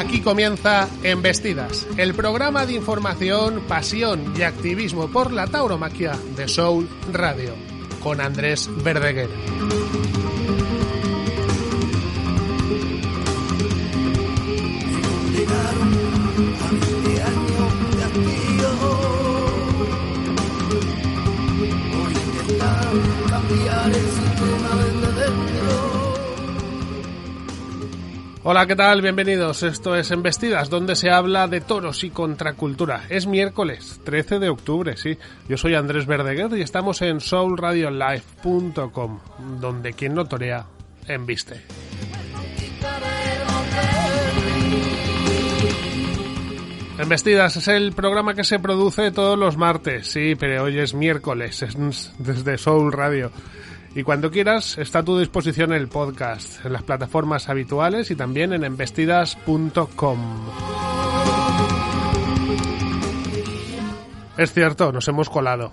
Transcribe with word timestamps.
Aquí 0.00 0.22
comienza 0.22 0.88
Embestidas, 1.02 1.86
el 1.98 2.14
programa 2.14 2.64
de 2.64 2.72
información, 2.72 3.62
pasión 3.68 4.32
y 4.34 4.40
activismo 4.40 5.08
por 5.08 5.30
la 5.30 5.46
tauromaquia 5.46 6.12
de 6.34 6.48
Soul 6.48 6.88
Radio, 7.12 7.52
con 8.02 8.18
Andrés 8.18 8.70
Verdeguer. 8.82 9.28
Hola, 28.52 28.66
¿qué 28.66 28.74
tal? 28.74 29.00
Bienvenidos. 29.00 29.62
Esto 29.62 29.94
es 29.94 30.10
Embestidas, 30.10 30.70
donde 30.70 30.96
se 30.96 31.08
habla 31.08 31.46
de 31.46 31.60
toros 31.60 32.02
y 32.02 32.10
contracultura. 32.10 33.04
Es 33.08 33.28
miércoles 33.28 34.00
13 34.02 34.40
de 34.40 34.48
octubre, 34.48 34.96
sí. 34.96 35.16
Yo 35.48 35.56
soy 35.56 35.76
Andrés 35.76 36.04
Verdeguer 36.04 36.58
y 36.58 36.62
estamos 36.62 37.00
en 37.00 37.20
soulradiolife.com, 37.20 39.20
donde 39.60 39.92
quien 39.92 40.14
no 40.14 40.24
torea, 40.24 40.66
embiste. 41.06 41.62
Embestidas 46.98 47.56
es 47.56 47.68
el 47.68 47.92
programa 47.92 48.34
que 48.34 48.42
se 48.42 48.58
produce 48.58 49.12
todos 49.12 49.38
los 49.38 49.56
martes, 49.56 50.08
sí, 50.08 50.34
pero 50.34 50.64
hoy 50.64 50.76
es 50.80 50.92
miércoles, 50.92 51.62
es 51.62 51.76
desde 52.18 52.58
Soul 52.58 52.90
Radio. 52.90 53.30
Y 53.94 54.04
cuando 54.04 54.30
quieras, 54.30 54.78
está 54.78 55.00
a 55.00 55.04
tu 55.04 55.18
disposición 55.18 55.72
el 55.72 55.88
podcast 55.88 56.64
en 56.64 56.72
las 56.72 56.84
plataformas 56.84 57.48
habituales 57.48 58.10
y 58.10 58.16
también 58.16 58.52
en 58.52 58.62
embestidas.com. 58.62 60.18
Es 64.36 64.52
cierto, 64.52 64.92
nos 64.92 65.08
hemos 65.08 65.28
colado. 65.28 65.72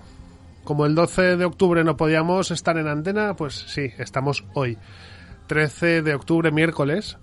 Como 0.64 0.84
el 0.84 0.94
12 0.94 1.36
de 1.36 1.44
octubre 1.44 1.84
no 1.84 1.96
podíamos 1.96 2.50
estar 2.50 2.76
en 2.76 2.88
antena, 2.88 3.34
pues 3.34 3.54
sí, 3.54 3.92
estamos 3.98 4.44
hoy. 4.52 4.76
13 5.46 6.02
de 6.02 6.14
octubre, 6.14 6.50
miércoles, 6.50 7.16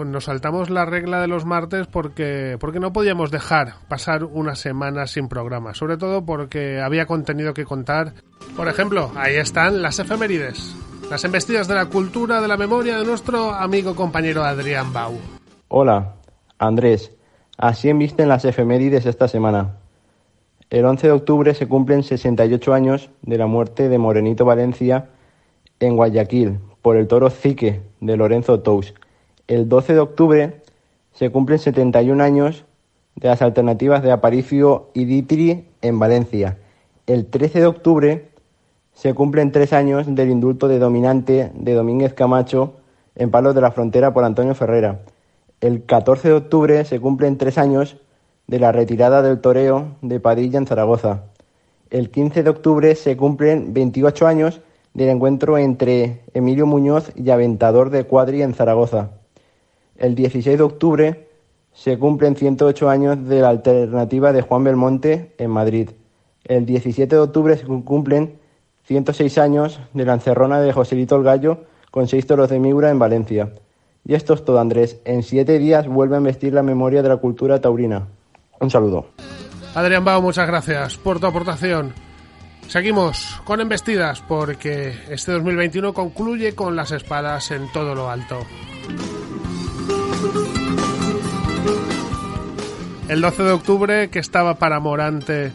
pues 0.00 0.08
nos 0.08 0.24
saltamos 0.24 0.70
la 0.70 0.86
regla 0.86 1.20
de 1.20 1.26
los 1.26 1.44
martes 1.44 1.86
porque, 1.86 2.56
porque 2.58 2.80
no 2.80 2.90
podíamos 2.90 3.30
dejar 3.30 3.74
pasar 3.86 4.24
una 4.24 4.54
semana 4.54 5.06
sin 5.06 5.28
programa, 5.28 5.74
sobre 5.74 5.98
todo 5.98 6.24
porque 6.24 6.80
había 6.80 7.04
contenido 7.04 7.52
que 7.52 7.66
contar. 7.66 8.14
Por 8.56 8.66
ejemplo, 8.68 9.12
ahí 9.14 9.36
están 9.36 9.82
las 9.82 9.98
efemérides, 9.98 10.74
las 11.10 11.22
embestidas 11.24 11.68
de 11.68 11.74
la 11.74 11.84
cultura, 11.84 12.40
de 12.40 12.48
la 12.48 12.56
memoria 12.56 12.96
de 12.96 13.04
nuestro 13.04 13.52
amigo 13.52 13.94
compañero 13.94 14.42
Adrián 14.42 14.90
Bau. 14.90 15.18
Hola, 15.68 16.14
Andrés. 16.58 17.14
Así 17.58 17.90
embisten 17.90 18.30
las 18.30 18.46
efemérides 18.46 19.04
esta 19.04 19.28
semana. 19.28 19.76
El 20.70 20.86
11 20.86 21.08
de 21.08 21.12
octubre 21.12 21.52
se 21.52 21.68
cumplen 21.68 22.04
68 22.04 22.72
años 22.72 23.10
de 23.20 23.36
la 23.36 23.46
muerte 23.46 23.90
de 23.90 23.98
Morenito 23.98 24.46
Valencia 24.46 25.10
en 25.78 25.94
Guayaquil 25.94 26.58
por 26.80 26.96
el 26.96 27.06
toro 27.06 27.28
Zique 27.28 27.82
de 28.00 28.16
Lorenzo 28.16 28.60
Tous 28.60 28.94
el 29.50 29.68
12 29.68 29.94
de 29.94 29.98
octubre 29.98 30.62
se 31.12 31.30
cumplen 31.30 31.58
71 31.58 32.22
años 32.22 32.64
de 33.16 33.26
las 33.26 33.42
alternativas 33.42 34.00
de 34.00 34.12
Aparicio 34.12 34.90
y 34.94 35.06
Ditri 35.06 35.66
en 35.82 35.98
Valencia. 35.98 36.58
El 37.08 37.26
13 37.26 37.58
de 37.58 37.66
octubre 37.66 38.30
se 38.94 39.12
cumplen 39.12 39.50
tres 39.50 39.72
años 39.72 40.06
del 40.08 40.30
indulto 40.30 40.68
de 40.68 40.78
dominante 40.78 41.50
de 41.52 41.74
Domínguez 41.74 42.14
Camacho 42.14 42.74
en 43.16 43.32
Palos 43.32 43.56
de 43.56 43.60
la 43.60 43.72
Frontera 43.72 44.14
por 44.14 44.22
Antonio 44.22 44.54
Ferrera. 44.54 45.00
El 45.60 45.84
14 45.84 46.28
de 46.28 46.34
octubre 46.34 46.84
se 46.84 47.00
cumplen 47.00 47.36
tres 47.36 47.58
años 47.58 47.96
de 48.46 48.60
la 48.60 48.70
retirada 48.70 49.20
del 49.20 49.40
toreo 49.40 49.96
de 50.00 50.20
Padilla 50.20 50.58
en 50.58 50.68
Zaragoza. 50.68 51.24
El 51.90 52.10
15 52.10 52.44
de 52.44 52.50
octubre 52.50 52.94
se 52.94 53.16
cumplen 53.16 53.74
28 53.74 54.28
años 54.28 54.60
del 54.94 55.08
encuentro 55.08 55.58
entre 55.58 56.20
Emilio 56.34 56.66
Muñoz 56.66 57.10
y 57.16 57.30
Aventador 57.30 57.90
de 57.90 58.04
Cuadri 58.04 58.42
en 58.42 58.54
Zaragoza. 58.54 59.10
El 60.00 60.14
16 60.14 60.56
de 60.56 60.64
octubre 60.64 61.28
se 61.74 61.98
cumplen 61.98 62.34
108 62.34 62.88
años 62.88 63.28
de 63.28 63.42
la 63.42 63.50
alternativa 63.50 64.32
de 64.32 64.40
Juan 64.40 64.64
Belmonte 64.64 65.34
en 65.36 65.50
Madrid. 65.50 65.90
El 66.42 66.64
17 66.64 67.14
de 67.14 67.20
octubre 67.20 67.56
se 67.58 67.66
cumplen 67.66 68.38
106 68.84 69.36
años 69.36 69.78
de 69.92 70.06
la 70.06 70.14
encerrona 70.14 70.58
de 70.58 70.72
Joselito 70.72 71.16
el 71.16 71.22
Gallo 71.22 71.64
con 71.90 72.08
seis 72.08 72.26
toros 72.26 72.48
de 72.48 72.58
Miura 72.58 72.90
en 72.90 72.98
Valencia. 72.98 73.52
Y 74.06 74.14
esto 74.14 74.32
es 74.32 74.42
todo, 74.42 74.58
Andrés. 74.58 75.00
En 75.04 75.22
siete 75.22 75.58
días 75.58 75.86
vuelve 75.86 76.16
a 76.16 76.20
vestir 76.20 76.54
la 76.54 76.62
memoria 76.62 77.02
de 77.02 77.10
la 77.10 77.18
cultura 77.18 77.60
taurina. 77.60 78.08
Un 78.58 78.70
saludo. 78.70 79.08
Adrián 79.74 80.04
Bau, 80.04 80.22
muchas 80.22 80.46
gracias 80.46 80.96
por 80.96 81.20
tu 81.20 81.26
aportación. 81.26 81.92
Seguimos 82.68 83.38
con 83.44 83.60
embestidas 83.60 84.22
porque 84.26 84.94
este 85.10 85.32
2021 85.32 85.92
concluye 85.92 86.54
con 86.54 86.74
las 86.74 86.90
espadas 86.90 87.50
en 87.50 87.70
todo 87.70 87.94
lo 87.94 88.08
alto. 88.08 88.38
El 93.10 93.22
12 93.22 93.42
de 93.42 93.50
octubre, 93.50 94.08
que 94.08 94.20
estaba 94.20 94.54
para 94.54 94.78
Morante 94.78 95.50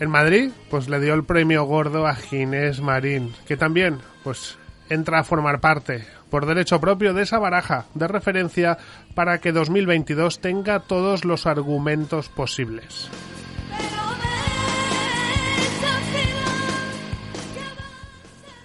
en 0.00 0.08
Madrid, 0.10 0.52
pues 0.70 0.88
le 0.88 1.00
dio 1.00 1.12
el 1.12 1.22
premio 1.22 1.64
gordo 1.64 2.06
a 2.06 2.14
Ginés 2.14 2.80
Marín, 2.80 3.34
que 3.46 3.58
también, 3.58 3.98
pues, 4.24 4.56
entra 4.88 5.18
a 5.18 5.24
formar 5.24 5.60
parte, 5.60 6.06
por 6.30 6.46
derecho 6.46 6.80
propio, 6.80 7.12
de 7.12 7.24
esa 7.24 7.38
baraja 7.38 7.84
de 7.92 8.08
referencia 8.08 8.78
para 9.14 9.38
que 9.38 9.52
2022 9.52 10.40
tenga 10.40 10.80
todos 10.80 11.26
los 11.26 11.44
argumentos 11.44 12.30
posibles. 12.30 13.10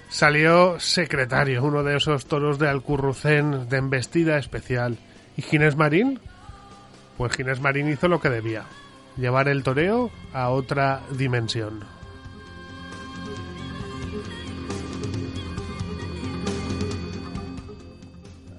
Salió 0.07 0.79
secretario, 0.79 1.61
uno 1.65 1.83
de 1.83 1.97
esos 1.97 2.25
toros 2.25 2.57
de 2.57 2.69
Alcurrucén 2.69 3.67
de 3.67 3.75
embestida 3.75 4.37
especial. 4.37 4.97
¿Y 5.35 5.41
Ginés 5.41 5.75
Marín? 5.75 6.21
Pues 7.21 7.33
Ginés 7.33 7.61
Marín 7.61 7.87
hizo 7.87 8.07
lo 8.07 8.19
que 8.19 8.31
debía, 8.31 8.63
llevar 9.15 9.47
el 9.47 9.61
toreo 9.61 10.09
a 10.33 10.49
otra 10.49 11.01
dimensión. 11.11 11.81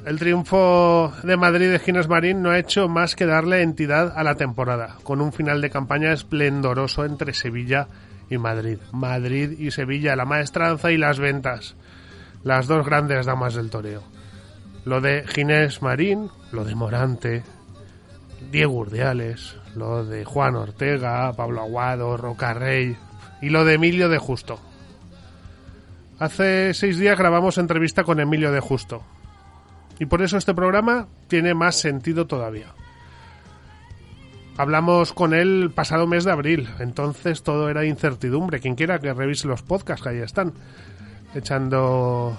El 0.06 0.16
triunfo 0.16 1.12
de 1.24 1.36
Madrid 1.36 1.72
de 1.72 1.80
Ginés 1.80 2.06
Marín 2.06 2.40
no 2.40 2.50
ha 2.50 2.58
hecho 2.60 2.86
más 2.86 3.16
que 3.16 3.26
darle 3.26 3.62
entidad 3.62 4.16
a 4.16 4.22
la 4.22 4.36
temporada, 4.36 4.94
con 5.02 5.20
un 5.20 5.32
final 5.32 5.60
de 5.60 5.70
campaña 5.70 6.12
esplendoroso 6.12 7.04
entre 7.04 7.34
Sevilla 7.34 7.88
y 8.30 8.38
Madrid. 8.38 8.78
Madrid 8.92 9.58
y 9.58 9.72
Sevilla, 9.72 10.14
la 10.14 10.24
maestranza 10.24 10.92
y 10.92 10.98
las 10.98 11.18
ventas, 11.18 11.74
las 12.44 12.68
dos 12.68 12.86
grandes 12.86 13.26
damas 13.26 13.54
del 13.54 13.70
toreo. 13.70 14.04
Lo 14.84 15.00
de 15.00 15.24
Ginés 15.26 15.82
Marín, 15.82 16.30
lo 16.52 16.64
de 16.64 16.76
Morante, 16.76 17.42
Diego 18.52 18.74
Urdiales, 18.74 19.56
lo 19.74 20.04
de 20.04 20.26
Juan 20.26 20.56
Ortega, 20.56 21.32
Pablo 21.32 21.62
Aguado, 21.62 22.18
Roca 22.18 22.52
Rey 22.52 22.94
y 23.40 23.48
lo 23.48 23.64
de 23.64 23.74
Emilio 23.74 24.10
de 24.10 24.18
Justo. 24.18 24.60
Hace 26.18 26.74
seis 26.74 26.98
días 26.98 27.18
grabamos 27.18 27.56
entrevista 27.56 28.04
con 28.04 28.20
Emilio 28.20 28.52
de 28.52 28.60
Justo 28.60 29.02
y 29.98 30.04
por 30.04 30.20
eso 30.20 30.36
este 30.36 30.52
programa 30.52 31.08
tiene 31.28 31.54
más 31.54 31.76
sentido 31.76 32.26
todavía. 32.26 32.74
Hablamos 34.58 35.14
con 35.14 35.32
él 35.32 35.72
pasado 35.74 36.06
mes 36.06 36.24
de 36.24 36.32
abril, 36.32 36.68
entonces 36.78 37.42
todo 37.42 37.70
era 37.70 37.86
incertidumbre. 37.86 38.60
Quien 38.60 38.74
quiera 38.74 38.98
que 38.98 39.14
revise 39.14 39.48
los 39.48 39.62
podcasts 39.62 40.02
que 40.02 40.10
ahí 40.10 40.18
están, 40.18 40.52
echando 41.34 42.36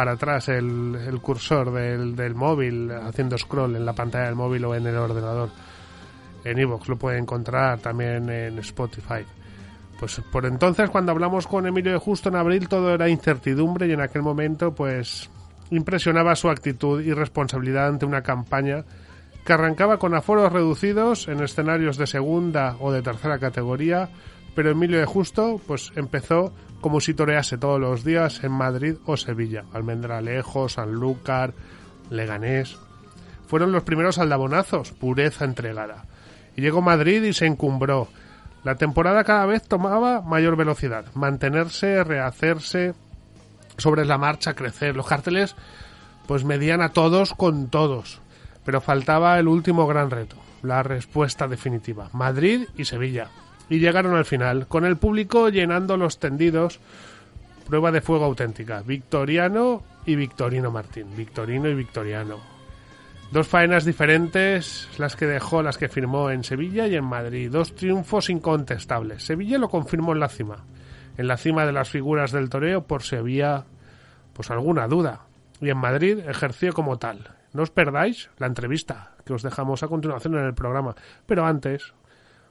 para 0.00 0.12
atrás 0.12 0.48
el, 0.48 1.18
cursor 1.20 1.72
del, 1.74 2.34
móvil, 2.34 2.90
haciendo 2.90 3.36
scroll 3.36 3.76
en 3.76 3.84
la 3.84 3.92
pantalla 3.92 4.24
del 4.24 4.34
móvil 4.34 4.64
o 4.64 4.74
en 4.74 4.86
el 4.86 4.96
ordenador. 4.96 5.50
En 6.42 6.58
iVoox 6.58 6.88
lo 6.88 6.96
puede 6.96 7.18
encontrar 7.18 7.80
también 7.80 8.30
en 8.30 8.58
Spotify. 8.60 9.26
Pues 9.98 10.22
por 10.32 10.46
entonces, 10.46 10.88
cuando 10.88 11.12
hablamos 11.12 11.46
con 11.46 11.66
Emilio 11.66 11.92
de 11.92 11.98
Justo 11.98 12.30
en 12.30 12.36
abril, 12.36 12.66
todo 12.66 12.94
era 12.94 13.10
incertidumbre 13.10 13.88
y 13.88 13.92
en 13.92 14.00
aquel 14.00 14.22
momento, 14.22 14.74
pues 14.74 15.28
impresionaba 15.70 16.34
su 16.34 16.48
actitud 16.48 17.02
y 17.02 17.12
responsabilidad 17.12 17.88
ante 17.88 18.06
una 18.06 18.22
campaña 18.22 18.86
que 19.44 19.52
arrancaba 19.52 19.98
con 19.98 20.14
aforos 20.14 20.50
reducidos 20.50 21.28
en 21.28 21.42
escenarios 21.42 21.98
de 21.98 22.06
segunda 22.06 22.74
o 22.80 22.90
de 22.90 23.02
tercera 23.02 23.38
categoría, 23.38 24.08
pero 24.54 24.70
Emilio 24.70 24.98
de 24.98 25.04
Justo 25.04 25.60
pues 25.66 25.92
empezó 25.94 26.54
como 26.80 27.00
si 27.00 27.14
torease 27.14 27.58
todos 27.58 27.80
los 27.80 28.04
días 28.04 28.42
en 28.42 28.52
Madrid 28.52 28.96
o 29.06 29.16
Sevilla, 29.16 29.64
Almendralejo, 29.72 30.68
Sanlúcar, 30.68 31.52
Leganés. 32.10 32.78
Fueron 33.46 33.72
los 33.72 33.82
primeros 33.82 34.18
aldabonazos, 34.18 34.92
pureza 34.92 35.44
entregada. 35.44 36.04
Y 36.56 36.62
llegó 36.62 36.82
Madrid 36.82 37.22
y 37.22 37.32
se 37.32 37.46
encumbró. 37.46 38.08
La 38.64 38.76
temporada 38.76 39.24
cada 39.24 39.46
vez 39.46 39.66
tomaba 39.66 40.20
mayor 40.20 40.56
velocidad, 40.56 41.06
mantenerse, 41.14 42.04
rehacerse, 42.04 42.94
sobre 43.76 44.04
la 44.04 44.18
marcha, 44.18 44.54
crecer. 44.54 44.96
Los 44.96 45.06
carteles 45.06 45.56
pues 46.26 46.44
medían 46.44 46.82
a 46.82 46.90
todos 46.90 47.34
con 47.34 47.68
todos. 47.68 48.20
Pero 48.64 48.80
faltaba 48.80 49.38
el 49.38 49.48
último 49.48 49.86
gran 49.86 50.10
reto, 50.10 50.36
la 50.62 50.82
respuesta 50.82 51.48
definitiva, 51.48 52.10
Madrid 52.12 52.68
y 52.76 52.84
Sevilla. 52.84 53.30
Y 53.70 53.78
llegaron 53.78 54.14
al 54.14 54.26
final, 54.26 54.66
con 54.66 54.84
el 54.84 54.98
público 54.98 55.48
llenando 55.48 55.96
los 55.96 56.18
tendidos, 56.18 56.80
prueba 57.66 57.92
de 57.92 58.02
fuego 58.02 58.26
auténtica, 58.26 58.82
Victoriano 58.82 59.82
y 60.04 60.16
Victorino 60.16 60.70
Martín, 60.70 61.06
Victorino 61.16 61.68
y 61.68 61.74
Victoriano. 61.74 62.38
Dos 63.30 63.46
faenas 63.46 63.84
diferentes, 63.84 64.88
las 64.98 65.14
que 65.14 65.26
dejó, 65.26 65.62
las 65.62 65.78
que 65.78 65.88
firmó 65.88 66.30
en 66.30 66.42
Sevilla 66.42 66.88
y 66.88 66.96
en 66.96 67.04
Madrid. 67.04 67.48
Dos 67.48 67.76
triunfos 67.76 68.28
incontestables. 68.28 69.22
Sevilla 69.22 69.56
lo 69.56 69.68
confirmó 69.68 70.12
en 70.12 70.20
la 70.20 70.28
cima. 70.28 70.64
En 71.16 71.28
la 71.28 71.36
cima 71.36 71.64
de 71.64 71.70
las 71.70 71.88
figuras 71.88 72.32
del 72.32 72.50
toreo 72.50 72.88
por 72.88 73.04
si 73.04 73.14
había 73.14 73.66
pues 74.32 74.50
alguna 74.50 74.88
duda. 74.88 75.26
Y 75.60 75.70
en 75.70 75.76
Madrid 75.76 76.18
ejerció 76.26 76.72
como 76.72 76.98
tal. 76.98 77.36
No 77.52 77.62
os 77.62 77.70
perdáis 77.70 78.30
la 78.38 78.48
entrevista 78.48 79.12
que 79.24 79.32
os 79.32 79.42
dejamos 79.44 79.84
a 79.84 79.88
continuación 79.88 80.34
en 80.34 80.46
el 80.46 80.54
programa. 80.54 80.96
Pero 81.26 81.46
antes, 81.46 81.94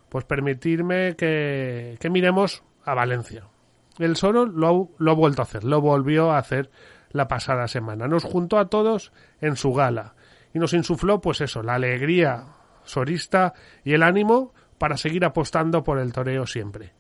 pues 0.10 0.26
permitirme 0.26 1.16
que, 1.16 1.98
que 2.00 2.10
miremos 2.10 2.64
a 2.84 2.94
Valencia. 2.94 3.48
El 3.98 4.16
Soro 4.16 4.46
lo, 4.46 4.90
lo 4.98 5.12
ha 5.12 5.16
vuelto 5.16 5.42
a 5.42 5.44
hacer, 5.44 5.64
lo 5.64 5.82
volvió 5.82 6.32
a 6.32 6.38
hacer 6.38 6.72
la 7.12 7.28
pasada 7.28 7.68
semana. 7.68 8.08
Nos 8.08 8.24
juntó 8.24 8.58
a 8.58 8.70
todos 8.70 9.12
en 9.42 9.56
su 9.56 9.74
gala 9.74 10.16
y 10.54 10.60
nos 10.60 10.74
insufló, 10.74 11.22
pues 11.22 11.42
eso, 11.42 11.62
la 11.64 11.76
alegría 11.76 12.48
sorista 12.84 13.54
y 13.84 13.94
el 13.94 14.04
ánimo 14.04 14.54
para 14.78 14.98
seguir 14.98 15.26
apostando 15.26 15.84
por 15.84 16.00
el 16.00 16.14
toreo 16.14 16.48
siempre, 16.48 16.94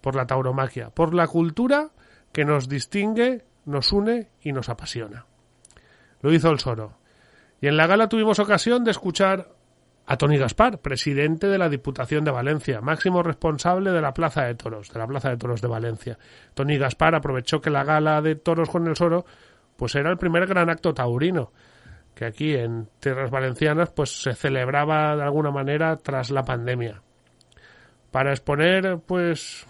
por 0.00 0.16
la 0.16 0.26
tauromaquia, 0.26 0.90
por 0.90 1.14
la 1.14 1.26
cultura 1.26 1.90
que 2.32 2.44
nos 2.44 2.68
distingue, 2.68 3.44
nos 3.64 3.92
une 3.92 4.30
y 4.40 4.52
nos 4.52 4.68
apasiona. 4.68 5.26
Lo 6.22 6.32
hizo 6.32 6.50
el 6.50 6.58
Soro. 6.58 6.98
Y 7.60 7.68
en 7.68 7.76
la 7.76 7.86
gala 7.86 8.08
tuvimos 8.08 8.38
ocasión 8.38 8.84
de 8.84 8.90
escuchar 8.90 9.55
a 10.06 10.16
Tony 10.16 10.38
Gaspar, 10.38 10.78
presidente 10.78 11.48
de 11.48 11.58
la 11.58 11.68
Diputación 11.68 12.24
de 12.24 12.30
Valencia, 12.30 12.80
máximo 12.80 13.22
responsable 13.22 13.90
de 13.90 14.00
la 14.00 14.14
Plaza 14.14 14.44
de 14.44 14.54
Toros, 14.54 14.92
de 14.92 14.98
la 14.98 15.06
Plaza 15.06 15.30
de 15.30 15.36
Toros 15.36 15.60
de 15.60 15.68
Valencia. 15.68 16.18
Tony 16.54 16.78
Gaspar 16.78 17.14
aprovechó 17.14 17.60
que 17.60 17.70
la 17.70 17.84
gala 17.84 18.22
de 18.22 18.36
toros 18.36 18.70
con 18.70 18.86
el 18.86 18.96
Soro 18.96 19.24
pues 19.76 19.94
era 19.96 20.10
el 20.10 20.16
primer 20.16 20.46
gran 20.46 20.70
acto 20.70 20.94
taurino 20.94 21.52
que 22.16 22.24
aquí 22.24 22.54
en 22.54 22.88
tierras 22.98 23.30
valencianas 23.30 23.90
pues 23.90 24.22
se 24.22 24.34
celebraba 24.34 25.14
de 25.14 25.22
alguna 25.22 25.50
manera 25.50 25.96
tras 25.96 26.30
la 26.30 26.44
pandemia. 26.44 27.02
Para 28.10 28.30
exponer, 28.30 29.00
pues 29.06 29.66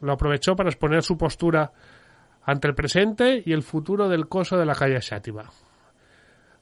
lo 0.00 0.12
aprovechó 0.12 0.54
para 0.54 0.68
exponer 0.68 1.02
su 1.02 1.18
postura 1.18 1.72
ante 2.44 2.68
el 2.68 2.76
presente 2.76 3.42
y 3.44 3.52
el 3.52 3.64
futuro 3.64 4.08
del 4.08 4.28
coso 4.28 4.56
de 4.56 4.64
la 4.64 4.76
calle 4.76 5.02
Xátiva. 5.02 5.50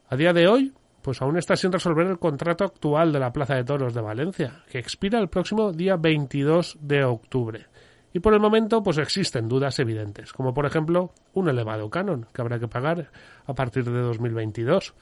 A 0.08 0.16
día 0.16 0.32
de 0.32 0.48
hoy, 0.48 0.72
pues 1.06 1.22
aún 1.22 1.36
está 1.38 1.54
sin 1.54 1.70
resolver 1.70 2.04
el 2.08 2.18
contrato 2.18 2.64
actual 2.64 3.12
de 3.12 3.20
la 3.20 3.32
Plaza 3.32 3.54
de 3.54 3.62
Toros 3.62 3.94
de 3.94 4.00
Valencia, 4.00 4.64
que 4.68 4.80
expira 4.80 5.20
el 5.20 5.28
próximo 5.28 5.70
día 5.70 5.94
22 5.94 6.78
de 6.80 7.04
octubre. 7.04 7.66
Y 8.12 8.18
por 8.18 8.34
el 8.34 8.40
momento, 8.40 8.82
pues 8.82 8.98
existen 8.98 9.48
dudas 9.48 9.78
evidentes, 9.78 10.32
como 10.32 10.52
por 10.52 10.66
ejemplo 10.66 11.12
un 11.32 11.48
elevado 11.48 11.88
canon 11.90 12.26
que 12.34 12.42
habrá 12.42 12.58
que 12.58 12.66
pagar 12.66 13.12
a 13.46 13.54
partir 13.54 13.84
de 13.84 14.00
2022 14.00 14.94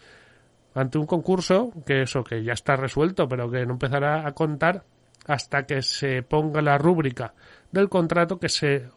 ante 0.75 0.99
un 0.99 1.07
concurso 1.07 1.73
que 1.87 2.03
eso 2.03 2.23
que 2.23 2.45
ya 2.45 2.53
está 2.53 2.77
resuelto, 2.77 3.27
pero 3.27 3.51
que 3.51 3.65
no 3.65 3.73
empezará 3.73 4.29
a 4.29 4.33
contar 4.33 4.85
hasta 5.27 5.65
que 5.65 5.81
se 5.81 6.23
ponga 6.23 6.61
la 6.61 6.77
rúbrica 6.77 7.33
del 7.73 7.89
contrato 7.89 8.39
que 8.39 8.51
se 8.51 8.91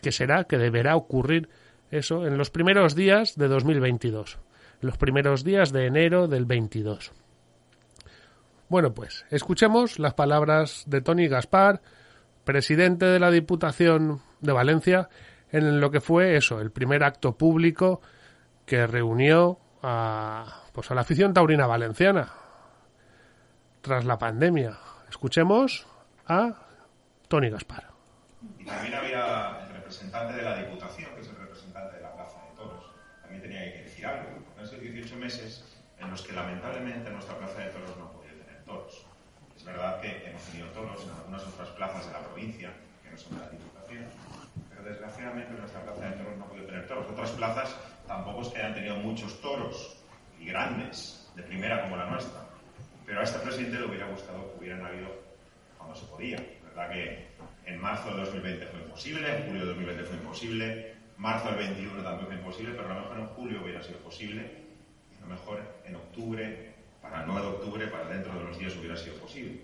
que 0.00 0.12
será 0.12 0.44
que 0.44 0.58
deberá 0.58 0.94
ocurrir 0.94 1.48
eso 1.90 2.24
en 2.24 2.38
los 2.38 2.50
primeros 2.50 2.94
días 2.94 3.34
de 3.34 3.48
2022, 3.48 4.38
en 4.38 4.51
los 4.82 4.98
primeros 4.98 5.44
días 5.44 5.72
de 5.72 5.86
enero 5.86 6.28
del 6.28 6.44
22. 6.44 7.12
Bueno, 8.68 8.92
pues 8.92 9.24
escuchemos 9.30 9.98
las 9.98 10.14
palabras 10.14 10.84
de 10.86 11.00
Tony 11.00 11.28
Gaspar, 11.28 11.80
presidente 12.44 13.06
de 13.06 13.20
la 13.20 13.30
Diputación 13.30 14.20
de 14.40 14.52
Valencia, 14.52 15.08
en 15.50 15.80
lo 15.80 15.90
que 15.90 16.00
fue 16.00 16.36
eso, 16.36 16.60
el 16.60 16.70
primer 16.70 17.04
acto 17.04 17.36
público 17.36 18.00
que 18.66 18.86
reunió 18.86 19.58
a 19.82 20.62
pues 20.72 20.90
a 20.90 20.94
la 20.94 21.02
afición 21.02 21.34
taurina 21.34 21.66
valenciana 21.66 22.32
tras 23.82 24.04
la 24.04 24.18
pandemia. 24.18 24.78
Escuchemos 25.08 25.86
a 26.26 26.54
Tony 27.28 27.50
Gaspar. 27.50 27.88
También 28.64 28.94
había 28.94 29.58
el 29.66 29.74
representante 29.74 30.34
de 30.34 30.42
la 30.42 30.56
Diputación, 30.56 31.10
18 35.02 35.18
meses 35.18 35.64
en 35.98 36.10
los 36.10 36.22
que 36.22 36.32
lamentablemente 36.32 37.10
nuestra 37.10 37.36
Plaza 37.36 37.58
de 37.58 37.70
Toros 37.70 37.96
no 37.98 38.04
ha 38.04 38.12
podido 38.12 38.36
tener 38.36 38.62
toros. 38.64 39.04
Es 39.56 39.64
verdad 39.64 40.00
que 40.00 40.28
hemos 40.28 40.42
tenido 40.44 40.68
toros 40.68 41.02
en 41.02 41.10
algunas 41.10 41.42
otras 41.42 41.68
plazas 41.70 42.06
de 42.06 42.12
la 42.12 42.20
provincia, 42.20 42.70
que 43.02 43.10
no 43.10 43.18
son 43.18 43.34
de 43.34 43.44
la 43.44 43.50
Diputación, 43.50 44.04
pero 44.70 44.82
desgraciadamente 44.84 45.54
nuestra 45.54 45.82
Plaza 45.82 46.08
de 46.08 46.12
Toros 46.12 46.36
no 46.38 46.44
ha 46.44 46.48
podido 46.48 46.66
tener 46.66 46.86
toros. 46.86 47.10
Otras 47.10 47.30
plazas 47.32 47.76
tampoco 48.06 48.42
es 48.42 48.48
que 48.48 48.58
hayan 48.58 48.74
tenido 48.74 48.96
muchos 48.96 49.40
toros, 49.40 49.96
y 50.38 50.46
grandes, 50.46 51.28
de 51.34 51.42
primera 51.42 51.82
como 51.82 51.96
la 51.96 52.06
nuestra. 52.06 52.40
Pero 53.04 53.20
a 53.20 53.22
este 53.24 53.38
presidente 53.40 53.80
le 53.80 53.86
hubiera 53.86 54.06
gustado 54.06 54.52
que 54.52 54.58
hubieran 54.58 54.84
habido 54.86 55.08
cuando 55.78 55.96
se 55.96 56.06
podía. 56.06 56.36
verdad 56.64 56.90
que 56.90 57.26
en 57.66 57.80
marzo 57.80 58.10
de 58.10 58.22
2020 58.22 58.66
fue 58.66 58.80
imposible, 58.80 59.36
en 59.36 59.46
julio 59.46 59.60
de 59.62 59.66
2020 59.66 60.04
fue 60.04 60.16
imposible, 60.16 60.94
marzo 61.16 61.48
del 61.48 61.58
21 61.58 62.02
también 62.02 62.26
fue 62.26 62.36
imposible, 62.36 62.74
pero 62.74 62.90
a 62.90 62.94
lo 62.94 63.00
mejor 63.00 63.18
en 63.18 63.26
julio 63.26 63.62
hubiera 63.62 63.82
sido 63.82 63.98
posible, 63.98 64.61
a 65.22 65.28
lo 65.28 65.34
mejor 65.34 65.60
en 65.84 65.96
octubre, 65.96 66.74
para 67.00 67.20
el 67.20 67.26
9 67.26 67.40
de 67.42 67.48
octubre, 67.48 67.86
para 67.86 68.08
dentro 68.08 68.32
de 68.32 68.44
unos 68.44 68.58
días 68.58 68.76
hubiera 68.76 68.96
sido 68.96 69.16
posible. 69.16 69.60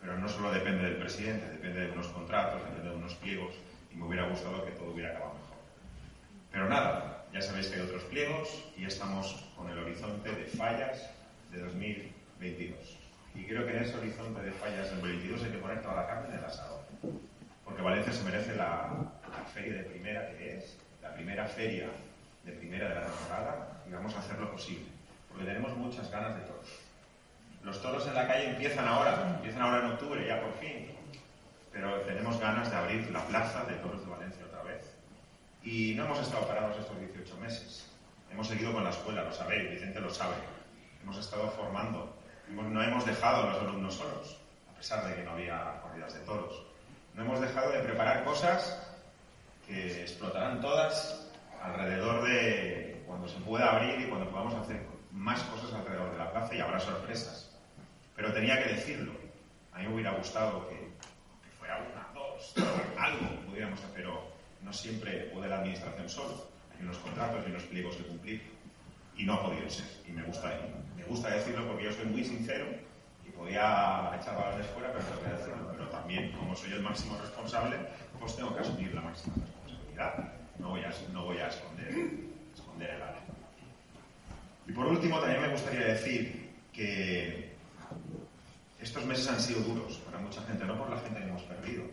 Pero 0.00 0.18
no 0.18 0.28
solo 0.28 0.52
depende 0.52 0.84
del 0.84 0.96
presidente, 0.96 1.50
depende 1.50 1.80
de 1.80 1.92
unos 1.92 2.06
contratos, 2.08 2.62
depende 2.62 2.90
de 2.90 2.96
unos 2.96 3.14
pliegos, 3.16 3.54
y 3.92 3.96
me 3.96 4.04
hubiera 4.04 4.28
gustado 4.28 4.64
que 4.64 4.72
todo 4.72 4.92
hubiera 4.92 5.10
acabado 5.10 5.34
mejor. 5.34 5.58
Pero 6.52 6.68
nada, 6.68 7.24
ya 7.32 7.42
sabéis 7.42 7.68
que 7.68 7.76
hay 7.76 7.82
otros 7.82 8.04
pliegos 8.04 8.64
y 8.76 8.84
estamos 8.84 9.44
con 9.56 9.68
el 9.70 9.78
horizonte 9.78 10.30
de 10.30 10.44
fallas 10.44 11.10
de 11.50 11.60
2022. 11.60 12.98
Y 13.34 13.44
creo 13.44 13.66
que 13.66 13.76
en 13.76 13.82
ese 13.82 13.96
horizonte 13.96 14.40
de 14.42 14.52
fallas 14.52 14.90
del 14.90 15.00
2022 15.00 15.44
hay 15.44 15.50
que 15.50 15.58
poner 15.58 15.82
toda 15.82 15.96
la 15.96 16.06
carne 16.06 16.28
en 16.28 16.38
el 16.38 16.44
asador. 16.44 16.80
Porque 17.64 17.82
Valencia 17.82 18.12
se 18.12 18.24
merece 18.24 18.56
la, 18.56 19.12
feria 19.52 19.74
de 19.74 19.84
primera 19.84 20.28
que 20.36 20.58
es, 20.58 20.78
la 21.02 21.12
primera 21.14 21.46
feria 21.46 21.88
de 22.44 22.52
primera 22.52 22.88
de 22.88 22.94
la 22.94 23.02
temporada 23.02 23.82
y 23.86 23.92
vamos 23.92 24.14
a 24.14 24.20
hacer 24.20 24.38
lo 24.38 24.50
posible. 24.50 24.97
Tenemos 25.44 25.76
muchas 25.76 26.10
ganas 26.10 26.36
de 26.36 26.42
toros. 26.42 26.68
Los 27.62 27.82
toros 27.82 28.06
en 28.06 28.14
la 28.14 28.26
calle 28.26 28.50
empiezan 28.50 28.86
ahora, 28.86 29.34
empiezan 29.36 29.62
ahora 29.62 29.78
en 29.78 29.92
octubre, 29.92 30.26
ya 30.26 30.40
por 30.40 30.52
fin. 30.54 30.90
Pero 31.72 32.00
tenemos 32.02 32.38
ganas 32.40 32.70
de 32.70 32.76
abrir 32.76 33.10
la 33.10 33.24
plaza 33.26 33.64
de 33.64 33.74
toros 33.74 34.00
de 34.00 34.10
Valencia 34.10 34.48
y 35.62 35.94
no 35.94 36.06
hemos 36.06 36.20
estado 36.20 36.46
parados 36.46 36.78
estos 36.78 36.98
18 36.98 37.36
meses. 37.36 37.86
Hemos 38.30 38.48
seguido 38.48 38.72
con 38.72 38.84
la 38.84 38.90
escuela, 38.90 39.24
lo 39.24 39.32
sabéis, 39.32 39.70
Vicente 39.70 40.00
lo 40.00 40.10
sabe. 40.10 40.36
Hemos 41.02 41.18
estado 41.18 41.50
formando. 41.50 42.16
No 42.48 42.82
hemos 42.82 43.04
dejado 43.04 43.42
a 43.42 43.52
los 43.52 43.62
alumnos 43.62 43.94
solos, 43.94 44.38
a 44.72 44.78
pesar 44.78 45.06
de 45.06 45.16
que 45.16 45.24
no 45.24 45.32
había 45.32 45.80
corridas 45.82 46.14
de 46.14 46.20
toros. 46.20 46.62
No 47.14 47.22
hemos 47.22 47.40
dejado 47.40 47.72
de 47.72 47.80
preparar 47.80 48.24
cosas 48.24 48.80
que 49.66 50.02
explotarán 50.02 50.60
todas 50.62 51.28
alrededor 51.62 52.26
de 52.26 53.02
cuando 53.06 53.28
se 53.28 53.38
pueda 53.40 53.70
abrir 53.72 54.00
y 54.00 54.08
cuando 54.08 54.30
podamos 54.30 54.54
hacer 54.54 54.86
más 55.12 55.40
cosas 55.44 55.72
alrededor 55.72 56.12
de 56.12 56.18
la 56.18 56.30
plaza 56.32 56.54
y 56.54 56.60
habrá 56.60 56.80
sorpresas. 56.80 57.50
Pero 58.16 58.32
tenía 58.32 58.62
que 58.62 58.74
decirlo. 58.74 59.12
A 59.72 59.78
mí 59.78 59.86
me 59.86 59.94
hubiera 59.94 60.12
gustado 60.12 60.68
que, 60.68 60.90
fuera 61.58 61.78
una, 61.78 62.08
dos, 62.14 62.54
algo 62.98 63.46
pudiéramos 63.46 63.78
hacer, 63.78 63.92
pero 63.94 64.32
no 64.62 64.72
siempre 64.72 65.30
puede 65.32 65.48
la 65.48 65.58
administración 65.58 66.08
solo. 66.08 66.48
Hay 66.74 66.84
unos 66.84 66.98
contratos 66.98 67.44
y 67.46 67.50
unos 67.50 67.62
pliegos 67.64 67.96
que 67.96 68.04
cumplir. 68.04 68.42
Y 69.16 69.24
no 69.24 69.34
ha 69.34 69.42
podido 69.42 69.68
ser. 69.68 69.86
Y 70.06 70.12
me 70.12 70.22
gusta, 70.22 70.52
me 70.96 71.04
gusta 71.04 71.30
decirlo 71.30 71.66
porque 71.66 71.84
yo 71.84 71.92
soy 71.92 72.06
muy 72.06 72.24
sincero 72.24 72.66
y 73.26 73.30
podía 73.30 74.12
echar 74.20 74.36
balones 74.36 74.66
fuera, 74.68 74.92
pero 74.92 75.04
tengo 75.04 75.22
que 75.22 75.30
decirlo. 75.30 75.68
Pero 75.72 75.88
también, 75.88 76.32
como 76.32 76.54
soy 76.54 76.72
el 76.72 76.82
máximo 76.82 77.18
responsable, 77.18 77.76
pues 78.18 78.36
tengo 78.36 78.54
que 78.54 78.60
asumir 78.60 78.94
la 78.94 79.02
máxima 79.02 79.36
responsabilidad. 79.36 80.32
No 80.58 80.70
voy 80.70 80.82
a, 80.82 80.92
no 81.12 81.24
voy 81.24 81.38
a 81.38 81.48
esconder, 81.48 81.88
esconder 82.54 82.90
el 82.90 83.02
área. 83.02 83.27
Y 84.68 84.72
por 84.72 84.86
último, 84.86 85.18
también 85.18 85.40
me 85.40 85.48
gustaría 85.48 85.86
decir 85.86 86.50
que 86.74 87.54
estos 88.78 89.04
meses 89.06 89.26
han 89.28 89.40
sido 89.40 89.60
duros 89.60 89.96
para 90.04 90.18
mucha 90.18 90.42
gente, 90.42 90.66
no 90.66 90.76
por 90.78 90.90
la 90.90 91.00
gente 91.00 91.20
que 91.20 91.26
hemos 91.26 91.42
perdido, 91.44 91.84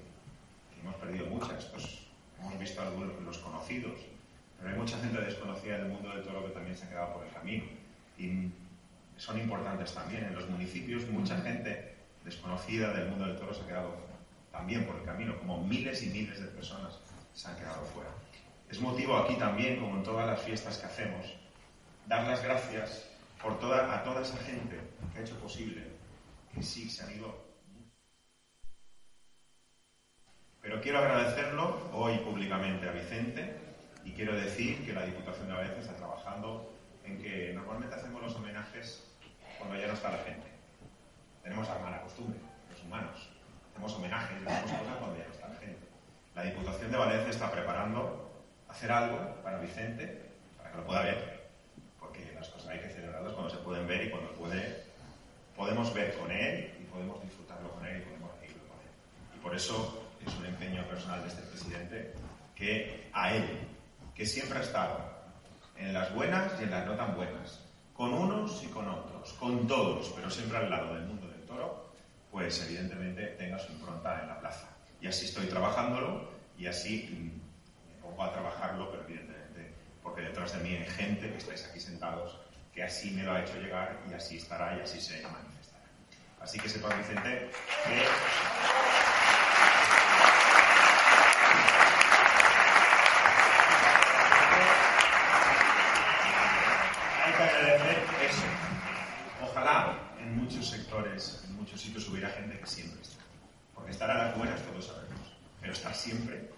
que 0.73 0.81
hemos 0.81 0.95
perdido 0.95 1.25
mucha. 1.27 1.57
Estos 1.57 2.05
hemos 2.37 2.59
visto 2.59 2.81
algunos 2.81 3.17
los 3.21 3.37
conocidos, 3.37 3.93
pero 4.57 4.71
hay 4.71 4.77
mucha 4.77 4.99
gente 4.99 5.21
desconocida 5.21 5.77
del 5.77 5.87
mundo 5.87 6.09
del 6.09 6.23
toro 6.23 6.45
que 6.45 6.51
también 6.51 6.75
se 6.75 6.85
ha 6.85 6.89
quedado 6.89 7.13
por 7.13 7.25
el 7.25 7.31
camino. 7.31 7.63
Y 8.19 8.51
son 9.15 9.39
importantes 9.39 9.93
también. 9.93 10.25
En 10.25 10.35
los 10.35 10.49
municipios 10.49 11.07
mucha 11.09 11.37
gente 11.37 11.95
desconocida 12.25 12.91
del 12.91 13.07
mundo 13.07 13.25
del 13.25 13.37
toro 13.37 13.53
se 13.53 13.61
ha 13.61 13.67
quedado 13.67 13.95
también 14.51 14.85
por 14.85 14.97
el 14.97 15.03
camino, 15.03 15.39
como 15.39 15.63
miles 15.63 16.03
y 16.03 16.07
miles 16.07 16.41
de 16.41 16.47
personas 16.47 16.99
se 17.33 17.47
han 17.47 17.55
quedado 17.55 17.85
fuera. 17.85 18.09
Es 18.69 18.81
motivo 18.81 19.15
aquí 19.15 19.35
también, 19.35 19.79
como 19.79 19.95
en 19.95 20.03
todas 20.03 20.27
las 20.27 20.41
fiestas 20.41 20.77
que 20.77 20.87
hacemos, 20.87 21.25
dar 22.07 22.27
las 22.27 22.43
gracias 22.43 23.05
a 23.45 24.03
toda 24.03 24.21
esa 24.21 24.37
gente 24.37 24.79
que 25.13 25.19
ha 25.19 25.21
hecho 25.21 25.37
posible 25.39 25.83
que 26.53 26.63
sí 26.63 26.89
se 26.89 27.03
han 27.03 27.15
ido. 27.15 27.45
Pero 30.61 30.81
quiero 30.81 30.99
agradecerlo 30.99 31.89
hoy 31.93 32.17
públicamente 32.19 32.89
a 32.89 32.91
Vicente 32.91 33.55
y 34.03 34.11
quiero 34.11 34.35
decir 34.35 34.83
que 34.83 34.93
la 34.93 35.05
Diputación 35.05 35.47
de 35.47 35.53
Valencia 35.53 35.81
está 35.81 35.95
trabajando 35.95 36.73
en 37.03 37.21
que 37.21 37.53
normalmente 37.53 37.95
hacemos 37.95 38.21
los 38.21 38.35
homenajes 38.35 39.03
cuando 39.59 39.77
ya 39.77 39.87
no 39.87 39.93
está 39.93 40.11
la 40.11 40.23
gente. 40.23 40.47
Tenemos 41.43 41.67
la 41.67 41.77
mala 41.79 42.01
costumbre, 42.01 42.39
los 42.71 42.81
humanos. 42.81 43.29
Hacemos 43.71 43.93
homenajes 43.93 44.47
hacemos 44.47 44.71
cosas 44.71 44.97
cuando 44.97 45.17
ya 45.17 45.27
no 45.27 45.33
está 45.33 45.47
la 45.49 45.55
gente. 45.55 45.87
La 46.33 46.43
Diputación 46.43 46.91
de 46.91 46.97
Valencia 46.97 47.29
está 47.29 47.51
preparando 47.51 48.31
hacer 48.67 48.91
algo 48.91 49.35
para 49.43 49.59
Vicente, 49.59 50.31
para 50.57 50.71
que 50.71 50.77
lo 50.77 50.85
pueda 50.85 51.03
ver, 51.03 51.34
cosas 52.65 52.73
hay 52.73 52.79
que 52.79 52.93
celebrarlas 52.93 53.33
cuando 53.33 53.49
se 53.49 53.57
pueden 53.57 53.87
ver 53.87 54.07
y 54.07 54.09
cuando 54.09 54.31
puede, 54.33 54.83
podemos 55.55 55.93
ver 55.93 56.17
con 56.17 56.31
él 56.31 56.73
y 56.79 56.83
podemos 56.85 57.21
disfrutarlo 57.23 57.71
con 57.71 57.85
él 57.85 57.97
y 57.97 58.01
podemos 58.01 58.31
reírlo 58.39 58.63
con 58.67 58.79
él. 58.79 59.35
Y 59.35 59.39
por 59.39 59.55
eso 59.55 60.09
es 60.25 60.33
un 60.35 60.45
empeño 60.45 60.85
personal 60.87 61.21
de 61.21 61.29
este 61.29 61.41
presidente 61.43 62.13
que 62.55 63.09
a 63.13 63.33
él, 63.33 63.45
que 64.13 64.25
siempre 64.25 64.59
ha 64.59 64.61
estado 64.61 64.99
en 65.77 65.93
las 65.93 66.13
buenas 66.13 66.53
y 66.59 66.63
en 66.63 66.71
las 66.71 66.85
no 66.85 66.95
tan 66.95 67.15
buenas, 67.15 67.61
con 67.93 68.13
unos 68.13 68.63
y 68.63 68.67
con 68.67 68.87
otros, 68.87 69.33
con 69.33 69.67
todos, 69.67 70.11
pero 70.15 70.29
siempre 70.29 70.57
al 70.57 70.69
lado 70.69 70.95
del 70.95 71.05
mundo 71.05 71.27
del 71.27 71.41
toro, 71.45 71.91
pues 72.31 72.61
evidentemente 72.65 73.27
tenga 73.37 73.59
su 73.59 73.71
impronta 73.73 74.21
en 74.21 74.27
la 74.27 74.39
plaza. 74.39 74.69
Y 75.01 75.07
así 75.07 75.25
estoy 75.25 75.47
trabajándolo 75.47 76.29
y 76.57 76.67
así 76.67 77.31
me 77.87 78.01
pongo 78.01 78.23
a 78.23 78.31
trabajarlo, 78.31 78.89
pero 78.91 79.03
evidentemente, 79.03 79.73
porque 80.01 80.21
detrás 80.21 80.53
de 80.53 80.63
mí 80.63 80.75
hay 80.75 80.85
gente 80.85 81.29
que 81.29 81.37
estáis 81.37 81.65
aquí 81.65 81.79
sentados, 81.79 82.44
que 82.75 82.83
así 82.83 83.09
me 83.11 83.23
lo 83.23 83.31
ha 83.31 83.41
hecho 83.41 83.55
llegar 83.55 83.97
y 84.11 84.13
así 84.13 84.35
estará 84.35 84.77
y 84.77 84.81
así 84.81 84.99
se 84.99 85.21
manifestará. 85.21 85.85
Así 86.41 86.59
que 86.59 86.67
sepa, 86.67 86.93
Vicente, 86.93 87.49
que 87.85 87.93
hay 97.23 97.33
que 97.33 97.43
agradecer 97.43 98.03
eso. 98.29 98.43
Ojalá 99.41 99.97
en 100.19 100.35
muchos 100.35 100.69
sectores, 100.69 101.45
en 101.47 101.55
muchos 101.55 101.79
sitios 101.79 102.09
hubiera 102.09 102.29
gente 102.31 102.59
que 102.59 102.67
siempre 102.67 103.01
está. 103.01 103.23
Porque 103.73 103.91
estar 103.91 104.11
a 104.11 104.25
las 104.25 104.37
buenas 104.37 104.61
todos 104.63 104.87
sabemos. 104.87 105.37
Pero 105.61 105.71
estar 105.71 105.95
siempre, 105.95 106.49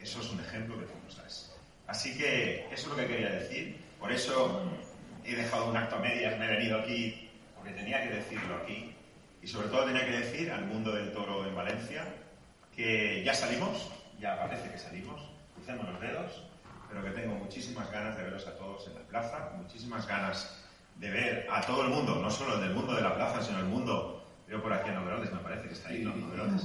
eso 0.00 0.22
es 0.22 0.30
un 0.30 0.40
ejemplo 0.40 0.80
que 0.80 0.86
tú 0.86 0.94
no 1.04 1.10
sabes. 1.10 1.54
Así 1.86 2.16
que 2.16 2.66
eso 2.72 2.74
es 2.74 2.86
lo 2.86 2.96
que 2.96 3.06
quería 3.06 3.28
decir. 3.32 3.76
Por 4.00 4.10
eso 4.10 4.64
he 5.24 5.36
dejado 5.36 5.68
un 5.68 5.76
acto 5.76 5.96
a 5.96 6.00
medias, 6.00 6.38
me 6.38 6.46
he 6.46 6.56
venido 6.56 6.80
aquí, 6.80 7.30
porque 7.54 7.72
tenía 7.72 8.02
que 8.02 8.14
decirlo 8.14 8.56
aquí. 8.56 8.94
Y 9.42 9.46
sobre 9.46 9.68
todo 9.68 9.84
tenía 9.84 10.04
que 10.04 10.18
decir 10.18 10.50
al 10.50 10.66
mundo 10.66 10.92
del 10.92 11.12
toro 11.12 11.46
en 11.46 11.54
Valencia 11.54 12.04
que 12.74 13.22
ya 13.24 13.34
salimos, 13.34 13.90
ya 14.18 14.38
parece 14.38 14.70
que 14.70 14.78
salimos, 14.78 15.20
crucemos 15.54 15.88
los 15.88 16.00
dedos, 16.00 16.42
pero 16.88 17.04
que 17.04 17.10
tengo 17.10 17.34
muchísimas 17.34 17.90
ganas 17.90 18.16
de 18.16 18.24
veros 18.24 18.46
a 18.46 18.56
todos 18.56 18.86
en 18.86 18.94
la 18.94 19.00
plaza, 19.02 19.52
muchísimas 19.56 20.06
ganas 20.06 20.62
de 20.96 21.10
ver 21.10 21.46
a 21.50 21.60
todo 21.62 21.82
el 21.82 21.88
mundo, 21.88 22.16
no 22.16 22.30
solo 22.30 22.58
del 22.58 22.74
mundo 22.74 22.94
de 22.94 23.02
la 23.02 23.14
plaza, 23.14 23.42
sino 23.42 23.58
el 23.58 23.66
mundo, 23.66 24.24
veo 24.46 24.62
por 24.62 24.72
aquí 24.72 24.90
a 24.90 24.92
Noveroles, 24.92 25.32
me 25.32 25.38
parece 25.38 25.68
que 25.68 25.74
está 25.74 25.88
ahí, 25.88 26.02
¿no? 26.02 26.14
Noveroles, 26.14 26.62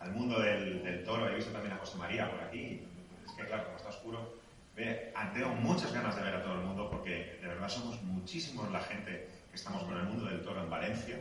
al 0.00 0.12
mundo 0.12 0.40
del, 0.40 0.82
del, 0.82 1.04
toro, 1.04 1.28
he 1.28 1.34
visto 1.34 1.52
también 1.52 1.74
a 1.74 1.78
José 1.78 1.96
María 1.98 2.30
por 2.30 2.40
aquí, 2.40 2.82
es 3.24 3.32
que 3.32 3.44
claro, 3.44 3.64
como 3.64 3.76
está 3.76 3.88
oscuro, 3.90 4.40
ve, 4.76 5.12
tengo 5.34 5.50
muchas 5.56 5.92
ganas 5.92 6.16
de 6.16 6.22
ver 6.22 6.34
a 6.34 6.42
todo 6.42 6.54
el 6.54 6.60
mundo 6.60 6.90
porque 6.90 7.38
de 7.40 7.48
verdad 7.48 7.68
somos 7.68 8.00
muchísimos 8.02 8.70
la 8.70 8.80
gente 8.80 9.28
que 9.50 9.56
estamos 9.56 9.82
con 9.84 9.96
el 9.96 10.04
mundo 10.04 10.26
del 10.26 10.42
toro 10.42 10.62
en 10.62 10.70
Valencia 10.70 11.18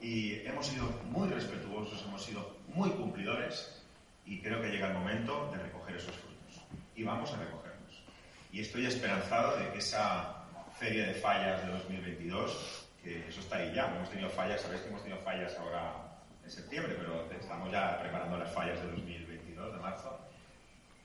y 0.00 0.46
hemos 0.46 0.66
sido 0.66 0.86
muy 1.10 1.28
respetuosos, 1.28 2.02
hemos 2.06 2.24
sido 2.24 2.56
muy 2.68 2.90
cumplidores 2.90 3.82
y 4.24 4.40
creo 4.40 4.62
que 4.62 4.68
llega 4.68 4.88
el 4.88 4.94
momento 4.94 5.50
de 5.52 5.62
recoger 5.62 5.96
esos 5.96 6.14
frutos. 6.14 6.62
Y 6.94 7.02
vamos 7.02 7.32
a 7.32 7.36
recogerlos. 7.36 8.02
Y 8.52 8.60
estoy 8.60 8.86
esperanzado 8.86 9.56
de 9.56 9.70
que 9.72 9.78
esa 9.78 10.44
feria 10.78 11.06
de 11.06 11.14
fallas 11.14 11.64
de 11.64 11.72
2022, 11.72 12.88
que 13.02 13.28
eso 13.28 13.40
está 13.40 13.56
ahí 13.56 13.72
ya, 13.74 13.94
hemos 13.94 14.08
tenido 14.08 14.30
fallas, 14.30 14.60
sabéis 14.60 14.82
que 14.82 14.88
hemos 14.88 15.02
tenido 15.02 15.20
fallas 15.22 15.56
ahora 15.58 15.92
en 16.42 16.50
septiembre, 16.50 16.96
pero 16.98 17.30
estamos 17.38 17.70
ya 17.70 17.98
preparando 18.00 18.38
las 18.38 18.52
fallas 18.52 18.80
de 18.80 18.86
2022, 18.88 19.72
de 19.72 19.78
marzo, 19.78 20.18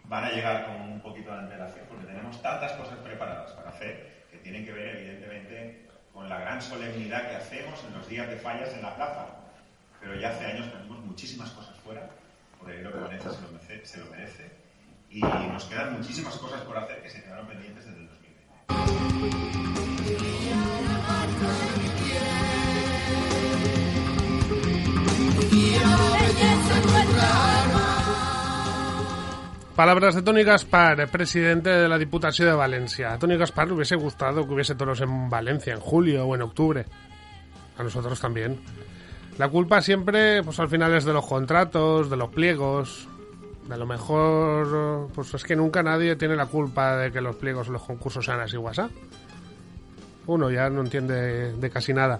van 0.08 0.26
a 0.26 0.32
llegar 0.32 0.66
con 0.66 0.82
un 0.82 1.02
poquito 1.02 1.32
de 1.32 1.40
antelación 1.40 1.86
porque 1.90 2.06
tenemos 2.06 2.42
tantas 2.42 2.74
cosas 2.74 3.00
preparadas 3.00 3.52
para 3.52 3.70
hacer 3.70 4.26
que 4.32 4.38
tienen 4.38 4.66
que 4.66 4.72
ver 4.72 4.98
evidentemente 4.98 5.88
con 6.14 6.30
la 6.30 6.40
gran 6.40 6.62
solemnidad 6.62 7.30
que 7.30 7.36
hacemos 7.36 7.84
en 7.84 7.94
los 7.94 8.08
días 8.08 8.30
de 8.30 8.38
fallas 8.38 8.74
en 8.74 8.82
la 8.82 8.96
plaza. 8.96 9.28
Pero 10.00 10.16
ya 10.16 10.30
hace 10.30 10.46
años 10.46 10.72
tenemos 10.72 11.00
muchísimas 11.00 11.50
cosas 11.52 11.76
fuera, 11.78 12.10
porque 12.60 12.80
creo 12.80 12.94
que 12.94 13.00
Valencia 13.00 13.32
se 13.32 13.42
lo, 13.42 13.50
merece, 13.50 13.86
se 13.86 14.00
lo 14.00 14.06
merece. 14.12 14.50
Y 15.10 15.22
nos 15.22 15.66
quedan 15.66 15.94
muchísimas 15.94 16.38
cosas 16.38 16.62
por 16.62 16.78
hacer 16.78 17.02
que 17.02 17.10
se 17.10 17.24
quedaron 17.24 17.48
pendientes 17.48 17.86
desde 17.86 18.00
el 18.00 18.08
2020. 18.08 20.35
Palabras 29.76 30.16
de 30.16 30.22
Toni 30.22 30.44
Gaspar, 30.44 31.06
presidente 31.10 31.70
de 31.70 31.90
la 31.90 31.98
Diputación 31.98 32.48
de 32.48 32.54
Valencia. 32.54 33.12
A 33.12 33.20
Toni 33.20 33.36
Gaspar 33.36 33.68
le 33.68 33.74
hubiese 33.74 33.98
gustado 33.98 34.48
que 34.48 34.54
hubiese 34.54 34.74
toros 34.74 35.02
en 35.02 35.30
Valencia 35.30 35.74
en 35.74 35.82
julio 35.82 36.26
o 36.26 36.34
en 36.34 36.44
octubre. 36.44 36.86
A 37.78 37.84
nosotros 37.84 38.18
también. 38.22 38.58
La 39.38 39.50
culpa 39.50 39.82
siempre, 39.82 40.42
pues 40.44 40.62
al 40.62 40.70
final 40.70 40.94
es 40.94 41.04
de 41.04 41.12
los 41.12 41.28
contratos, 41.28 42.10
de 42.10 42.16
los 42.16 42.30
pliegos. 42.30 43.10
De 43.68 43.76
lo 43.76 43.86
mejor, 43.86 45.10
pues 45.14 45.34
es 45.34 45.44
que 45.44 45.58
nunca 45.58 45.84
nadie 45.84 46.16
tiene 46.16 46.38
la 46.38 46.46
culpa 46.46 46.96
de 46.96 47.12
que 47.12 47.20
los 47.20 47.36
pliegos 47.36 47.68
o 47.68 47.74
los 47.74 47.84
concursos 47.84 48.24
sean 48.24 48.40
así 48.40 48.56
WhatsApp. 48.56 48.92
Uno 50.28 50.50
ya 50.52 50.70
no 50.70 50.84
entiende 50.84 51.52
de 51.52 51.70
casi 51.70 51.94
nada. 51.94 52.18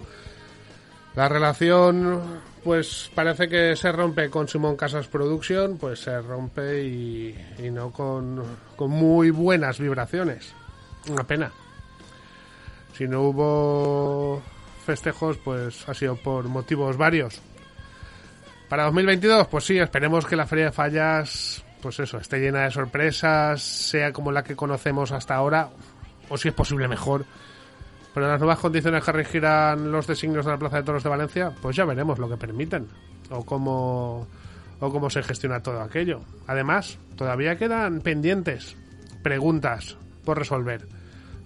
La 1.16 1.30
relación, 1.30 2.42
pues 2.62 3.10
parece 3.14 3.48
que 3.48 3.74
se 3.74 3.90
rompe 3.90 4.28
con 4.28 4.46
Simón 4.48 4.76
Casas 4.76 5.08
Production, 5.08 5.78
pues 5.78 6.00
se 6.00 6.20
rompe 6.20 6.84
y, 6.84 7.34
y 7.58 7.70
no 7.70 7.90
con, 7.90 8.42
con 8.76 8.90
muy 8.90 9.30
buenas 9.30 9.80
vibraciones. 9.80 10.52
Una 11.08 11.24
pena. 11.24 11.50
Si 12.92 13.08
no 13.08 13.22
hubo 13.22 14.42
festejos, 14.84 15.38
pues 15.38 15.88
ha 15.88 15.94
sido 15.94 16.16
por 16.16 16.48
motivos 16.48 16.98
varios. 16.98 17.40
Para 18.68 18.84
2022, 18.84 19.46
pues 19.48 19.64
sí, 19.64 19.78
esperemos 19.78 20.26
que 20.26 20.36
la 20.36 20.46
Feria 20.46 20.66
de 20.66 20.72
Fallas, 20.72 21.64
pues 21.80 21.98
eso, 21.98 22.18
esté 22.18 22.40
llena 22.40 22.64
de 22.64 22.70
sorpresas, 22.72 23.62
sea 23.62 24.12
como 24.12 24.32
la 24.32 24.44
que 24.44 24.54
conocemos 24.54 25.12
hasta 25.12 25.34
ahora, 25.34 25.70
o 26.28 26.36
si 26.36 26.48
es 26.48 26.54
posible 26.54 26.88
mejor. 26.88 27.24
En 28.16 28.22
las 28.22 28.40
nuevas 28.40 28.58
condiciones 28.58 29.04
que 29.04 29.12
regirán 29.12 29.92
los 29.92 30.06
designios 30.06 30.46
de 30.46 30.52
la 30.52 30.58
Plaza 30.58 30.78
de 30.78 30.82
Toros 30.82 31.02
de 31.02 31.10
Valencia, 31.10 31.52
pues 31.60 31.76
ya 31.76 31.84
veremos 31.84 32.18
lo 32.18 32.28
que 32.28 32.36
permiten, 32.36 32.88
o 33.30 33.44
cómo, 33.44 34.26
o 34.80 34.90
cómo 34.90 35.10
se 35.10 35.22
gestiona 35.22 35.62
todo 35.62 35.82
aquello. 35.82 36.22
Además, 36.46 36.98
todavía 37.16 37.58
quedan 37.58 38.00
pendientes 38.00 38.76
preguntas 39.22 39.96
por 40.24 40.38
resolver. 40.38 40.88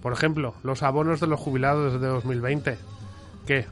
Por 0.01 0.13
ejemplo, 0.13 0.55
los 0.63 0.81
abonos 0.81 1.19
de 1.19 1.27
los 1.27 1.39
jubilados 1.39 1.99
de 1.99 2.07
2020 2.07 2.77
¿Qué? 3.45 3.65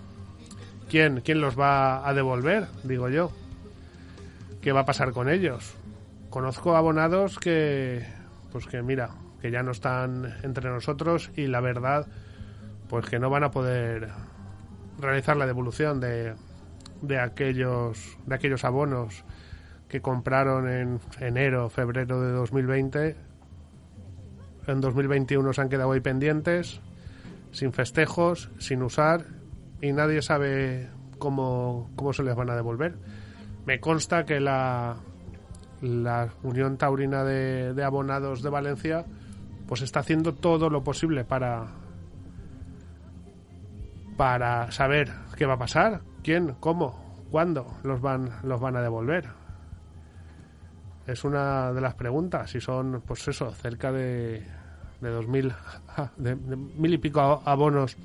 ¿Quién, 0.89 1.21
¿Quién 1.21 1.41
los 1.41 1.59
va 1.59 2.07
a 2.07 2.13
devolver? 2.13 2.67
Digo 2.83 3.09
yo. 3.09 3.31
¿Qué 4.61 4.71
va 4.71 4.81
a 4.81 4.85
pasar 4.85 5.11
con 5.11 5.29
ellos? 5.29 5.75
Conozco 6.29 6.75
abonados 6.75 7.39
que, 7.39 8.05
pues 8.51 8.65
que 8.67 8.81
mira, 8.81 9.11
que 9.41 9.51
ya 9.51 9.63
no 9.63 9.71
están 9.71 10.35
entre 10.43 10.69
nosotros 10.69 11.31
y 11.35 11.47
la 11.47 11.61
verdad, 11.61 12.07
pues 12.89 13.05
que 13.05 13.19
no 13.19 13.29
van 13.29 13.43
a 13.43 13.51
poder 13.51 14.09
realizar 14.99 15.37
la 15.37 15.45
devolución 15.45 15.99
de, 15.99 16.33
de 17.01 17.19
aquellos, 17.19 18.17
de 18.25 18.35
aquellos 18.35 18.65
abonos 18.65 19.23
que 19.87 20.01
compraron 20.01 20.67
en 20.67 20.99
enero, 21.19 21.69
febrero 21.69 22.21
de 22.21 22.31
2020. 22.31 23.15
En 24.67 24.81
2021 24.81 25.53
se 25.53 25.61
han 25.61 25.69
quedado 25.69 25.91
ahí 25.91 26.01
pendientes, 26.01 26.81
sin 27.51 27.73
festejos, 27.73 28.51
sin 28.59 28.83
usar 28.83 29.25
y 29.81 29.93
nadie 29.93 30.21
sabe 30.21 30.89
cómo, 31.17 31.89
cómo 31.95 32.13
se 32.13 32.23
les 32.23 32.35
van 32.35 32.49
a 32.49 32.55
devolver. 32.55 32.95
Me 33.65 33.79
consta 33.79 34.25
que 34.25 34.39
la, 34.39 34.97
la 35.81 36.29
Unión 36.43 36.77
Taurina 36.77 37.23
de, 37.23 37.73
de, 37.73 37.83
Abonados 37.83 38.41
de 38.41 38.49
Valencia 38.49 39.05
pues 39.67 39.81
está 39.81 39.99
haciendo 39.99 40.33
todo 40.33 40.69
lo 40.69 40.83
posible 40.83 41.23
para 41.23 41.67
para 44.19 44.69
saber 44.69 45.13
qué 45.37 45.45
va 45.45 45.53
a 45.53 45.57
pasar, 45.57 46.01
quién, 46.21 46.55
cómo, 46.59 47.23
cuándo 47.31 47.77
los 47.83 48.01
van 48.01 48.29
los 48.43 48.59
van 48.59 48.75
a 48.75 48.81
devolver. 48.81 49.29
Es 51.07 51.23
una 51.23 51.71
de 51.71 51.79
las 51.79 51.95
preguntas, 51.95 52.51
si 52.51 52.59
son 52.59 53.01
pues 53.07 53.25
eso, 53.29 53.49
cerca 53.53 53.93
de 53.93 54.45
de 54.99 55.09
dos 55.09 55.25
mil 55.25 55.53
de, 56.17 56.35
mil 56.35 56.93
y 56.93 56.97
pico 56.97 57.41
abonos 57.45 57.95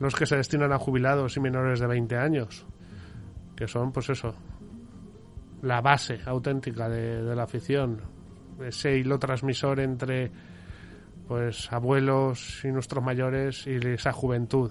los 0.00 0.14
que 0.14 0.26
se 0.26 0.36
destinan 0.36 0.70
a 0.74 0.78
jubilados 0.78 1.34
y 1.38 1.40
menores 1.40 1.80
de 1.80 1.86
20 1.86 2.14
años, 2.18 2.66
que 3.56 3.66
son, 3.66 3.92
pues 3.92 4.10
eso, 4.10 4.34
la 5.62 5.80
base 5.80 6.20
auténtica 6.26 6.90
de, 6.90 7.22
de 7.22 7.34
la 7.34 7.44
afición, 7.44 8.02
ese 8.62 8.98
hilo 8.98 9.18
transmisor 9.18 9.80
entre 9.80 10.30
pues 11.26 11.72
abuelos 11.72 12.62
y 12.66 12.68
nuestros 12.68 13.02
mayores 13.02 13.66
y 13.66 13.76
esa 13.76 14.12
juventud. 14.12 14.70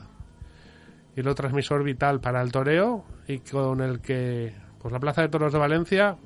Hilo 1.15 1.33
transmisor 1.33 1.83
vital 1.83 2.19
para 2.19 2.41
el 2.41 2.51
toreo 2.51 3.05
y 3.27 3.39
con 3.39 3.81
el 3.81 4.01
que 4.01 4.53
pues 4.79 4.91
la 4.91 4.99
Plaza 4.99 5.21
de 5.21 5.29
Toros 5.29 5.53
de 5.53 5.59
Valencia, 5.59 6.17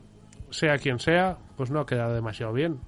sea 0.49 0.77
quien 0.77 0.99
sea, 0.99 1.37
pues 1.55 1.71
no 1.71 1.79
ha 1.79 1.85
quedado 1.85 2.13
demasiado 2.13 2.51
bien. 2.51 2.79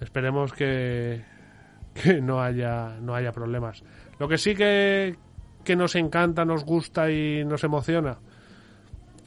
Esperemos 0.00 0.52
que, 0.52 1.24
que 1.94 2.20
no 2.20 2.42
haya 2.42 2.98
no 3.00 3.14
haya 3.14 3.32
problemas. 3.32 3.82
Lo 4.18 4.28
que 4.28 4.38
sí 4.38 4.54
que, 4.54 5.16
que 5.64 5.76
nos 5.76 5.94
encanta, 5.94 6.44
nos 6.44 6.64
gusta 6.64 7.10
y 7.10 7.44
nos 7.44 7.64
emociona, 7.64 8.18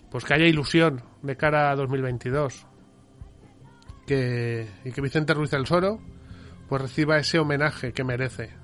pues 0.10 0.26
que 0.26 0.34
haya 0.34 0.46
ilusión 0.46 1.02
de 1.22 1.38
cara 1.38 1.72
a 1.72 1.76
2022. 1.76 2.68
Que, 4.06 4.68
y 4.84 4.92
que 4.92 5.02
Vicente 5.02 5.34
Ruiz 5.34 5.52
del 5.52 5.66
Soro 5.66 6.00
pues 6.68 6.82
reciba 6.82 7.18
ese 7.18 7.40
homenaje 7.40 7.94
que 7.94 8.04
merece. 8.04 8.61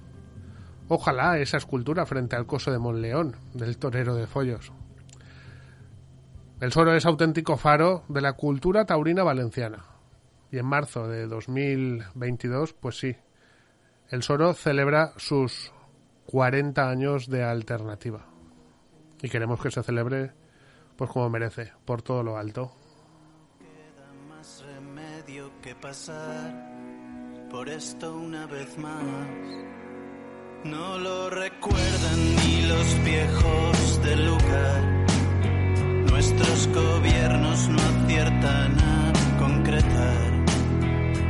Ojalá 0.90 1.38
esa 1.38 1.58
escultura 1.58 2.06
frente 2.06 2.36
al 2.36 2.46
coso 2.46 2.72
de 2.72 2.80
Monleón, 2.80 3.36
del 3.54 3.78
torero 3.78 4.16
de 4.16 4.28
Follos. 4.28 4.72
El 6.60 6.72
Soro 6.72 6.94
es 6.94 7.06
auténtico 7.06 7.58
faro 7.58 8.04
de 8.08 8.22
la 8.22 8.34
cultura 8.34 8.86
taurina 8.86 9.24
valenciana. 9.24 9.86
Y 10.52 10.58
en 10.58 10.66
marzo 10.66 11.08
de 11.08 11.28
2022, 11.28 12.74
pues 12.74 12.98
sí, 12.98 13.16
el 14.10 14.24
Soro 14.24 14.54
celebra 14.54 15.14
sus 15.18 15.72
40 16.28 16.90
años 16.90 17.30
de 17.30 17.44
alternativa. 17.44 18.26
Y 19.22 19.30
queremos 19.30 19.62
que 19.62 19.72
se 19.72 19.84
celebre 19.84 20.32
pues 20.98 21.12
como 21.12 21.30
merece, 21.30 21.72
por 21.86 22.02
todo 22.02 22.24
lo 22.24 22.38
alto. 22.38 22.72
Queda 23.60 24.12
más 24.28 24.64
remedio 24.66 25.52
que 25.62 25.76
pasar 25.76 27.48
por 27.52 27.70
esto 27.70 28.18
una 28.18 28.48
vez 28.48 28.78
más. 28.78 29.87
No 30.64 30.98
lo 30.98 31.30
recuerdan 31.30 32.36
ni 32.36 32.62
los 32.64 33.04
viejos 33.04 34.02
del 34.04 34.26
lugar. 34.26 35.06
Nuestros 36.10 36.68
gobiernos 36.74 37.70
no 37.70 37.78
aciertan 37.78 38.80
a 38.80 39.14
concretar. 39.40 40.46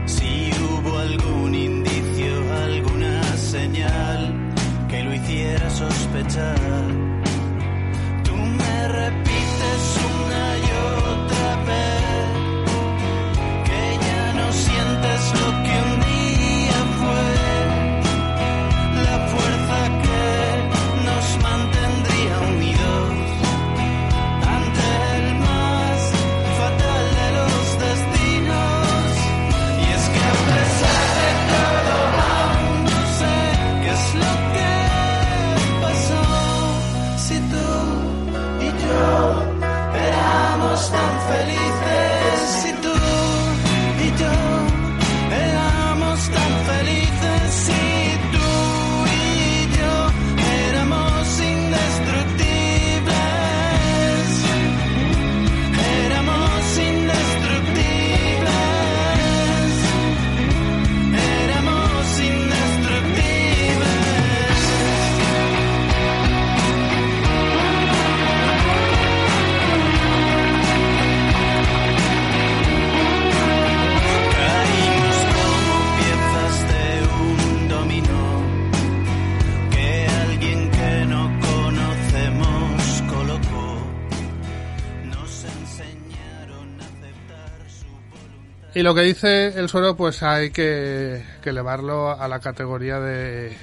Si 0.06 0.50
hubo 0.62 0.98
algún 0.98 1.54
indicio, 1.54 2.54
alguna 2.64 3.22
señal 3.38 4.34
que 4.90 5.04
lo 5.04 5.14
hiciera 5.14 5.70
sospechar. 5.70 6.97
Tan 40.90 41.20
felices, 41.28 42.07
Y 88.78 88.84
lo 88.84 88.94
que 88.94 89.02
dice 89.02 89.48
el 89.60 89.70
suero, 89.70 89.96
pues 89.98 90.22
hay 90.22 90.52
que, 90.52 91.24
que 91.42 91.50
elevarlo 91.50 92.12
a 92.12 92.28
la 92.28 92.40
categoría 92.40 93.00
de. 93.00 93.58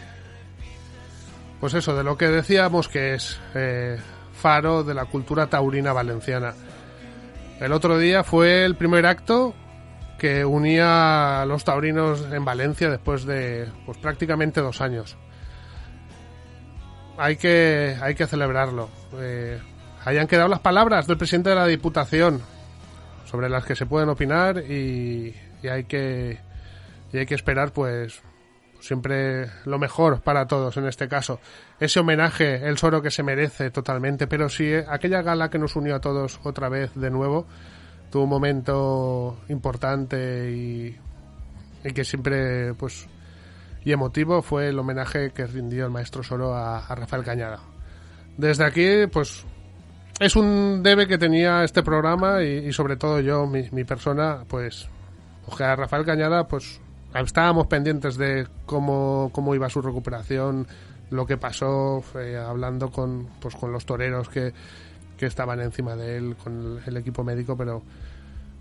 Pues 1.61 1.72
eso, 1.74 1.94
de 1.94 2.03
lo 2.03 2.18
que 2.18 2.27
decíamos 2.27 2.88
que 2.88 3.14
es 3.14 3.38
eh, 3.55 3.96
faro 4.33 4.83
de 4.83 4.92
la 4.92 5.05
cultura 5.05 5.46
taurina 5.46 5.92
valenciana. 5.92 6.55
El 7.61 7.70
otro 7.70 7.96
día 7.96 8.24
fue 8.24 8.64
el 8.64 8.74
primer 8.74 9.07
acto 9.07 9.55
que 10.18 10.44
unía 10.44 11.42
a 11.42 11.46
los 11.46 11.62
taurinos 11.62 12.27
en 12.33 12.44
Valencia 12.44 12.90
después 12.90 13.24
de 13.24 13.68
pues 13.87 13.98
prácticamente 13.98 14.62
dos 14.62 14.81
años. 14.81 15.16
Hay 17.18 17.37
que, 17.37 17.96
hay 18.03 18.16
que 18.16 18.27
celebrarlo. 18.27 18.90
Eh, 19.20 19.61
hayan 20.05 20.27
quedado 20.27 20.48
las 20.48 20.59
palabras 20.59 21.07
del 21.07 21.18
presidente 21.18 21.50
de 21.50 21.55
la 21.55 21.66
Diputación 21.68 22.42
sobre 23.35 23.49
las 23.49 23.64
que 23.64 23.75
se 23.75 23.85
pueden 23.85 24.09
opinar 24.11 24.59
y, 24.59 25.35
hay 25.68 25.85
que 25.85 26.38
hay 27.12 27.27
que 27.27 27.35
esperar 27.35 27.73
pues 27.73 28.23
siempre 28.79 29.51
lo 29.64 29.77
mejor 29.77 30.20
para 30.20 30.47
todos 30.47 30.77
en 30.77 30.87
este 30.87 31.09
caso. 31.09 31.40
Ese 31.81 31.99
homenaje 31.99 32.68
el 32.68 32.79
soro 32.79 33.03
que 33.03 33.11
se 33.11 33.25
merece 33.25 33.73
totalmente 33.73 34.29
pero 34.29 34.49
sí 34.49 34.73
aquella 34.73 35.23
gala 35.23 35.51
que 35.51 35.59
nos 35.59 35.75
unió 35.75 35.97
a 35.97 36.01
todos 36.01 36.38
otra 36.44 36.68
vez 36.68 36.94
de 36.94 37.11
nuevo 37.11 37.44
tuvo 38.09 38.23
un 38.23 38.31
momento 38.31 39.40
importante 39.49 40.53
y, 40.53 40.97
y 41.83 41.92
que 41.92 42.05
siempre 42.05 42.73
pues 42.75 43.09
y 43.85 43.90
emotivo 43.90 44.42
fue 44.42 44.68
el 44.68 44.79
homenaje 44.79 45.33
que 45.33 45.44
rindió 45.44 45.87
el 45.87 45.90
maestro 45.90 46.23
Soro 46.23 46.55
a, 46.55 46.87
a 46.87 46.94
Rafael 46.94 47.25
Cañada. 47.25 47.59
Desde 48.37 48.64
aquí 48.64 49.09
pues 49.12 49.44
es 50.20 50.37
un 50.37 50.83
debe 50.83 51.07
que 51.07 51.18
tenía 51.18 51.64
este 51.64 51.83
programa 51.83 52.42
y, 52.42 52.66
y 52.68 52.72
sobre 52.72 52.96
todo 52.96 53.20
yo, 53.20 53.46
mi, 53.46 53.68
mi 53.72 53.85
persona, 53.85 54.44
pues, 54.48 54.88
a 55.59 55.77
Rafael 55.77 56.05
Cañada, 56.05 56.46
pues, 56.46 56.81
estábamos 57.14 57.66
pendientes 57.66 58.16
de 58.16 58.46
cómo, 58.66 59.31
cómo 59.33 59.55
iba 59.55 59.68
su 59.68 59.83
recuperación, 59.83 60.66
lo 61.11 61.27
que 61.27 61.37
pasó, 61.37 62.03
eh, 62.18 62.37
hablando 62.37 62.90
con, 62.90 63.29
pues, 63.40 63.55
con 63.55 63.72
los 63.72 63.85
toreros 63.87 64.29
que, 64.29 64.53
que 65.16 65.27
estaban 65.27 65.61
encima 65.61 65.96
de 65.96 66.16
él, 66.16 66.37
con 66.37 66.79
el, 66.79 66.83
el 66.87 66.96
equipo 66.96 67.22
médico, 67.22 67.57
pero 67.57 67.83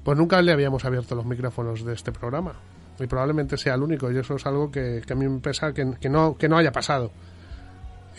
pues 0.03 0.17
nunca 0.17 0.41
le 0.41 0.51
habíamos 0.51 0.83
abierto 0.85 1.15
los 1.15 1.25
micrófonos 1.25 1.85
de 1.85 1.93
este 1.93 2.11
programa. 2.11 2.53
Y 2.99 3.07
probablemente 3.07 3.57
sea 3.57 3.73
el 3.73 3.81
único, 3.81 4.11
y 4.11 4.17
eso 4.17 4.35
es 4.35 4.45
algo 4.45 4.69
que, 4.69 5.01
que 5.05 5.13
a 5.13 5.15
mí 5.15 5.27
me 5.27 5.39
pesa 5.39 5.73
que, 5.73 5.93
que, 5.99 6.09
no, 6.09 6.37
que 6.37 6.47
no 6.47 6.57
haya 6.57 6.71
pasado. 6.71 7.11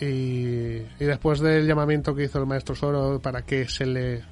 Y, 0.00 0.78
y 0.98 1.04
después 1.04 1.40
del 1.40 1.66
llamamiento 1.66 2.14
que 2.14 2.24
hizo 2.24 2.40
el 2.40 2.46
maestro 2.46 2.74
Soro 2.74 3.20
para 3.20 3.42
que 3.42 3.68
se 3.68 3.86
le 3.86 4.22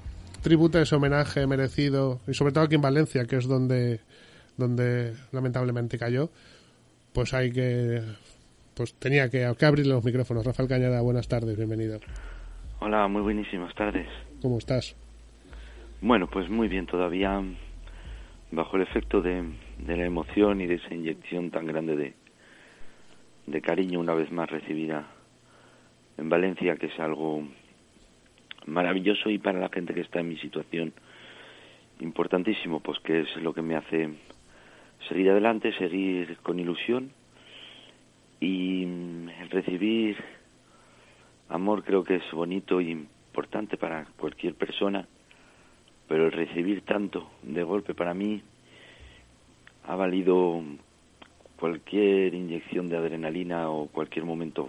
tribute 0.43 0.83
ese 0.83 0.97
homenaje 0.97 1.47
merecido, 1.47 2.21
y 2.27 2.35
sobre 2.35 2.53
todo 2.53 2.65
aquí 2.65 2.75
en 2.75 2.81
Valencia, 2.81 3.25
que 3.27 3.37
es 3.37 3.47
donde, 3.47 4.01
donde 4.57 5.15
lamentablemente 5.31 5.99
cayó, 5.99 6.31
pues 7.13 7.33
hay 7.33 7.53
que. 7.53 8.03
Pues 8.75 8.95
tenía 8.95 9.29
que, 9.29 9.53
que 9.59 9.67
abrir 9.67 9.87
los 9.87 10.03
micrófonos. 10.03 10.45
Rafael 10.45 10.69
Cañada, 10.69 11.01
buenas 11.03 11.29
tardes, 11.29 11.57
bienvenido. 11.57 12.01
Hola, 12.81 13.07
muy 13.07 13.23
buenísimas 13.23 13.75
tardes. 13.75 14.09
¿Cómo 14.41 14.59
estás? 14.59 14.97
Bueno, 16.01 16.27
pues 16.27 16.49
muy 16.49 16.69
bien, 16.69 16.87
todavía 16.87 17.41
bajo 18.51 18.77
el 18.77 18.83
efecto 18.83 19.21
de, 19.21 19.45
de 19.79 19.97
la 19.97 20.07
emoción 20.07 20.61
y 20.61 20.67
de 20.67 20.75
esa 20.77 20.93
inyección 20.95 21.51
tan 21.51 21.67
grande 21.67 21.97
de, 21.97 22.15
de 23.47 23.61
cariño 23.61 24.01
una 24.01 24.15
vez 24.15 24.33
más 24.33 24.51
recibida 24.51 25.07
en 26.19 26.29
Valencia, 26.29 26.77
que 26.77 26.87
es 26.87 26.99
algo 26.99 27.47
maravilloso 28.67 29.31
y 29.31 29.39
para 29.39 29.59
la 29.59 29.69
gente 29.69 29.95
que 29.95 30.03
está 30.03 30.21
en 30.21 30.29
mi 30.29 30.37
situación 30.39 30.93
importantísimo, 32.01 32.81
pues 32.81 32.99
que 33.01 33.21
es 33.21 33.37
lo 33.37 33.53
que 33.55 33.63
me 33.63 33.77
hace 33.77 34.11
seguir 35.09 35.31
adelante, 35.31 35.73
seguir 35.79 36.37
con 36.39 36.59
ilusión 36.59 37.11
y 38.41 38.87
mm, 38.87 39.29
recibir 39.51 40.17
amor 41.49 41.85
creo 41.85 42.03
que 42.03 42.17
es 42.17 42.31
bonito 42.33 42.81
y 42.81 42.91
importante 42.91 43.77
para 43.77 44.07
cualquier 44.19 44.55
persona, 44.55 45.07
pero 46.09 46.27
el 46.27 46.33
recibir 46.33 46.83
tanto 46.83 47.31
de 47.43 47.63
golpe 47.63 47.95
para 47.95 48.15
mí 48.15 48.43
ha 49.87 49.97
valido 49.97 50.63
cualquier 51.59 52.35
inyección 52.35 52.89
de 52.89 52.97
adrenalina 52.97 53.71
o 53.71 53.87
cualquier 53.89 54.25
momento 54.25 54.69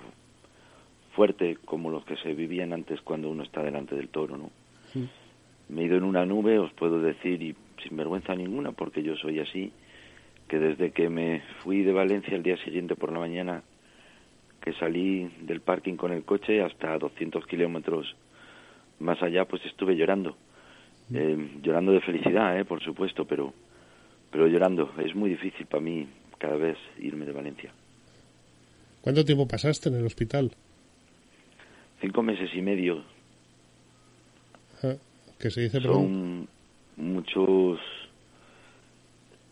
fuerte 1.16 1.58
como 1.66 1.90
los 1.90 2.06
que 2.06 2.18
se 2.18 2.34
vivían 2.34 2.74
antes 2.74 3.02
cuando 3.02 3.30
uno 3.30 3.44
está 3.44 3.64
delante 3.64 3.96
del 3.96 4.10
toro, 4.10 4.38
¿no? 4.38 4.52
Me 5.70 5.82
he 5.82 5.86
ido 5.86 5.98
en 5.98 6.04
una 6.04 6.26
nube, 6.26 6.60
os 6.60 6.72
puedo 6.74 7.00
decir, 7.00 7.42
y 7.42 7.56
sin 7.82 7.98
vergüenza 7.98 8.36
ninguna, 8.36 8.72
porque 8.72 9.02
yo 9.02 9.16
soy 9.16 9.40
así, 9.40 9.72
que 10.48 10.60
desde 10.60 10.92
que 10.92 11.10
me 11.10 11.42
fui 11.64 11.84
de 11.84 11.94
Valencia 11.94 12.36
el 12.36 12.44
día 12.44 12.58
siguiente 12.58 12.96
por 12.96 13.12
la 13.12 13.20
mañana, 13.20 13.64
que 14.62 14.74
salí 14.74 15.30
del 15.42 15.62
parking 15.62 15.96
con 15.96 16.12
el 16.12 16.24
coche 16.24 16.62
hasta 16.62 16.98
200 16.98 17.46
kilómetros 17.48 18.16
más 19.00 19.22
allá, 19.22 19.46
pues 19.46 19.66
estuve 19.66 19.96
llorando. 19.96 20.36
Eh, 21.14 21.60
llorando 21.62 21.92
de 21.92 22.02
felicidad, 22.02 22.58
eh, 22.58 22.66
por 22.66 22.82
supuesto, 22.82 23.26
pero, 23.26 23.54
pero 24.32 24.48
llorando. 24.48 24.92
Es 25.04 25.14
muy 25.16 25.30
difícil 25.32 25.66
para 25.66 25.84
mí 25.84 26.08
cada 26.38 26.56
vez 26.56 26.78
irme 27.00 27.26
de 27.26 27.34
Valencia. 27.34 27.72
¿Cuánto 29.02 29.26
tiempo 29.26 29.48
pasaste 29.48 29.90
en 29.90 29.96
el 29.96 30.06
hospital? 30.06 30.52
Cinco 32.04 32.22
meses 32.22 32.50
y 32.54 32.62
medio. 32.62 33.02
Ah, 34.84 34.96
que 35.40 35.50
se 35.50 35.62
dice. 35.62 35.80
Son 35.80 36.50
muchos 36.98 37.80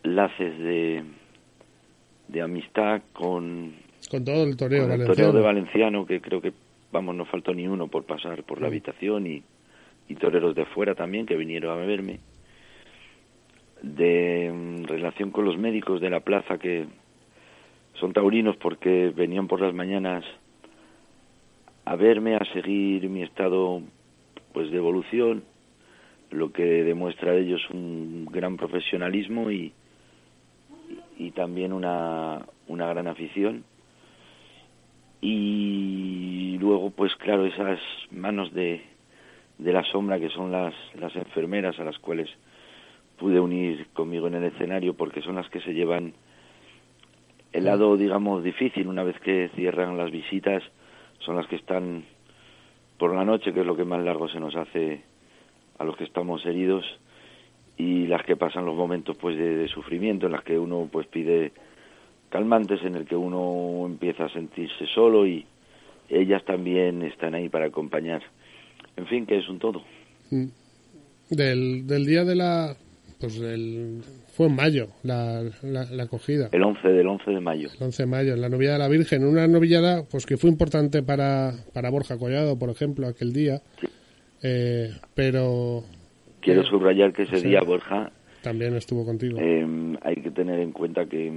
laces 0.02 0.58
de, 0.58 1.02
de 2.28 2.42
amistad 2.42 3.00
con, 3.14 3.72
Con 4.10 4.22
todo 4.26 4.44
el 4.44 4.54
toreo 4.58 4.82
con 4.82 4.92
el 4.92 4.98
valenciano. 4.98 5.30
toreo 5.30 5.32
de 5.32 5.46
Valenciano, 5.46 6.06
que 6.06 6.20
creo 6.20 6.42
que, 6.42 6.52
vamos, 6.92 7.14
no 7.14 7.24
faltó 7.24 7.54
ni 7.54 7.66
uno 7.66 7.88
por 7.88 8.04
pasar 8.04 8.42
por 8.44 8.60
la 8.60 8.66
habitación 8.66 9.26
y, 9.26 9.42
y 10.10 10.14
toreros 10.16 10.54
de 10.54 10.66
fuera 10.66 10.94
también 10.94 11.24
que 11.24 11.36
vinieron 11.36 11.70
a 11.80 11.86
verme. 11.86 12.20
De 13.80 14.52
mm, 14.52 14.84
relación 14.84 15.30
con 15.30 15.46
los 15.46 15.56
médicos 15.56 16.02
de 16.02 16.10
la 16.10 16.20
plaza 16.20 16.58
que 16.58 16.84
son 17.94 18.12
taurinos 18.12 18.56
porque 18.58 19.10
venían 19.16 19.48
por 19.48 19.62
las 19.62 19.72
mañanas 19.72 20.22
a 21.84 21.96
verme, 21.96 22.36
a 22.36 22.44
seguir 22.52 23.08
mi 23.08 23.22
estado 23.22 23.82
pues 24.52 24.70
de 24.70 24.76
evolución, 24.76 25.44
lo 26.30 26.52
que 26.52 26.64
demuestra 26.64 27.32
de 27.32 27.42
ellos 27.42 27.62
un 27.70 28.26
gran 28.30 28.56
profesionalismo 28.56 29.50
y, 29.50 29.72
y 31.18 31.30
también 31.32 31.72
una, 31.72 32.46
una 32.68 32.86
gran 32.86 33.06
afición. 33.06 33.64
Y 35.20 36.58
luego, 36.60 36.90
pues 36.90 37.14
claro, 37.16 37.46
esas 37.46 37.78
manos 38.10 38.52
de, 38.52 38.82
de 39.58 39.72
la 39.72 39.84
sombra 39.84 40.18
que 40.18 40.30
son 40.30 40.50
las, 40.50 40.74
las 40.94 41.14
enfermeras 41.16 41.78
a 41.78 41.84
las 41.84 41.98
cuales 41.98 42.28
pude 43.18 43.38
unir 43.38 43.86
conmigo 43.92 44.26
en 44.26 44.34
el 44.34 44.44
escenario 44.44 44.94
porque 44.94 45.22
son 45.22 45.36
las 45.36 45.48
que 45.48 45.60
se 45.60 45.74
llevan 45.74 46.14
el 47.52 47.64
lado, 47.64 47.96
digamos, 47.96 48.42
difícil 48.42 48.88
una 48.88 49.04
vez 49.04 49.18
que 49.20 49.50
cierran 49.54 49.96
las 49.98 50.10
visitas, 50.10 50.62
son 51.24 51.36
las 51.36 51.46
que 51.46 51.56
están 51.56 52.04
por 52.98 53.14
la 53.14 53.24
noche, 53.24 53.52
que 53.52 53.60
es 53.60 53.66
lo 53.66 53.76
que 53.76 53.84
más 53.84 54.02
largo 54.04 54.28
se 54.28 54.40
nos 54.40 54.54
hace 54.54 55.02
a 55.78 55.84
los 55.84 55.96
que 55.96 56.04
estamos 56.04 56.44
heridos, 56.46 56.84
y 57.76 58.06
las 58.06 58.24
que 58.24 58.36
pasan 58.36 58.64
los 58.64 58.76
momentos 58.76 59.16
pues 59.16 59.36
de, 59.36 59.66
sufrimiento, 59.68 60.26
en 60.26 60.32
las 60.32 60.44
que 60.44 60.58
uno 60.58 60.88
pues 60.90 61.06
pide 61.06 61.52
calmantes, 62.28 62.82
en 62.84 62.94
el 62.94 63.06
que 63.06 63.16
uno 63.16 63.86
empieza 63.86 64.26
a 64.26 64.32
sentirse 64.32 64.86
solo 64.94 65.26
y 65.26 65.44
ellas 66.08 66.44
también 66.44 67.02
están 67.02 67.34
ahí 67.34 67.48
para 67.48 67.66
acompañar. 67.66 68.22
En 68.96 69.06
fin, 69.06 69.26
que 69.26 69.38
es 69.38 69.48
un 69.48 69.58
todo. 69.58 69.82
Mm. 70.30 70.46
Del, 71.30 71.86
del 71.86 72.06
día 72.06 72.24
de 72.24 72.34
la... 72.34 72.76
Pues 73.18 73.38
el, 73.40 74.02
fue 74.32 74.46
en 74.48 74.56
mayo 74.56 74.88
la, 75.02 75.42
la, 75.62 75.84
la 75.90 76.02
acogida. 76.02 76.48
El 76.52 76.62
11 76.62 76.88
del 76.88 77.06
11 77.06 77.30
de 77.30 77.40
mayo. 77.40 77.68
El 77.78 77.82
11 77.84 78.02
de 78.02 78.06
mayo, 78.08 78.34
en 78.34 78.40
la 78.40 78.48
novillada 78.48 78.78
de 78.78 78.82
la 78.84 78.88
Virgen. 78.88 79.24
Una 79.24 79.46
novillada 79.46 80.04
pues 80.10 80.26
que 80.26 80.36
fue 80.36 80.50
importante 80.50 81.02
para, 81.02 81.52
para 81.72 81.90
Borja 81.90 82.18
Collado, 82.18 82.58
por 82.58 82.70
ejemplo, 82.70 83.06
aquel 83.06 83.32
día. 83.32 83.60
Eh, 84.42 84.90
pero 85.14 85.84
Quiero 86.40 86.64
subrayar 86.64 87.12
que 87.12 87.22
ese 87.22 87.38
Sí. 87.38 87.48
día, 87.48 87.60
Borja, 87.62 88.10
también 88.42 88.74
estuvo 88.74 89.04
contigo. 89.04 89.38
eh, 89.40 89.64
hay 90.02 90.16
que 90.16 90.30
tener 90.32 90.58
en 90.58 90.72
cuenta 90.72 91.06
que, 91.06 91.32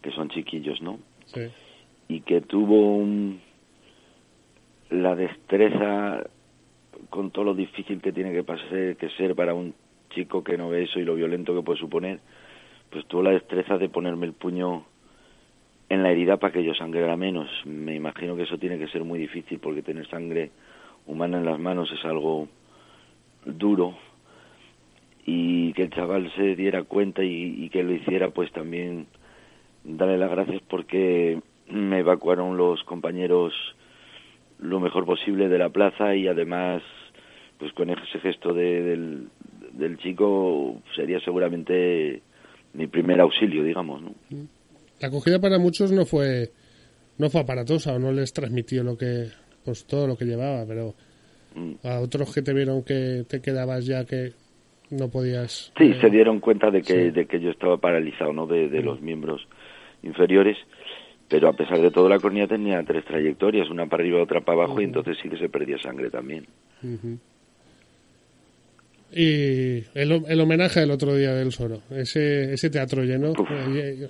que 0.00 0.10
son 0.12 0.28
chiquillos, 0.30 0.80
¿no? 0.80 0.98
Sí. 1.26 1.42
y 2.08 2.20
que 2.20 2.40
tuvo 2.40 2.96
un- 2.98 3.40
la 4.90 5.16
destreza 5.16 6.22
con 7.10 7.32
todo 7.32 7.44
lo 7.46 7.54
difícil 7.54 8.00
que 8.00 8.12
tiene 8.12 8.32
que 8.32 8.44
pasar 8.44 8.96
que 8.96 9.08
ser 9.18 9.34
para 9.34 9.52
un 9.54 9.74
chico 10.10 10.42
que 10.44 10.56
no 10.56 10.68
ve 10.68 10.84
eso 10.84 10.98
y 10.98 11.04
lo 11.04 11.14
violento 11.14 11.54
que 11.54 11.62
puede 11.62 11.78
suponer 11.78 12.20
pues 12.90 13.06
tuvo 13.06 13.22
la 13.22 13.30
destreza 13.30 13.78
de 13.78 13.88
ponerme 13.88 14.26
el 14.26 14.32
puño 14.32 14.84
en 15.88 16.02
la 16.02 16.10
herida 16.10 16.36
para 16.36 16.52
que 16.52 16.64
yo 16.64 16.74
sangrara 16.74 17.16
menos. 17.16 17.48
Me 17.64 17.94
imagino 17.94 18.36
que 18.36 18.42
eso 18.42 18.58
tiene 18.58 18.78
que 18.78 18.88
ser 18.88 19.04
muy 19.04 19.18
difícil 19.18 19.58
porque 19.58 19.82
tener 19.82 20.08
sangre 20.08 20.50
humana 21.06 21.38
en 21.38 21.44
las 21.44 21.58
manos 21.58 21.90
es 21.92 22.04
algo 22.04 22.48
duro. 23.44 23.96
Y 25.24 25.72
que 25.72 25.82
el 25.82 25.90
chaval 25.90 26.32
se 26.36 26.54
diera 26.54 26.84
cuenta 26.84 27.22
y, 27.24 27.68
que 27.70 27.82
lo 27.82 27.92
hiciera 27.92 28.30
pues 28.30 28.52
también 28.52 29.06
darle 29.84 30.18
las 30.18 30.30
gracias 30.30 30.62
porque 30.68 31.40
me 31.68 31.98
evacuaron 31.98 32.56
los 32.56 32.82
compañeros 32.84 33.52
lo 34.60 34.80
mejor 34.80 35.04
posible 35.04 35.48
de 35.48 35.58
la 35.58 35.68
plaza 35.70 36.14
y 36.14 36.28
además 36.28 36.82
pues 37.58 37.72
con 37.72 37.90
ese 37.90 38.20
gesto 38.20 38.52
de- 38.54 38.82
del, 38.82 39.28
del 39.78 39.98
chico 39.98 40.80
sería 40.94 41.20
seguramente 41.20 42.22
mi 42.74 42.86
primer 42.86 43.20
auxilio 43.20 43.62
digamos 43.62 44.02
¿no? 44.02 44.14
La 45.00 45.08
acogida 45.08 45.38
para 45.40 45.58
muchos 45.58 45.92
no 45.92 46.04
fue 46.06 46.50
no 47.18 47.30
fue 47.30 47.40
aparatosa 47.42 47.94
o 47.94 47.98
no 47.98 48.12
les 48.12 48.32
transmitió 48.32 48.82
lo 48.82 48.96
que 48.96 49.28
pues 49.64 49.84
todo 49.86 50.06
lo 50.06 50.16
que 50.16 50.24
llevaba, 50.24 50.64
pero 50.66 50.94
Mm. 51.56 51.86
a 51.86 52.00
otros 52.00 52.34
que 52.34 52.42
te 52.42 52.52
vieron 52.52 52.82
que 52.82 53.24
te 53.26 53.40
quedabas 53.40 53.86
ya 53.86 54.04
que 54.04 54.32
no 54.90 55.08
podías. 55.08 55.72
Sí, 55.78 55.84
eh, 55.84 55.98
se 56.00 56.10
dieron 56.10 56.38
cuenta 56.38 56.70
de 56.70 56.82
que, 56.82 57.04
sí. 57.06 57.10
de 57.10 57.26
que 57.26 57.40
yo 57.40 57.50
estaba 57.50 57.78
paralizado, 57.78 58.32
¿no? 58.34 58.46
De, 58.46 58.68
de 58.68 58.82
los 58.82 59.00
miembros 59.00 59.48
inferiores, 60.02 60.56
pero 61.28 61.48
a 61.48 61.54
pesar 61.54 61.80
de 61.80 61.90
todo 61.90 62.08
la 62.10 62.18
cornea 62.20 62.46
tenía 62.46 62.82
tres 62.84 63.04
trayectorias, 63.06 63.70
una 63.70 63.86
para 63.86 64.02
arriba, 64.02 64.22
otra 64.22 64.42
para 64.42 64.64
abajo, 64.64 64.80
y 64.80 64.84
entonces 64.84 65.16
sí 65.22 65.28
que 65.30 65.38
se 65.38 65.48
perdía 65.48 65.78
sangre 65.78 66.10
también. 66.10 66.46
Y 69.18 69.82
el, 69.94 70.22
el 70.28 70.40
homenaje 70.42 70.80
del 70.80 70.90
otro 70.90 71.14
día 71.14 71.32
del 71.32 71.50
Soro, 71.50 71.80
ese, 71.90 72.52
ese 72.52 72.68
teatro 72.68 73.02
lleno. 73.02 73.30
Uf. 73.30 73.48
eh, 73.50 74.08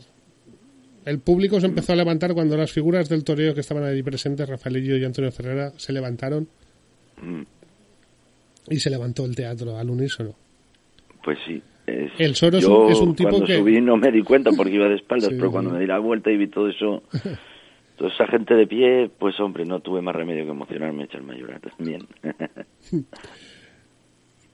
El 1.05 1.21
público 1.21 1.61
se 1.61 1.66
empezó 1.66 1.92
a 1.92 1.97
levantar 1.97 2.35
cuando 2.35 2.57
las 2.57 2.73
figuras 2.73 3.09
del 3.09 3.23
toreo 3.23 3.55
que 3.55 3.61
estaban 3.61 3.85
ahí 3.85 4.03
presentes, 4.03 4.49
Rafaelillo 4.49 4.97
y 4.97 5.05
Antonio 5.05 5.31
Ferrera, 5.31 5.71
se 5.77 5.92
levantaron 5.92 6.49
Mm, 7.23 7.42
y 8.69 8.81
se 8.81 8.90
levantó 8.90 9.25
el 9.25 9.35
teatro 9.37 9.79
al 9.79 9.88
unísono. 9.88 10.35
Pues 11.25 11.38
sí. 11.47 11.62
es- 11.87 12.11
El 12.19 12.35
Soro 12.35 12.59
es 12.59 12.64
yo 12.64 12.87
un- 12.87 12.92
es 12.92 12.99
un 12.99 13.14
tipo 13.14 13.31
cuando 13.31 13.47
que- 13.47 13.57
subí 13.59 13.81
no 13.81 13.97
me 13.97 14.11
di 14.11 14.23
cuenta 14.23 14.51
porque 14.57 14.75
iba 14.75 14.88
de 14.88 14.97
espaldas, 14.97 15.29
Sí, 15.31 15.37
pero 15.38 15.53
cuando 15.53 15.71
me 15.71 15.79
di 15.81 15.87
la 15.87 15.99
vuelta 16.01 16.31
y 16.33 16.37
vi 16.37 16.49
todo 16.49 16.69
eso, 16.69 17.05
toda 17.97 18.11
esa 18.11 18.27
gente 18.27 18.55
de 18.55 18.66
pie, 18.66 19.09
pues 19.19 19.38
hombre, 19.38 19.64
no 19.64 19.79
tuve 19.81 20.03
más 20.03 20.14
remedio 20.16 20.45
que 20.45 20.51
emocionarme 20.51 21.03
y 21.03 21.05
echarme 21.05 21.35
a 21.35 21.38
llorar 21.38 21.61
también. 21.61 22.07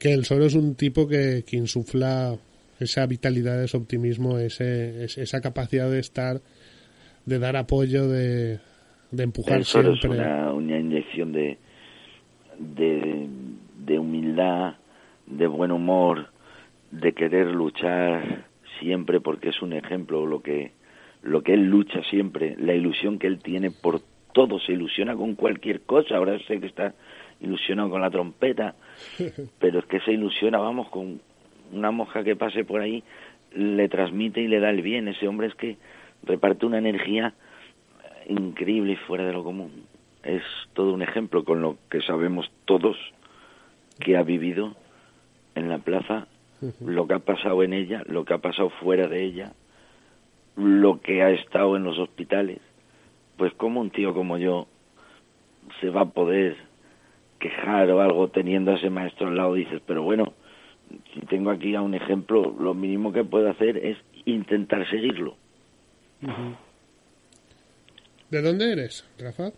Que 0.03 0.11
el 0.13 0.25
Soro 0.25 0.45
es 0.45 0.53
un 0.55 0.75
tipo 0.75 1.07
que, 1.07 1.43
que 1.47 1.55
insufla 1.55 2.35
esa 2.79 3.05
vitalidad, 3.05 3.63
ese 3.63 3.77
optimismo, 3.77 4.37
ese, 4.37 5.05
es- 5.05 5.17
esa 5.17 5.39
capacidad 5.39 5.89
de 5.89 5.99
estar, 5.99 6.41
de 7.25 7.39
dar 7.39 7.55
apoyo, 7.55 8.09
de, 8.09 8.59
de 9.11 9.23
empujar 9.23 9.59
El 9.59 9.63
Soro 9.65 9.93
es 9.93 9.99
siempre. 10.01 10.19
una, 10.19 10.51
una 10.51 10.77
inyección 10.77 11.31
de, 11.31 11.57
de, 12.59 13.27
de 13.85 13.99
humildad, 13.99 14.75
de 15.27 15.47
buen 15.47 15.71
humor, 15.71 16.27
de 16.91 17.13
querer 17.13 17.47
luchar 17.47 18.45
siempre 18.81 19.21
porque 19.21 19.49
es 19.49 19.61
un 19.61 19.73
ejemplo 19.73 20.25
lo 20.25 20.41
que 20.41 20.71
lo 21.21 21.41
que 21.41 21.53
él 21.53 21.67
lucha 21.69 22.01
siempre, 22.09 22.57
la 22.59 22.73
ilusión 22.73 23.17
que 23.17 23.27
él 23.27 23.39
tiene 23.41 23.71
por 23.71 24.01
todo, 24.33 24.59
se 24.59 24.73
ilusiona 24.73 25.15
con 25.15 25.35
cualquier 25.35 25.79
cosa, 25.81 26.17
ahora 26.17 26.37
sé 26.47 26.59
que 26.59 26.65
está 26.67 26.93
ilusionado 27.43 27.89
con 27.89 28.01
la 28.01 28.09
trompeta, 28.09 28.75
pero 29.59 29.79
es 29.79 29.85
que 29.85 29.99
se 29.99 30.13
ilusiona, 30.13 30.57
vamos, 30.57 30.89
con 30.89 31.21
una 31.71 31.91
moja 31.91 32.23
que 32.23 32.35
pase 32.35 32.63
por 32.63 32.81
ahí, 32.81 33.03
le 33.53 33.87
transmite 33.89 34.41
y 34.41 34.47
le 34.47 34.59
da 34.59 34.69
el 34.69 34.81
bien, 34.81 35.07
ese 35.07 35.27
hombre 35.27 35.47
es 35.47 35.55
que 35.55 35.77
reparte 36.23 36.65
una 36.65 36.77
energía 36.77 37.33
increíble 38.27 38.93
y 38.93 38.95
fuera 38.95 39.25
de 39.25 39.33
lo 39.33 39.43
común. 39.43 39.85
Es 40.23 40.43
todo 40.73 40.93
un 40.93 41.01
ejemplo 41.01 41.43
con 41.43 41.61
lo 41.61 41.77
que 41.89 42.01
sabemos 42.01 42.49
todos 42.65 42.97
que 43.99 44.17
ha 44.17 44.23
vivido 44.23 44.75
en 45.55 45.69
la 45.69 45.79
plaza, 45.79 46.27
lo 46.79 47.07
que 47.07 47.13
ha 47.15 47.19
pasado 47.19 47.61
en 47.63 47.73
ella, 47.73 48.03
lo 48.07 48.23
que 48.23 48.33
ha 48.33 48.37
pasado 48.37 48.69
fuera 48.69 49.07
de 49.07 49.23
ella, 49.23 49.51
lo 50.55 51.01
que 51.01 51.21
ha 51.21 51.31
estado 51.31 51.75
en 51.75 51.83
los 51.83 51.99
hospitales. 51.99 52.59
Pues 53.37 53.53
como 53.53 53.81
un 53.81 53.89
tío 53.89 54.13
como 54.13 54.37
yo 54.37 54.67
se 55.81 55.89
va 55.89 56.01
a 56.01 56.05
poder 56.05 56.55
quejar 57.43 57.89
o 57.91 57.99
algo 58.01 58.29
teniendo 58.29 58.71
a 58.71 58.75
ese 58.75 58.89
maestro 58.89 59.27
al 59.27 59.35
lado, 59.35 59.53
dices, 59.55 59.81
pero 59.85 60.01
bueno, 60.03 60.33
si 61.13 61.19
tengo 61.27 61.49
aquí 61.51 61.75
a 61.75 61.81
un 61.81 61.93
ejemplo, 61.93 62.55
lo 62.59 62.73
mínimo 62.73 63.11
que 63.11 63.23
puedo 63.23 63.49
hacer 63.49 63.77
es 63.77 63.97
intentar 64.25 64.89
seguirlo. 64.89 65.35
¿De 68.29 68.41
dónde 68.41 68.71
eres, 68.71 69.05
Rafa? 69.19 69.51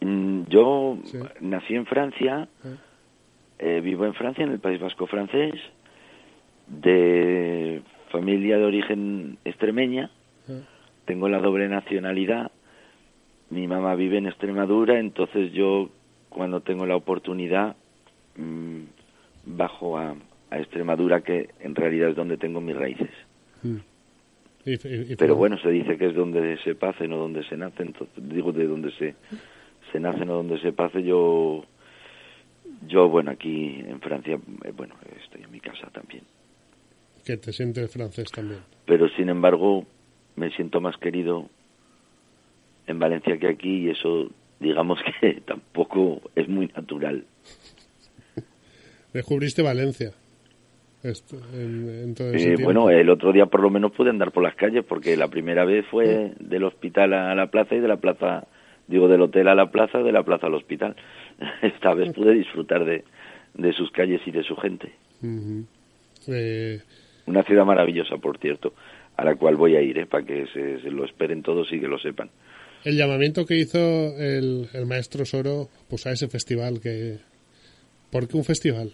Mm, 0.00 0.44
Yo 0.48 0.98
Sí. 1.04 1.18
nací 1.40 1.74
en 1.74 1.86
Francia, 1.86 2.48
Ah. 2.64 2.68
eh, 3.58 3.80
vivo 3.82 4.04
en 4.06 4.14
Francia, 4.14 4.44
en 4.44 4.52
el 4.52 4.60
País 4.60 4.80
Vasco 4.80 5.06
francés, 5.06 5.54
de 6.68 7.82
familia 8.10 8.56
de 8.58 8.64
origen 8.64 9.38
extremeña, 9.44 10.10
Ah. 10.48 10.60
tengo 11.06 11.28
la 11.28 11.38
doble 11.38 11.68
nacionalidad, 11.68 12.50
mi 13.50 13.66
mamá 13.68 13.94
vive 13.94 14.18
en 14.18 14.26
Extremadura, 14.26 14.98
entonces 14.98 15.52
yo 15.52 15.90
cuando 16.36 16.60
tengo 16.60 16.84
la 16.84 16.96
oportunidad 16.96 17.76
mm, 18.36 18.82
bajo 19.46 19.96
a, 19.96 20.14
a 20.50 20.58
Extremadura, 20.58 21.22
que 21.22 21.48
en 21.60 21.74
realidad 21.74 22.10
es 22.10 22.16
donde 22.16 22.36
tengo 22.36 22.60
mis 22.60 22.76
raíces. 22.76 23.08
Mm. 23.62 23.76
Pero 25.16 25.36
bueno, 25.36 25.56
se 25.58 25.70
dice 25.70 25.96
que 25.96 26.08
es 26.08 26.14
donde 26.14 26.58
se 26.58 26.74
pace, 26.74 27.08
no 27.08 27.16
donde 27.16 27.42
se 27.44 27.56
nace. 27.56 27.84
Entonces, 27.84 28.28
digo 28.28 28.52
de 28.52 28.66
donde 28.66 28.90
se, 28.92 29.14
se 29.90 29.98
nace, 29.98 30.26
no 30.26 30.34
donde 30.34 30.60
se 30.60 30.72
pace. 30.72 31.02
Yo, 31.02 31.64
yo 32.86 33.08
bueno, 33.08 33.30
aquí 33.30 33.82
en 33.86 34.00
Francia, 34.00 34.38
eh, 34.64 34.72
bueno, 34.76 34.94
estoy 35.24 35.42
en 35.42 35.50
mi 35.50 35.60
casa 35.60 35.88
también. 35.90 36.24
Que 37.24 37.38
te 37.38 37.50
sientes 37.52 37.90
francés 37.90 38.30
también. 38.30 38.60
Pero 38.84 39.08
sin 39.10 39.30
embargo, 39.30 39.86
me 40.34 40.50
siento 40.50 40.82
más 40.82 40.98
querido 40.98 41.48
en 42.86 42.98
Valencia 42.98 43.38
que 43.38 43.48
aquí 43.48 43.86
y 43.86 43.90
eso, 43.90 44.28
digamos 44.60 44.98
que 45.20 45.40
tampoco 45.46 46.22
es 46.34 46.48
muy 46.48 46.66
natural. 46.68 47.24
Descubriste 49.12 49.62
Valencia. 49.62 50.12
Esto, 51.02 51.36
en, 51.54 51.88
en 51.88 52.14
todo 52.14 52.32
ese 52.32 52.54
Eh, 52.54 52.56
bueno, 52.62 52.90
el 52.90 53.08
otro 53.10 53.32
día 53.32 53.46
por 53.46 53.60
lo 53.60 53.70
menos 53.70 53.92
pude 53.92 54.10
andar 54.10 54.32
por 54.32 54.42
las 54.42 54.56
calles 54.56 54.84
porque 54.84 55.16
la 55.16 55.28
primera 55.28 55.64
vez 55.64 55.86
fue 55.90 56.32
del 56.40 56.64
hospital 56.64 57.12
a 57.14 57.34
la 57.34 57.46
plaza 57.46 57.76
y 57.76 57.80
de 57.80 57.88
la 57.88 57.98
plaza, 57.98 58.46
digo, 58.88 59.06
del 59.06 59.22
hotel 59.22 59.48
a 59.48 59.54
la 59.54 59.70
plaza, 59.70 59.98
de 59.98 60.12
la 60.12 60.24
plaza 60.24 60.46
al 60.48 60.54
hospital. 60.54 60.96
Esta 61.62 61.94
vez 61.94 62.12
pude 62.12 62.32
disfrutar 62.34 62.84
de, 62.84 63.04
de 63.54 63.72
sus 63.72 63.90
calles 63.92 64.20
y 64.26 64.32
de 64.32 64.42
su 64.42 64.56
gente. 64.56 64.92
Eh, 66.28 66.80
Una 67.26 67.42
ciudad 67.44 67.64
maravillosa, 67.64 68.16
por 68.16 68.38
cierto, 68.38 68.72
a 69.16 69.24
la 69.24 69.36
cual 69.36 69.56
voy 69.56 69.76
a 69.76 69.82
ir, 69.82 69.98
¿eh? 69.98 70.06
para 70.06 70.24
que 70.26 70.46
se, 70.48 70.80
se 70.80 70.90
lo 70.90 71.04
esperen 71.04 71.42
todos 71.42 71.72
y 71.72 71.78
que 71.80 71.88
lo 71.88 71.98
sepan. 71.98 72.30
El 72.86 72.96
llamamiento 72.96 73.44
que 73.46 73.56
hizo 73.56 73.78
el, 74.16 74.68
el 74.72 74.86
maestro 74.86 75.24
Soro 75.26 75.68
pues 75.90 76.06
a 76.06 76.12
ese 76.12 76.28
festival 76.28 76.80
que 76.80 77.18
¿por 78.10 78.28
qué 78.28 78.36
un 78.36 78.44
festival? 78.44 78.92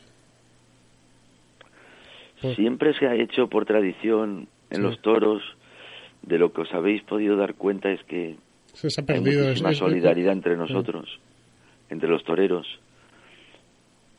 Pues- 2.40 2.57
Siempre 2.57 2.92
se 2.98 3.07
ha 3.07 3.14
hecho 3.14 3.48
por 3.48 3.64
tradición 3.66 4.48
en 4.70 4.76
Sí. 4.76 4.83
los 4.83 5.00
toros, 5.02 5.42
de 6.22 6.38
lo 6.38 6.52
que 6.52 6.62
os 6.62 6.72
habéis 6.72 7.02
podido 7.02 7.37
dar 7.37 7.55
cuenta 7.55 7.90
es 7.90 8.02
que 8.05 8.37
Se 8.74 8.87
ha 8.88 8.90
hay 9.00 9.05
perdido 9.07 9.44
muchísima 9.44 9.70
es- 9.72 9.78
solidaridad 9.78 10.33
entre 10.33 10.57
nosotros, 10.57 11.20
entre 11.90 12.09
los 12.09 12.24
toreros, 12.24 12.66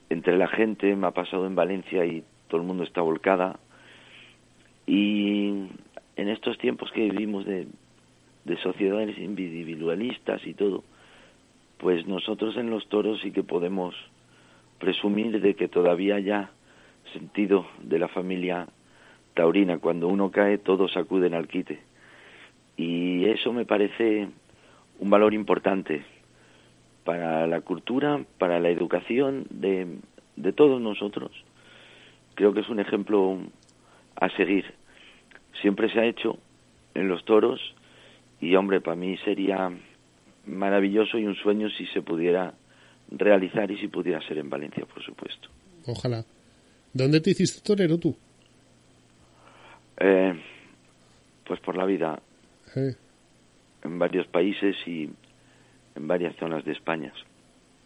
entre 0.10 0.38
la 0.38 0.48
gente. 0.48 0.96
Me 0.96 1.08
ha 1.08 1.12
pasado 1.12 1.46
en 1.48 1.56
Valencia 1.56 2.06
y 2.06 2.24
todo 2.48 2.62
el 2.62 2.68
mundo 2.68 2.84
está 2.84 3.02
volcada. 3.02 3.60
Y 4.86 5.48
en 6.16 6.30
estos 6.30 6.58
tiempos 6.60 6.92
que 6.94 7.02
vivimos 7.10 7.46
de, 7.46 7.68
de 8.46 8.58
sociedades 8.58 9.18
individualistas 9.18 10.46
y 10.46 10.54
todo, 10.54 10.84
pues 11.78 12.06
nosotros 12.08 12.58
en 12.58 12.70
los 12.70 12.88
toros 12.88 13.20
sí 13.22 13.32
que 13.32 13.44
podemos 13.44 13.96
presumir 14.80 15.42
de 15.42 15.56
que 15.56 15.68
todavía 15.68 16.16
haya 16.16 16.52
sentido 17.14 17.66
de 17.82 18.00
la 18.00 18.08
familia 18.08 18.68
taurina. 19.34 19.78
Cuando 19.78 20.08
uno 20.08 20.32
cae, 20.32 20.58
todos 20.58 20.96
acuden 20.98 21.34
al 21.34 21.48
quite. 21.48 21.80
Y 22.76 23.26
eso 23.26 23.54
me 23.54 23.66
parece 23.66 24.28
un 25.00 25.10
valor 25.10 25.34
importante 25.34 26.04
para 27.04 27.46
la 27.48 27.62
cultura, 27.62 28.24
para 28.38 28.60
la 28.60 28.70
educación 28.70 29.46
de, 29.50 30.00
de 30.36 30.54
todos 30.54 30.82
nosotros. 30.82 31.32
Creo 32.36 32.54
que 32.54 32.62
es 32.62 32.70
un 32.70 32.80
ejemplo 32.80 33.38
a 34.16 34.30
seguir. 34.30 34.66
Siempre 35.62 35.90
se 35.92 36.00
ha 36.00 36.06
hecho 36.06 36.38
en 36.94 37.08
los 37.08 37.24
toros 37.26 37.60
y, 38.50 38.56
hombre, 38.56 38.82
para 38.82 38.96
mí 38.96 39.18
sería 39.26 39.72
maravilloso 40.46 41.18
y 41.18 41.26
un 41.26 41.36
sueño 41.36 41.70
si 41.70 41.86
se 41.88 42.02
pudiera 42.02 42.54
realizar 43.12 43.70
y 43.72 43.78
si 43.78 43.88
pudiera 43.88 44.20
ser 44.28 44.38
en 44.40 44.50
Valencia, 44.50 44.86
por 44.86 45.04
supuesto. 45.04 45.50
Ojalá. 45.86 46.24
¿Dónde 46.94 47.22
te 47.22 47.32
hiciste 47.32 47.62
torero 47.62 47.98
tú? 47.98 48.16
Eh, 50.00 50.34
pues 51.46 51.60
por 51.60 51.76
la 51.78 51.86
vida, 51.86 52.20
Eh, 52.76 52.96
en 53.84 54.00
varios 54.00 54.26
países 54.28 54.76
y 54.88 55.10
en 55.96 56.08
varias 56.08 56.36
zonas 56.38 56.64
de 56.66 56.72
España. 56.72 57.14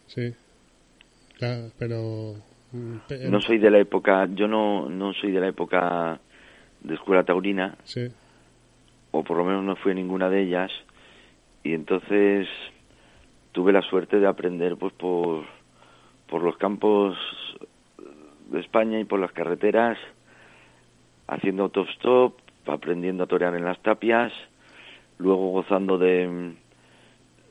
sí. 0.07 0.33
Claro, 1.37 1.69
pero 1.77 2.33
mm, 2.71 3.29
No 3.29 3.39
soy 3.41 3.59
de 3.59 3.69
la 3.69 3.77
época, 3.77 4.27
yo 4.33 4.47
no, 4.47 4.89
no 4.89 5.13
soy 5.13 5.31
de 5.31 5.39
la 5.39 5.49
época 5.49 6.19
de 6.81 6.95
escuela 6.95 7.23
taurina, 7.23 7.77
sí. 7.83 8.07
O 9.17 9.23
por 9.23 9.37
lo 9.37 9.45
menos 9.45 9.63
no 9.63 9.75
fui 9.75 9.91
a 9.91 9.95
ninguna 9.95 10.29
de 10.29 10.43
ellas, 10.43 10.71
y 11.63 11.73
entonces 11.73 12.47
tuve 13.51 13.73
la 13.73 13.81
suerte 13.81 14.19
de 14.19 14.27
aprender 14.27 14.77
pues 14.77 14.93
por, 14.93 15.43
por 16.29 16.43
los 16.43 16.57
campos 16.57 17.17
de 18.51 18.59
España 18.59 18.99
y 18.99 19.05
por 19.05 19.19
las 19.19 19.31
carreteras, 19.31 19.97
haciendo 21.27 21.63
autostop, 21.63 22.37
aprendiendo 22.67 23.23
a 23.23 23.27
torear 23.27 23.55
en 23.55 23.65
las 23.65 23.81
tapias, 23.81 24.31
luego 25.17 25.49
gozando 25.49 25.97
de, 25.97 26.53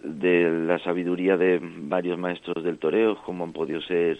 de 0.02 0.50
la 0.50 0.79
sabiduría 0.79 1.37
de 1.37 1.61
varios 1.62 2.18
maestros 2.18 2.62
del 2.62 2.79
toreo, 2.79 3.16
como 3.24 3.44
han 3.44 3.52
podido 3.52 3.81
ser 3.83 4.18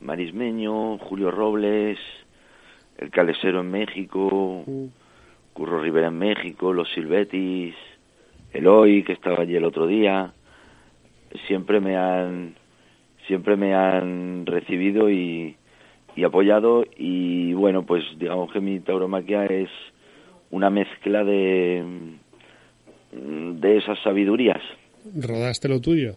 Marismeño, 0.00 0.98
Julio 0.98 1.30
Robles, 1.30 1.98
el 2.98 3.10
Calesero 3.10 3.60
en 3.60 3.70
México, 3.70 4.62
Mm, 4.66 4.86
Curro 5.56 5.80
Rivera 5.80 6.08
en 6.08 6.18
México, 6.18 6.72
los 6.72 6.88
Silvetis, 6.92 7.74
Eloy, 8.52 9.02
que 9.02 9.12
estaba 9.12 9.42
allí 9.42 9.56
el 9.56 9.64
otro 9.64 9.86
día, 9.86 10.32
siempre 11.46 11.80
me 11.80 11.96
han, 11.96 12.54
siempre 13.26 13.56
me 13.56 13.74
han 13.74 14.44
recibido 14.46 15.10
y, 15.10 15.56
y 16.14 16.24
apoyado 16.24 16.84
y 16.96 17.54
bueno, 17.54 17.84
pues 17.84 18.04
digamos 18.18 18.52
que 18.52 18.60
mi 18.60 18.80
tauromaquia 18.80 19.46
es 19.46 19.70
una 20.50 20.70
mezcla 20.70 21.24
de, 21.24 21.82
de 23.12 23.76
esas 23.78 23.98
sabidurías. 24.02 24.60
¿Rodaste 25.14 25.68
lo 25.68 25.80
tuyo? 25.80 26.16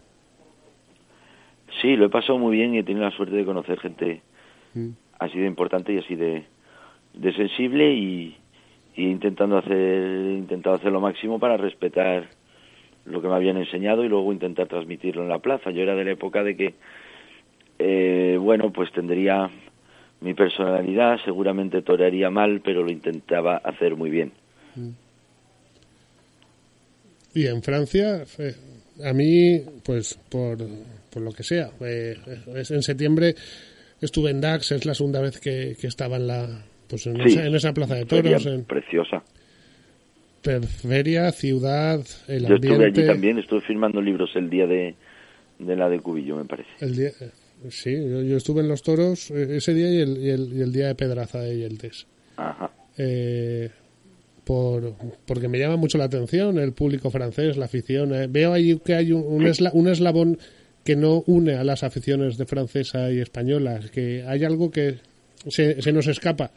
Sí, 1.80 1.96
lo 1.96 2.06
he 2.06 2.10
pasado 2.10 2.38
muy 2.38 2.56
bien 2.56 2.74
y 2.74 2.78
he 2.78 2.82
tenido 2.82 3.04
la 3.04 3.16
suerte 3.16 3.36
de 3.36 3.44
conocer 3.44 3.78
gente 3.80 4.20
Mm, 4.74 4.90
así 5.18 5.38
de 5.38 5.46
importante 5.46 5.92
y 5.92 5.98
así 5.98 6.14
de, 6.14 6.44
de 7.14 7.32
sensible 7.34 7.92
y, 7.92 8.36
y 8.96 9.06
intentando 9.06 9.58
hacer 9.58 10.32
intentado 10.32 10.76
hacer 10.76 10.92
lo 10.92 11.00
máximo 11.00 11.38
para 11.38 11.56
respetar 11.56 12.28
lo 13.04 13.22
que 13.22 13.28
me 13.28 13.34
habían 13.34 13.56
enseñado 13.56 14.04
y 14.04 14.08
luego 14.08 14.32
intentar 14.32 14.68
transmitirlo 14.68 15.22
en 15.22 15.28
la 15.28 15.38
plaza. 15.38 15.70
Yo 15.70 15.82
era 15.82 15.94
de 15.94 16.04
la 16.04 16.12
época 16.12 16.42
de 16.42 16.56
que, 16.56 16.74
eh, 17.78 18.36
bueno, 18.38 18.72
pues 18.72 18.92
tendría 18.92 19.48
mi 20.20 20.34
personalidad, 20.34 21.18
seguramente 21.24 21.82
torearía 21.82 22.30
mal, 22.30 22.60
pero 22.62 22.82
lo 22.82 22.90
intentaba 22.90 23.56
hacer 23.56 23.96
muy 23.96 24.10
bien. 24.10 24.32
Y 27.34 27.46
en 27.46 27.62
Francia, 27.62 28.24
eh, 28.38 28.54
a 29.04 29.12
mí, 29.12 29.60
pues 29.84 30.18
por, 30.28 30.58
por 31.10 31.22
lo 31.22 31.32
que 31.32 31.42
sea, 31.42 31.70
eh, 31.80 32.16
en 32.54 32.82
septiembre 32.82 33.34
estuve 34.00 34.30
en 34.30 34.40
Dax, 34.40 34.72
es 34.72 34.84
la 34.84 34.94
segunda 34.94 35.20
vez 35.20 35.40
que, 35.40 35.76
que 35.80 35.86
estaba 35.86 36.16
en 36.16 36.26
la 36.26 36.64
pues 36.90 37.06
en, 37.06 37.16
Sí, 37.22 37.30
esa, 37.30 37.46
en 37.46 37.54
esa 37.54 37.72
plaza 37.72 37.94
de 37.94 38.04
toros, 38.04 38.44
en 38.46 38.64
preciosa. 38.64 39.22
feria, 40.42 41.30
ciudad, 41.32 42.00
el 42.28 42.46
Yo 42.46 42.54
estuve 42.56 42.86
allí 42.86 43.06
también, 43.06 43.38
estuve 43.38 43.60
firmando 43.62 44.00
libros 44.02 44.30
el 44.34 44.48
día 44.50 44.66
de, 44.66 44.94
de 45.58 45.76
la 45.76 45.88
de 45.88 46.00
Cubillo, 46.00 46.36
me 46.36 46.44
parece. 46.44 46.70
El 46.80 46.96
día, 46.96 47.08
eh, 47.20 47.30
sí, 47.70 47.92
yo, 47.92 48.22
yo 48.22 48.36
estuve 48.36 48.60
en 48.62 48.68
los 48.68 48.82
toros 48.82 49.30
eh, 49.30 49.56
ese 49.56 49.74
día 49.74 49.90
y 49.90 50.00
el, 50.00 50.18
y 50.18 50.30
el, 50.30 50.52
y 50.56 50.60
el 50.62 50.72
día 50.72 50.86
de 50.88 50.94
Pedraza 50.94 51.40
de 51.40 51.56
Yeltes. 51.58 52.06
Ajá. 52.36 52.70
Eh, 52.96 53.70
por, 54.44 54.94
porque 55.26 55.48
me 55.48 55.58
llama 55.58 55.76
mucho 55.76 55.98
la 55.98 56.04
atención 56.04 56.58
el 56.58 56.72
público 56.72 57.10
francés, 57.10 57.56
la 57.56 57.66
afición. 57.66 58.14
eh, 58.14 58.26
veo 58.28 58.52
ahí 58.52 58.80
que 58.84 58.94
hay 58.94 59.12
un, 59.12 59.22
un, 59.26 59.44
esla- 59.46 59.70
un 59.74 59.88
eslabón 59.88 60.38
que 60.84 60.96
no 60.96 61.22
une 61.26 61.54
a 61.54 61.64
las 61.64 61.82
aficiones 61.82 62.38
de 62.38 62.46
francesa 62.46 63.12
y 63.12 63.20
española, 63.20 63.80
que 63.92 64.24
hay 64.26 64.44
algo 64.44 64.70
que 64.70 64.94
se, 65.46 65.82
se 65.82 65.92
nos 65.92 66.06
escapa 66.06 66.50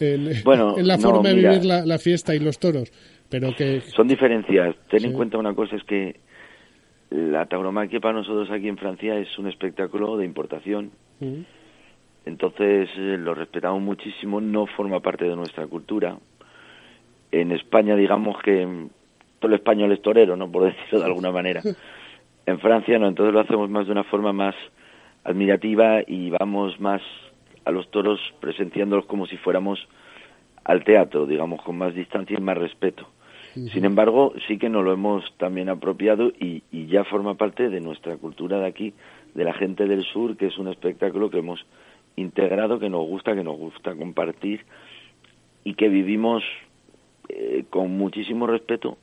en, 0.00 0.30
Bueno, 0.44 0.78
en 0.78 0.86
la 0.86 0.96
no, 0.96 1.02
forma 1.02 1.28
de 1.28 1.34
vivir 1.34 1.64
la, 1.64 1.84
la 1.84 1.98
fiesta 1.98 2.34
y 2.34 2.38
los 2.38 2.58
toros, 2.58 2.92
pero 3.28 3.54
que 3.56 3.80
Son 3.80 4.08
diferencias. 4.08 4.76
Ten 4.90 5.04
en 5.04 5.12
cuenta 5.12 5.38
una 5.38 5.54
cosa, 5.54 5.76
es 5.76 5.84
que 5.84 6.16
la 7.10 7.46
tauromaquia 7.46 8.00
para 8.00 8.14
nosotros 8.14 8.50
aquí 8.50 8.68
en 8.68 8.76
Francia 8.76 9.18
es 9.18 9.38
un 9.38 9.48
espectáculo 9.48 10.16
de 10.16 10.24
importación. 10.24 10.90
Mm. 11.20 11.42
Entonces 12.26 12.88
eh, 12.96 13.16
lo 13.18 13.34
respetamos 13.34 13.80
muchísimo, 13.80 14.40
no 14.40 14.66
forma 14.66 15.00
parte 15.00 15.24
de 15.24 15.36
nuestra 15.36 15.66
cultura. 15.66 16.18
En 17.30 17.52
España, 17.52 17.94
digamos 17.94 18.36
que 18.42 18.66
mm, 18.66 18.88
todo 19.38 19.52
el 19.52 19.58
español 19.58 19.92
es 19.92 20.02
torero, 20.02 20.36
¿no? 20.36 20.50
Por 20.50 20.64
decirlo 20.72 21.00
de 21.00 21.06
alguna 21.06 21.30
manera. 21.30 21.62
En 22.48 22.60
Francia 22.60 22.96
no, 22.96 23.08
entonces 23.08 23.34
lo 23.34 23.40
hacemos 23.40 23.68
más 23.68 23.86
de 23.86 23.92
una 23.92 24.04
forma 24.04 24.32
más 24.32 24.54
admirativa 25.24 26.02
y 26.06 26.30
vamos 26.30 26.78
más 26.78 27.02
a 27.66 27.70
los 27.70 27.90
toros 27.90 28.20
presenciándolos 28.40 29.04
como 29.06 29.26
si 29.26 29.36
fuéramos 29.36 29.86
al 30.64 30.84
teatro, 30.84 31.26
digamos, 31.26 31.60
con 31.62 31.76
más 31.76 31.94
distancia 31.94 32.38
y 32.38 32.42
más 32.42 32.56
respeto. 32.56 33.06
Sin 33.72 33.86
embargo, 33.86 34.34
sí 34.46 34.58
que 34.58 34.68
nos 34.68 34.84
lo 34.84 34.92
hemos 34.92 35.24
también 35.38 35.70
apropiado 35.70 36.28
y, 36.28 36.62
y 36.70 36.86
ya 36.88 37.04
forma 37.04 37.36
parte 37.36 37.70
de 37.70 37.80
nuestra 37.80 38.16
cultura 38.18 38.58
de 38.58 38.66
aquí, 38.66 38.92
de 39.34 39.44
la 39.44 39.54
gente 39.54 39.86
del 39.86 40.04
sur, 40.04 40.36
que 40.36 40.48
es 40.48 40.58
un 40.58 40.68
espectáculo 40.68 41.30
que 41.30 41.38
hemos 41.38 41.64
integrado, 42.16 42.78
que 42.78 42.90
nos 42.90 43.06
gusta, 43.06 43.34
que 43.34 43.42
nos 43.42 43.56
gusta 43.56 43.94
compartir 43.94 44.66
y 45.64 45.74
que 45.74 45.88
vivimos 45.88 46.44
eh, 47.28 47.64
con 47.70 47.96
muchísimo 47.96 48.46
respeto, 48.46 48.98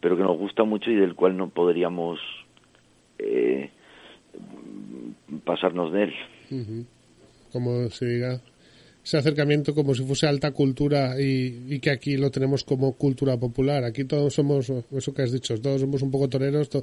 pero 0.00 0.16
que 0.16 0.22
nos 0.22 0.36
gusta 0.36 0.64
mucho 0.64 0.90
y 0.90 0.96
del 0.96 1.14
cual 1.14 1.36
no 1.36 1.48
podríamos 1.48 2.18
eh, 3.18 3.70
pasarnos 5.44 5.92
de 5.92 6.02
él. 6.02 6.14
Como 7.52 7.88
se 7.90 8.06
diga, 8.06 8.40
ese 9.04 9.16
acercamiento 9.16 9.74
como 9.74 9.94
si 9.94 10.04
fuese 10.04 10.26
alta 10.26 10.50
cultura 10.52 11.20
y, 11.20 11.64
y 11.68 11.78
que 11.80 11.90
aquí 11.90 12.16
lo 12.16 12.30
tenemos 12.30 12.64
como 12.64 12.92
cultura 12.94 13.38
popular. 13.38 13.84
Aquí 13.84 14.04
todos 14.04 14.34
somos, 14.34 14.70
eso 14.92 15.14
que 15.14 15.22
has 15.22 15.32
dicho, 15.32 15.58
todos 15.60 15.80
somos 15.80 16.02
un 16.02 16.10
poco 16.10 16.28
toreros, 16.28 16.68
to- 16.68 16.82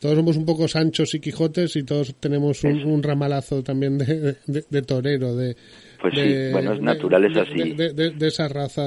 todos 0.00 0.16
somos 0.16 0.36
un 0.36 0.44
poco 0.44 0.68
Sanchos 0.68 1.14
y 1.14 1.20
Quijotes 1.20 1.76
y 1.76 1.84
todos 1.84 2.14
tenemos 2.16 2.62
un, 2.64 2.84
un 2.84 3.02
ramalazo 3.02 3.62
también 3.62 3.98
de, 3.98 4.36
de- 4.46 4.64
de 4.68 4.82
torero, 4.82 5.34
de... 5.34 5.56
Pues 6.00 6.12
sí, 6.14 6.20
de- 6.28 6.52
bueno, 6.52 6.72
es 6.74 6.82
natural, 6.82 7.24
es 7.24 7.36
así. 7.36 7.72
De, 7.72 7.94
de- 7.94 8.10
de 8.10 8.26
esa 8.28 8.46
raza 8.48 8.82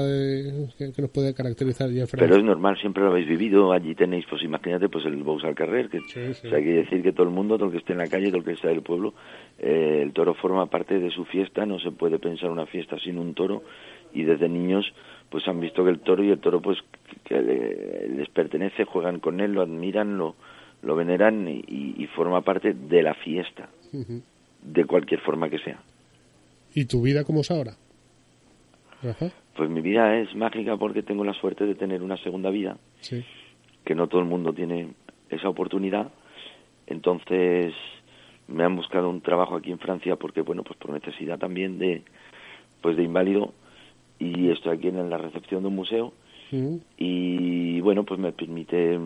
que, 0.78 0.92
que 0.92 1.02
nos 1.02 1.10
puede 1.10 1.34
caracterizar 1.34 1.90
ya 1.90 2.04
Pero 2.10 2.36
es 2.36 2.44
normal, 2.44 2.76
siempre 2.80 3.02
lo 3.02 3.10
habéis 3.10 3.26
vivido. 3.28 3.72
Allí 3.72 3.94
tenéis, 3.96 4.24
pues 4.30 4.42
imagínate, 4.44 4.88
pues 4.88 5.04
el 5.04 5.16
Bous 5.16 5.42
al 5.42 5.56
Carrer, 5.56 5.88
que 5.88 5.98
Sí, 6.00 6.34
sí. 6.34 6.46
o 6.46 6.50
sea, 6.50 6.58
hay 6.58 6.64
que 6.64 6.72
decir 6.74 7.02
que 7.02 7.12
todo 7.12 7.26
el 7.26 7.32
mundo, 7.34 7.56
todo 7.56 7.66
el 7.66 7.72
que 7.72 7.78
esté 7.78 7.92
en 7.94 7.98
la 7.98 8.06
calle, 8.06 8.28
todo 8.28 8.38
el 8.38 8.44
que 8.44 8.52
está 8.52 8.68
del 8.68 8.82
pueblo, 8.82 9.14
eh, 9.58 10.00
el 10.02 10.12
toro 10.12 10.34
forma 10.34 10.66
parte 10.66 11.00
de 11.00 11.10
su 11.10 11.24
fiesta. 11.24 11.66
No 11.66 11.80
se 11.80 11.90
puede 11.90 12.20
pensar 12.20 12.50
una 12.50 12.66
fiesta 12.66 12.96
sin 13.02 13.18
un 13.18 13.34
toro. 13.34 13.64
Y 14.14 14.22
desde 14.22 14.48
niños, 14.48 14.86
pues 15.28 15.46
han 15.48 15.58
visto 15.60 15.82
que 15.84 15.90
el 15.90 15.98
toro 15.98 16.22
y 16.22 16.30
el 16.30 16.38
toro, 16.38 16.62
pues 16.62 16.78
que 17.24 17.42
le- 17.42 18.08
les 18.16 18.28
pertenece, 18.28 18.84
juegan 18.84 19.18
con 19.18 19.40
él, 19.40 19.52
lo 19.54 19.62
admiran, 19.62 20.16
lo, 20.16 20.36
lo 20.82 20.94
veneran 20.94 21.48
y, 21.48 21.62
y 21.96 22.06
forma 22.14 22.42
parte 22.42 22.72
de 22.72 23.02
la 23.02 23.14
fiesta, 23.14 23.68
de 24.62 24.84
cualquier 24.84 25.20
forma 25.20 25.48
que 25.50 25.58
sea. 25.58 25.82
¿Y 26.74 26.84
tu 26.84 27.02
vida 27.02 27.24
cómo 27.24 27.40
es 27.40 27.50
ahora? 27.50 27.74
Pues 29.56 29.70
mi 29.70 29.80
vida 29.80 30.18
es 30.18 30.34
mágica 30.34 30.76
porque 30.76 31.02
tengo 31.02 31.24
la 31.24 31.34
suerte 31.34 31.66
de 31.66 31.74
tener 31.74 32.02
una 32.02 32.16
segunda 32.18 32.50
vida. 32.50 32.76
sí. 33.00 33.24
que 33.84 33.94
no 33.94 34.06
todo 34.06 34.20
el 34.20 34.26
mundo 34.28 34.52
tiene 34.52 34.88
esa 35.30 35.48
oportunidad. 35.48 36.12
Entonces 36.86 37.72
me 38.46 38.64
han 38.64 38.76
buscado 38.76 39.08
un 39.08 39.20
trabajo 39.20 39.56
aquí 39.56 39.70
en 39.70 39.78
Francia 39.78 40.16
porque 40.16 40.42
bueno, 40.42 40.62
pues 40.62 40.78
por 40.78 40.90
necesidad 40.90 41.38
también 41.38 41.78
de 41.78 42.02
pues 42.82 42.96
de 42.96 43.02
inválido 43.02 43.52
y 44.18 44.50
estoy 44.50 44.76
aquí 44.76 44.88
en 44.88 45.10
la 45.10 45.18
recepción 45.18 45.62
de 45.62 45.68
un 45.68 45.76
museo 45.76 46.12
y 46.96 47.80
bueno, 47.80 48.04
pues 48.04 48.18
me 48.18 48.32
permite 48.32 48.98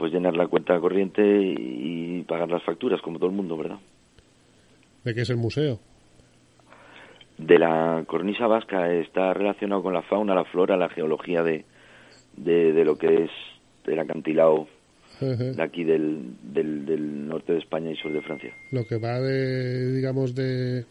pues 0.00 0.12
llenar 0.12 0.34
la 0.34 0.46
cuenta 0.48 0.80
corriente 0.80 1.22
y 1.22 2.24
pagar 2.26 2.48
las 2.50 2.62
facturas 2.64 3.00
como 3.02 3.18
todo 3.18 3.28
el 3.30 3.36
mundo, 3.36 3.56
¿verdad? 3.56 3.78
¿De 5.04 5.14
qué 5.14 5.20
es 5.20 5.30
el 5.30 5.36
museo? 5.36 5.78
De 7.36 7.58
la 7.58 8.02
cornisa 8.06 8.46
vasca 8.46 8.92
está 8.92 9.32
relacionado 9.34 9.82
con 9.82 9.92
la 9.94 10.02
fauna, 10.02 10.34
la 10.34 10.44
flora, 10.44 10.76
la 10.76 10.88
geología 10.88 11.42
de, 11.42 11.64
de, 12.36 12.72
de 12.72 12.84
lo 12.84 12.96
que 12.96 13.24
es 13.24 13.30
el 13.86 13.98
acantilado 13.98 14.66
de 15.20 15.62
aquí 15.62 15.84
del, 15.84 16.32
del, 16.42 16.86
del 16.86 17.28
norte 17.28 17.52
de 17.52 17.58
España 17.58 17.90
y 17.90 17.96
sur 17.96 18.10
de 18.12 18.22
Francia. 18.22 18.54
Lo 18.72 18.86
que 18.86 18.96
va 18.96 19.20
de, 19.20 19.92
digamos, 19.92 20.34
de... 20.34 20.86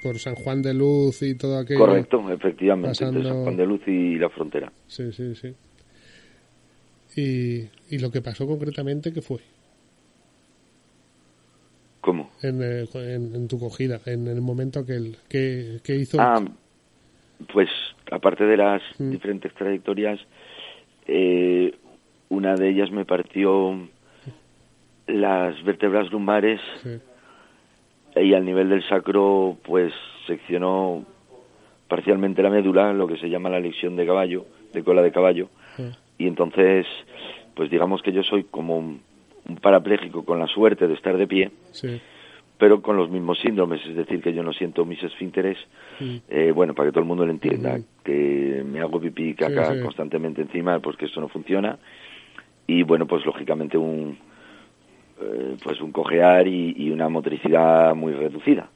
por 0.00 0.16
San 0.20 0.36
Juan 0.36 0.62
de 0.62 0.74
Luz 0.74 1.20
y 1.22 1.36
todo 1.36 1.58
aquello. 1.58 1.80
Correcto, 1.80 2.30
efectivamente, 2.30 2.90
pasando- 2.90 3.18
entre 3.18 3.32
San 3.32 3.42
Juan 3.42 3.56
de 3.56 3.66
Luz 3.66 3.80
y 3.88 4.14
la 4.16 4.28
frontera. 4.30 4.70
Sí, 4.86 5.12
sí, 5.12 5.34
sí. 5.34 5.52
Y, 7.16 7.62
y 7.90 7.98
lo 7.98 8.10
que 8.10 8.20
pasó 8.22 8.46
concretamente, 8.46 9.12
¿qué 9.12 9.20
fue? 9.22 9.38
¿Cómo? 12.00 12.30
En, 12.42 12.62
eh, 12.62 12.86
en, 12.94 13.34
en 13.34 13.48
tu 13.48 13.58
cogida, 13.58 14.00
en 14.06 14.26
el 14.26 14.40
momento 14.40 14.86
que, 14.86 14.94
el, 14.94 15.16
que, 15.28 15.80
que 15.84 15.96
hizo... 15.96 16.18
Ah, 16.20 16.42
pues 17.52 17.68
aparte 18.10 18.44
de 18.44 18.56
las 18.56 18.82
Mm. 18.98 19.10
diferentes 19.10 19.52
trayectorias, 19.54 20.18
eh, 21.06 21.74
una 22.28 22.54
de 22.54 22.70
ellas 22.70 22.90
me 22.90 23.04
partió 23.04 23.88
las 25.06 25.62
vértebras 25.64 26.10
lumbares 26.12 26.60
Sí. 26.82 26.98
y 28.16 28.34
al 28.34 28.44
nivel 28.44 28.68
del 28.68 28.86
sacro 28.88 29.58
pues 29.64 29.92
seccionó 30.26 31.04
parcialmente 31.88 32.42
la 32.42 32.50
médula, 32.50 32.92
lo 32.92 33.06
que 33.08 33.16
se 33.18 33.28
llama 33.28 33.50
la 33.50 33.58
lesión 33.60 33.96
de 33.96 34.06
caballo, 34.06 34.46
de 34.72 34.84
cola 34.84 35.02
de 35.02 35.10
caballo. 35.12 35.48
Ah, 35.78 35.90
y 36.20 36.26
entonces 36.28 36.86
pues 37.54 37.70
digamos 37.70 38.02
que 38.02 38.12
yo 38.12 38.22
soy 38.22 38.44
como 38.44 38.76
un, 38.78 39.00
un 39.48 39.56
parapléjico 39.56 40.24
con 40.24 40.38
la 40.38 40.46
suerte 40.46 40.86
de 40.86 40.94
estar 40.94 41.16
de 41.16 41.26
pie 41.26 41.50
sí. 41.72 42.00
pero 42.58 42.82
con 42.82 42.96
los 42.96 43.10
mismos 43.10 43.38
síndromes 43.40 43.80
es 43.86 43.96
decir 43.96 44.22
que 44.22 44.32
yo 44.34 44.42
no 44.42 44.52
siento 44.52 44.84
mis 44.84 45.02
esfínteres 45.02 45.58
Mm. 46.00 46.16
eh, 46.30 46.52
bueno 46.54 46.72
para 46.74 46.88
que 46.88 46.92
todo 46.92 47.00
el 47.02 47.08
mundo 47.08 47.26
lo 47.26 47.32
entienda 47.32 47.72
Ujú. 47.74 47.84
que 48.04 48.62
me 48.64 48.80
hago 48.80 49.00
pipí 49.00 49.30
y 49.30 49.34
caca 49.34 49.78
constantemente 49.82 50.40
encima 50.40 50.78
pues 50.80 50.96
que 50.96 51.04
esto 51.06 51.20
no 51.20 51.28
funciona 51.28 51.78
y 52.66 52.82
bueno 52.84 53.06
pues 53.06 53.24
lógicamente 53.26 53.76
un 53.76 54.16
eh, 55.20 55.56
pues 55.62 55.80
un 55.82 55.92
cojear 55.92 56.46
y, 56.48 56.74
y 56.78 56.90
una 56.90 57.08
motricidad 57.10 57.94
muy 57.94 58.12
reducida 58.14 58.70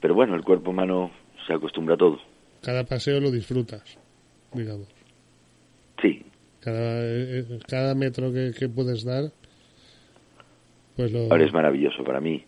pero 0.00 0.14
bueno 0.14 0.34
el 0.36 0.42
cuerpo 0.44 0.70
humano 0.70 1.10
se 1.46 1.52
acostumbra 1.54 1.94
a 1.94 1.98
todo 1.98 2.18
Cada 2.62 2.84
paseo 2.84 3.18
lo 3.20 3.30
disfrutas, 3.30 3.98
digamos. 4.52 4.88
Sí. 6.04 6.22
Cada, 6.60 7.00
eh, 7.02 7.44
cada 7.68 7.94
metro 7.94 8.32
que, 8.32 8.52
que 8.58 8.68
puedes 8.68 9.04
dar, 9.04 9.24
pues 10.96 11.12
lo... 11.12 11.30
ahora 11.30 11.44
es 11.44 11.52
maravilloso 11.52 12.02
para 12.04 12.20
mí. 12.20 12.44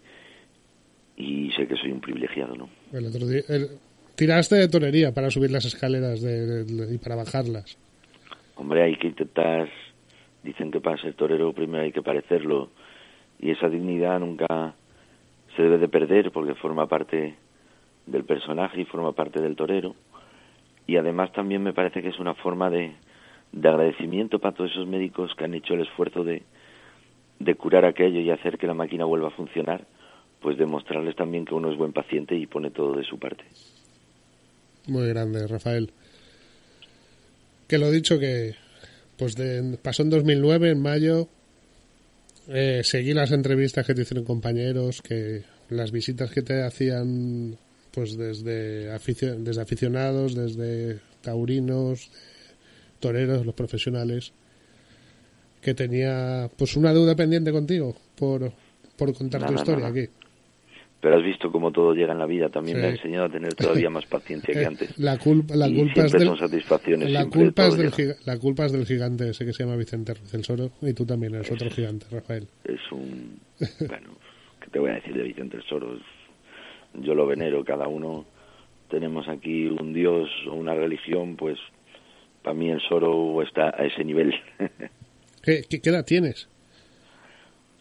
Y 1.17 1.51
sé 1.53 1.67
que 1.67 1.77
soy 1.77 1.93
un 1.93 2.01
privilegiado 2.01 2.55
no 2.57 2.69
El 2.93 3.07
otro 3.07 3.27
día, 3.27 3.43
el- 3.49 3.69
tiraste 4.15 4.57
de 4.57 4.69
torería 4.69 5.13
para 5.13 5.31
subir 5.31 5.51
las 5.51 5.65
escaleras 5.65 6.21
de- 6.23 6.65
de- 6.65 6.95
y 6.95 6.99
para 6.99 7.17
bajarlas. 7.17 7.77
Hombre, 8.57 8.83
hay 8.85 8.97
que 8.97 9.09
intentar, 9.09 9.69
dicen 10.43 10.71
que 10.71 10.81
para 10.81 10.97
ser 10.99 11.15
torero 11.15 11.53
primero 11.53 11.85
hay 11.85 11.93
que 11.93 12.03
parecerlo. 12.03 12.71
Y 13.39 13.51
esa 13.51 13.69
dignidad 13.69 14.19
nunca 14.21 14.75
se 15.57 15.63
debe 15.63 15.77
de 15.79 15.89
perder 15.89 16.31
porque 16.33 16.55
forma 16.55 16.87
parte 16.87 17.35
del 18.07 18.25
personaje 18.25 18.81
y 18.81 18.85
forma 18.87 19.13
parte 19.13 19.43
del 19.43 19.57
torero. 19.57 19.95
Y 20.87 20.97
además 20.97 21.33
también 21.33 21.63
me 21.63 21.75
parece 21.75 22.01
que 22.01 22.09
es 22.09 22.19
una 22.19 22.35
forma 22.35 22.71
de, 22.71 22.93
de 23.53 23.69
agradecimiento 23.69 24.39
para 24.39 24.55
todos 24.55 24.71
esos 24.73 24.87
médicos 24.87 25.33
que 25.37 25.45
han 25.45 25.55
hecho 25.55 25.75
el 25.75 25.83
esfuerzo 25.83 26.25
de, 26.25 26.43
de 27.39 27.55
curar 27.55 27.85
aquello 27.85 28.21
y 28.21 28.31
hacer 28.31 28.59
que 28.59 28.67
la 28.67 28.75
máquina 28.75 29.05
vuelva 29.05 29.29
a 29.29 29.37
funcionar, 29.37 29.87
pues 30.41 30.59
demostrarles 30.59 31.17
también 31.17 31.45
que 31.45 31.55
uno 31.55 31.71
es 31.71 31.79
buen 31.79 31.93
paciente 31.93 32.35
y 32.37 32.47
pone 32.47 32.71
todo 32.71 32.95
de 32.97 33.05
su 33.05 33.19
parte. 33.19 33.45
Muy 34.87 35.09
grande, 35.09 35.47
Rafael. 35.47 35.91
Que 37.69 37.79
lo 37.79 37.91
dicho 37.91 38.19
que 38.19 38.55
pues 39.19 39.35
de- 39.35 39.79
pasó 39.83 40.03
en 40.03 40.11
2009, 40.11 40.71
en 40.71 40.83
mayo, 40.83 41.29
eh, 42.49 42.83
seguí 42.85 43.13
las 43.15 43.33
entrevistas 43.33 43.87
que 43.87 43.95
te 43.95 44.03
hicieron 44.03 44.25
compañeros, 44.27 45.01
que 45.03 45.43
las 45.71 45.91
visitas 45.91 46.31
que 46.31 46.43
te 46.43 46.63
hacían 46.63 47.57
pues 47.93 48.17
desde, 48.19 48.93
aficio- 48.93 49.37
desde 49.39 49.63
aficionados, 49.63 50.35
desde 50.35 51.01
taurinos, 51.23 52.11
toreros, 53.01 53.45
los 53.47 53.55
profesionales, 53.55 54.33
que 55.61 55.75
tenía 55.75 56.49
pues 56.57 56.77
una 56.77 56.93
deuda 56.93 57.15
pendiente 57.17 57.53
contigo 57.53 57.95
por, 58.19 58.53
por 58.97 59.13
contar 59.15 59.47
tu 59.47 59.55
historia 59.55 59.89
nada. 59.89 60.01
aquí. 60.01 60.11
Pero 61.01 61.17
has 61.19 61.23
visto 61.25 61.53
cómo 61.53 61.71
todo 61.73 61.93
llega 61.93 62.13
en 62.13 62.19
la 62.19 62.27
vida, 62.27 62.49
también 62.49 62.79
Sí. 62.79 62.83
me 62.83 62.89
ha 62.89 62.91
enseñado 62.91 63.25
a 63.27 63.29
tener 63.29 63.55
todavía 63.55 63.91
más 63.91 64.07
paciencia 64.07 64.53
que 64.55 64.61
Eh, 64.63 64.67
antes. 64.67 64.99
La 64.99 65.19
culpa, 65.19 65.55
la 65.55 65.69
Y 65.69 65.75
culpa 65.77 66.07
es 66.07 66.13
del, 66.13 66.25
son 66.27 66.39
satisfacciones. 66.39 67.11
La 67.11 67.27
culpa, 67.27 67.67
es 67.67 67.77
del, 67.77 67.93
giga- 67.93 68.17
la 68.25 68.39
culpa 68.39 68.67
es 68.67 68.73
del 68.73 68.87
gigante 68.87 69.29
ese 69.29 69.45
que 69.45 69.53
se 69.53 69.63
llama 69.65 69.77
Vicente 69.77 70.15
Rocelsoro 70.15 70.71
y 70.83 70.93
tú 70.95 71.05
también 71.05 71.35
eres 71.35 71.51
otro 71.53 71.71
gigante, 71.71 72.07
Rafael. 72.11 72.47
Es 72.65 72.81
un... 72.93 73.39
Bueno, 73.89 74.11
¿qué 74.61 74.69
te 74.71 74.79
voy 74.79 74.91
a 74.91 74.95
decir 74.95 75.15
de 75.15 75.23
Vicente 75.23 75.59
el 75.59 75.63
Soro? 75.65 75.99
Yo 76.95 77.15
lo 77.15 77.27
venero, 77.27 77.63
cada 77.65 77.87
uno 77.89 78.25
tenemos 78.89 79.29
aquí 79.29 79.67
un 79.67 79.93
dios 79.93 80.29
o 80.51 80.55
una 80.55 80.75
religión, 80.75 81.37
pues 81.37 81.59
para 82.47 82.57
mí 82.57 82.71
el 82.71 82.81
Soro 82.81 83.43
está 83.43 83.71
a 83.77 83.85
ese 83.87 84.05
nivel. 84.05 84.33
¿Qué, 85.43 85.65
qué, 85.69 85.81
qué 85.81 85.91
edad 85.91 86.05
tienes? 86.05 86.47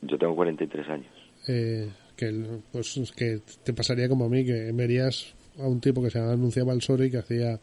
Yo 0.01 0.17
tengo 0.17 0.35
43 0.35 0.89
años. 0.89 1.07
Eh, 1.47 1.87
que, 2.17 2.33
pues, 2.71 2.99
que 3.15 3.41
te 3.63 3.73
pasaría 3.73 4.09
como 4.09 4.25
a 4.25 4.29
mí, 4.29 4.43
que 4.43 4.71
verías 4.73 5.35
a 5.59 5.67
un 5.67 5.79
tipo 5.79 6.01
que 6.01 6.09
se 6.09 6.17
anunciaba 6.17 6.73
el 6.73 6.81
Soro 6.81 7.03
y 7.03 7.11
que 7.11 7.17
hacía 7.19 7.59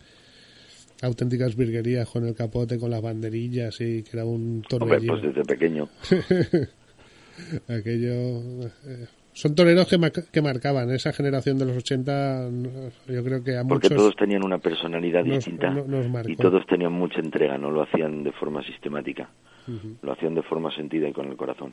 auténticas 1.03 1.57
virguerías 1.57 2.09
con 2.09 2.25
el 2.25 2.37
capote, 2.37 2.79
con 2.79 2.93
las 2.93 3.03
banderillas 3.03 3.81
y 3.81 4.05
que 4.05 4.11
era 4.17 4.25
un 4.25 4.63
Hombre, 4.71 5.01
torbellino. 5.01 5.13
pues 5.21 5.35
desde 5.35 5.43
pequeño. 5.45 5.89
Aquello. 7.69 8.69
eh, 8.87 9.07
son 9.35 9.55
toreros 9.55 9.89
que, 9.89 9.97
mar- 9.99 10.13
que 10.13 10.43
marcaban 10.43 10.91
esa 10.91 11.13
generación 11.13 11.59
de 11.59 11.65
los 11.67 11.77
80. 11.79 12.49
no, 12.51 12.69
Yo 13.09 13.25
creo 13.25 13.43
que 13.43 13.57
a 13.57 13.65
Porque 13.65 13.89
muchos. 13.89 13.97
todos 13.99 14.17
tenían 14.17 14.45
una 14.45 14.59
personalidad 14.59 15.25
nos- 15.25 15.37
distinta 15.39 15.71
no- 15.71 15.85
nos 15.87 16.09
marcó. 16.09 16.31
y 16.31 16.37
todos 16.37 16.67
tenían 16.67 16.93
mucha 16.93 17.21
entrega, 17.21 17.57
no 17.59 17.71
lo 17.71 17.83
hacían 17.83 18.23
de 18.25 18.33
forma 18.33 18.63
sistemática, 18.65 19.31
lo 20.03 20.13
hacían 20.13 20.35
de 20.35 20.43
forma 20.43 20.71
sentida 20.75 21.09
y 21.09 21.13
con 21.13 21.29
el 21.29 21.37
corazón. 21.37 21.73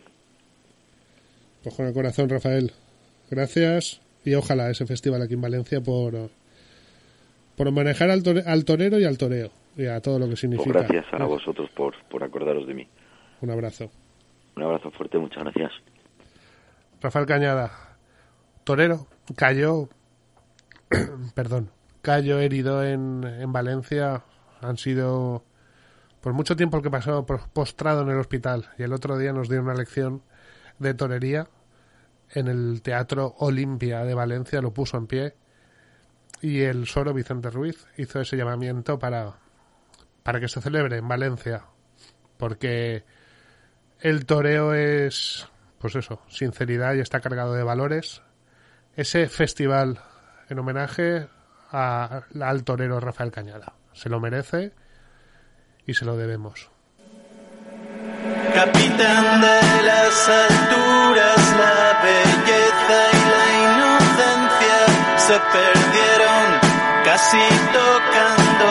Pues 1.63 1.75
con 1.75 1.85
el 1.87 1.93
corazón, 1.93 2.29
Rafael. 2.29 2.71
Gracias 3.29 4.01
y 4.25 4.33
ojalá 4.35 4.69
ese 4.69 4.85
festival 4.85 5.21
aquí 5.21 5.33
en 5.33 5.41
Valencia 5.41 5.81
por, 5.81 6.29
por 7.57 7.71
manejar 7.71 8.09
al, 8.09 8.23
tore- 8.23 8.43
al 8.45 8.63
torero 8.63 8.99
y 8.99 9.03
al 9.05 9.17
toreo 9.17 9.49
y 9.77 9.85
a 9.85 9.99
todo 10.01 10.17
lo 10.19 10.25
que 10.25 10.31
Pues 10.31 10.39
significa. 10.39 10.79
gracias 10.79 11.05
a 11.11 11.25
vosotros 11.25 11.69
por, 11.71 11.93
por 12.09 12.23
acordaros 12.23 12.65
de 12.67 12.73
mí. 12.73 12.87
Un 13.41 13.49
abrazo. 13.51 13.91
Un 14.55 14.63
abrazo 14.63 14.91
fuerte, 14.91 15.17
muchas 15.17 15.43
gracias. 15.43 15.71
Rafael 17.01 17.25
Cañada, 17.25 17.97
torero, 18.63 19.07
cayó, 19.35 19.89
perdón, 21.35 21.71
cayó 22.01 22.39
herido 22.39 22.83
en, 22.83 23.23
en 23.23 23.53
Valencia. 23.53 24.23
Han 24.61 24.77
sido 24.77 25.43
por 26.21 26.33
mucho 26.33 26.55
tiempo 26.55 26.77
el 26.77 26.83
que 26.83 26.91
pasó 26.91 27.25
postrado 27.25 28.01
en 28.01 28.09
el 28.09 28.19
hospital 28.19 28.69
y 28.77 28.83
el 28.83 28.93
otro 28.93 29.17
día 29.17 29.31
nos 29.31 29.47
dio 29.47 29.61
una 29.61 29.73
lección 29.73 30.21
de 30.77 30.93
torería 30.93 31.47
en 32.31 32.47
el 32.47 32.81
Teatro 32.81 33.35
Olimpia 33.39 34.03
de 34.03 34.13
Valencia, 34.13 34.61
lo 34.61 34.73
puso 34.73 34.97
en 34.97 35.07
pie 35.07 35.35
y 36.41 36.61
el 36.61 36.87
Soro 36.87 37.13
Vicente 37.13 37.49
Ruiz 37.49 37.87
hizo 37.97 38.21
ese 38.21 38.37
llamamiento 38.37 38.99
para, 38.99 39.37
para 40.23 40.39
que 40.39 40.47
se 40.47 40.61
celebre 40.61 40.97
en 40.97 41.07
Valencia, 41.07 41.63
porque 42.37 43.03
el 43.99 44.25
toreo 44.25 44.73
es, 44.73 45.47
pues 45.79 45.95
eso, 45.95 46.21
sinceridad 46.27 46.93
y 46.93 46.99
está 46.99 47.19
cargado 47.19 47.53
de 47.53 47.63
valores. 47.63 48.21
Ese 48.95 49.27
festival 49.29 49.99
en 50.49 50.59
homenaje 50.59 51.27
a- 51.71 52.21
al 52.41 52.63
torero 52.63 52.99
Rafael 52.99 53.31
Cañada. 53.31 53.73
Se 53.93 54.09
lo 54.09 54.19
merece 54.19 54.71
y 55.85 55.93
se 55.93 56.05
lo 56.05 56.17
debemos. 56.17 56.69
Capitán 58.53 59.41
de 59.41 59.83
las 59.85 60.29
alturas, 60.29 61.55
la 61.57 62.01
belleza 62.03 62.99
y 63.13 63.21
la 63.29 63.45
inocencia 63.63 65.17
se 65.17 65.39
perdieron 65.53 66.45
casi 67.05 67.37
tocando 67.71 68.69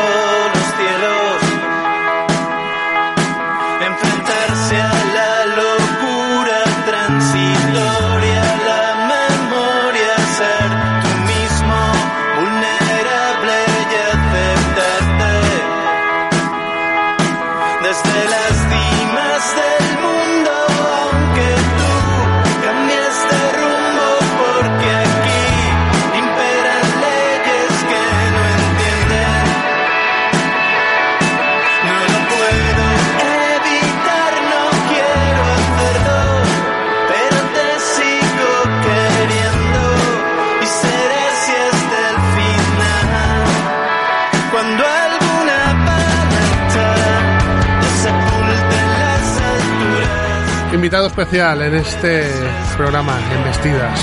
especial 51.18 51.60
en 51.62 51.74
este 51.74 52.30
programa, 52.76 53.18
en 53.34 53.42
Vestidas. 53.42 53.98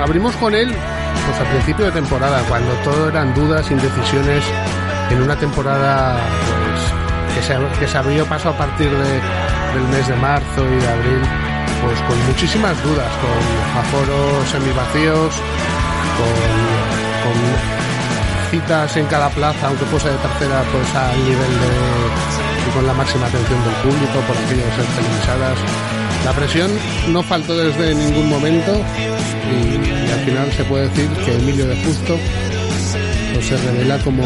Abrimos 0.00 0.36
con 0.36 0.54
él 0.54 0.72
pues 1.26 1.40
al 1.40 1.46
principio 1.48 1.86
de 1.86 1.90
temporada, 1.90 2.40
cuando 2.48 2.72
todo 2.84 3.08
eran 3.08 3.34
dudas, 3.34 3.68
indecisiones, 3.68 4.44
en 5.10 5.22
una 5.22 5.34
temporada 5.34 6.16
pues, 7.26 7.34
que, 7.34 7.42
se, 7.42 7.80
que 7.80 7.88
se 7.88 7.98
abrió 7.98 8.24
paso 8.26 8.50
a 8.50 8.56
partir 8.56 8.88
de, 8.88 9.12
del 9.74 9.88
mes 9.90 10.06
de 10.06 10.14
marzo 10.14 10.62
y 10.64 10.76
de 10.76 10.88
abril, 10.88 11.22
pues 11.82 12.00
con 12.02 12.26
muchísimas 12.26 12.80
dudas, 12.84 13.10
con 13.18 13.80
aforos 13.80 14.48
semivacíos, 14.48 15.34
con, 16.14 16.38
con 17.26 18.50
citas 18.52 18.96
en 18.96 19.06
cada 19.06 19.28
plaza, 19.30 19.66
aunque 19.66 19.84
fuese 19.86 20.10
de 20.10 20.16
tercera, 20.16 20.62
pues 20.70 20.94
al 20.94 21.24
nivel 21.24 21.60
de 21.60 22.68
y 22.68 22.70
con 22.70 22.86
la 22.86 22.94
máxima 22.94 23.26
atención 23.26 23.58
del 23.64 23.74
público 23.82 24.20
por 24.28 24.36
aquello 24.36 24.64
de 24.64 24.76
ser 24.76 24.86
televisadas. 24.94 26.01
La 26.24 26.32
presión 26.32 26.70
no 27.10 27.22
faltó 27.22 27.56
desde 27.56 27.94
ningún 27.94 28.28
momento 28.28 28.80
y, 29.50 30.10
al 30.12 30.20
final 30.20 30.52
se 30.52 30.64
puede 30.64 30.88
decir 30.88 31.08
que 31.24 31.34
Emilio 31.34 31.66
de 31.66 31.76
Justo 31.84 32.16
pues, 33.34 33.46
se 33.46 33.56
revela 33.56 33.98
como, 33.98 34.22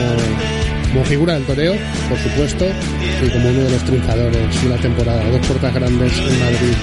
como 0.92 1.04
figura 1.04 1.34
del 1.34 1.44
toreo, 1.44 1.74
por 2.08 2.18
supuesto, 2.18 2.66
y 3.24 3.30
como 3.30 3.48
uno 3.48 3.62
de 3.62 3.70
los 3.70 3.84
triunfadores 3.84 4.62
de 4.62 4.68
la 4.68 4.76
temporada. 4.76 5.24
Dos 5.30 5.46
puertas 5.46 5.74
grandes 5.74 6.12
en 6.18 6.38
Madrid 6.40 6.76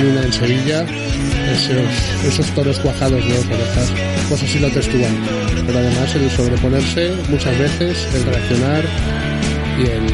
y 0.00 0.04
una 0.04 0.22
en 0.22 0.32
Sevilla, 0.32 0.86
esos, 2.26 2.46
toros 2.54 2.78
cuajados 2.78 3.22
de 3.26 3.36
dos 3.36 3.46
orejas, 3.46 3.92
pues 4.28 4.42
así 4.42 4.58
lo 4.60 4.70
textual. 4.70 5.12
Pero 5.66 5.78
además 5.78 6.14
el 6.14 6.30
sobreponerse 6.30 7.12
muchas 7.28 7.58
veces, 7.58 8.08
el 8.14 8.24
reaccionar 8.24 8.84
y 9.78 9.82
el, 9.82 10.04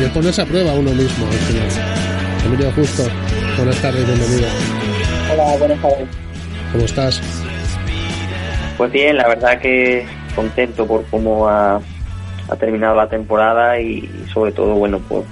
y 0.00 0.04
el 0.04 0.10
ponerse 0.10 0.40
a 0.40 0.46
prueba 0.46 0.72
uno 0.72 0.92
mismo 0.92 1.26
al 1.26 1.32
final. 1.32 2.01
Emilio 2.44 2.72
Justo, 2.72 3.04
buenas 3.56 3.80
tardes, 3.80 4.06
bienvenido. 4.06 4.48
Hola, 5.32 5.56
buenas 5.58 5.80
tardes. 5.80 6.08
¿Cómo 6.72 6.84
estás? 6.84 7.20
Pues 8.76 8.92
bien, 8.92 9.16
la 9.16 9.28
verdad 9.28 9.60
que 9.60 10.04
contento 10.34 10.86
por 10.86 11.04
cómo 11.06 11.48
ha, 11.48 11.76
ha 12.48 12.56
terminado 12.56 12.96
la 12.96 13.08
temporada 13.08 13.80
y 13.80 14.08
sobre 14.32 14.52
todo, 14.52 14.74
bueno, 14.74 14.98
por, 14.98 15.24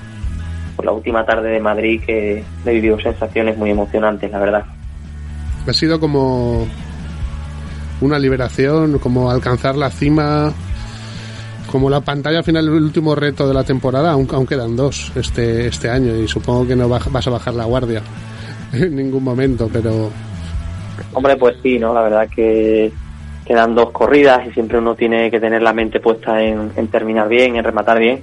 por 0.77 0.85
la 0.85 0.93
última 0.93 1.27
tarde 1.27 1.51
de 1.51 1.61
Madrid 1.61 2.01
que 2.07 2.45
he 2.65 2.71
vivido 2.71 3.01
sensaciones 3.01 3.57
muy 3.57 3.71
emocionantes, 3.71 4.31
la 4.31 4.39
verdad. 4.39 4.65
Ha 5.67 5.73
sido 5.73 5.99
como 5.99 6.67
una 8.01 8.19
liberación, 8.19 8.99
como 8.99 9.31
alcanzar 9.31 9.75
la 9.75 9.91
cima, 9.91 10.53
como 11.71 11.89
la 11.89 12.01
pantalla 12.01 12.39
al 12.39 12.45
final, 12.45 12.67
el 12.67 12.83
último 12.83 13.15
reto 13.15 13.47
de 13.47 13.55
la 13.55 13.65
temporada, 13.65 14.13
aunque 14.13 14.35
aún 14.35 14.47
quedan 14.47 14.77
dos 14.77 15.13
este, 15.15 15.67
este 15.67 15.89
año 15.89 16.17
y 16.17 16.27
supongo 16.27 16.67
que 16.67 16.77
no 16.77 16.89
vas 16.89 17.27
a 17.27 17.31
bajar 17.31 17.55
la 17.55 17.65
guardia 17.65 18.03
en 18.73 18.97
ningún 18.97 19.23
momento, 19.23 19.69
pero 19.73 20.11
Hombre, 21.13 21.37
pues 21.37 21.57
sí, 21.63 21.79
¿no? 21.79 21.95
La 21.95 22.03
verdad 22.03 22.29
que 22.29 22.93
quedan 23.45 23.75
dos 23.75 23.91
corridas 23.91 24.47
y 24.47 24.53
siempre 24.53 24.79
uno 24.79 24.95
tiene 24.95 25.31
que 25.31 25.41
tener 25.41 25.63
la 25.63 25.73
mente 25.73 25.99
puesta 26.01 26.43
en, 26.43 26.73
en 26.77 26.89
terminar 26.89 27.29
bien, 27.29 27.57
en 27.57 27.65
rematar 27.65 27.99
bien, 27.99 28.23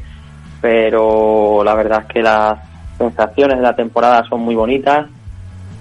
pero 0.62 1.64
la 1.64 1.74
verdad 1.74 2.04
es 2.08 2.14
que 2.14 2.22
las 2.22 2.60
sensaciones 2.98 3.58
de 3.58 3.64
la 3.64 3.76
temporada 3.76 4.24
son 4.30 4.42
muy 4.42 4.56
bonitas. 4.56 5.08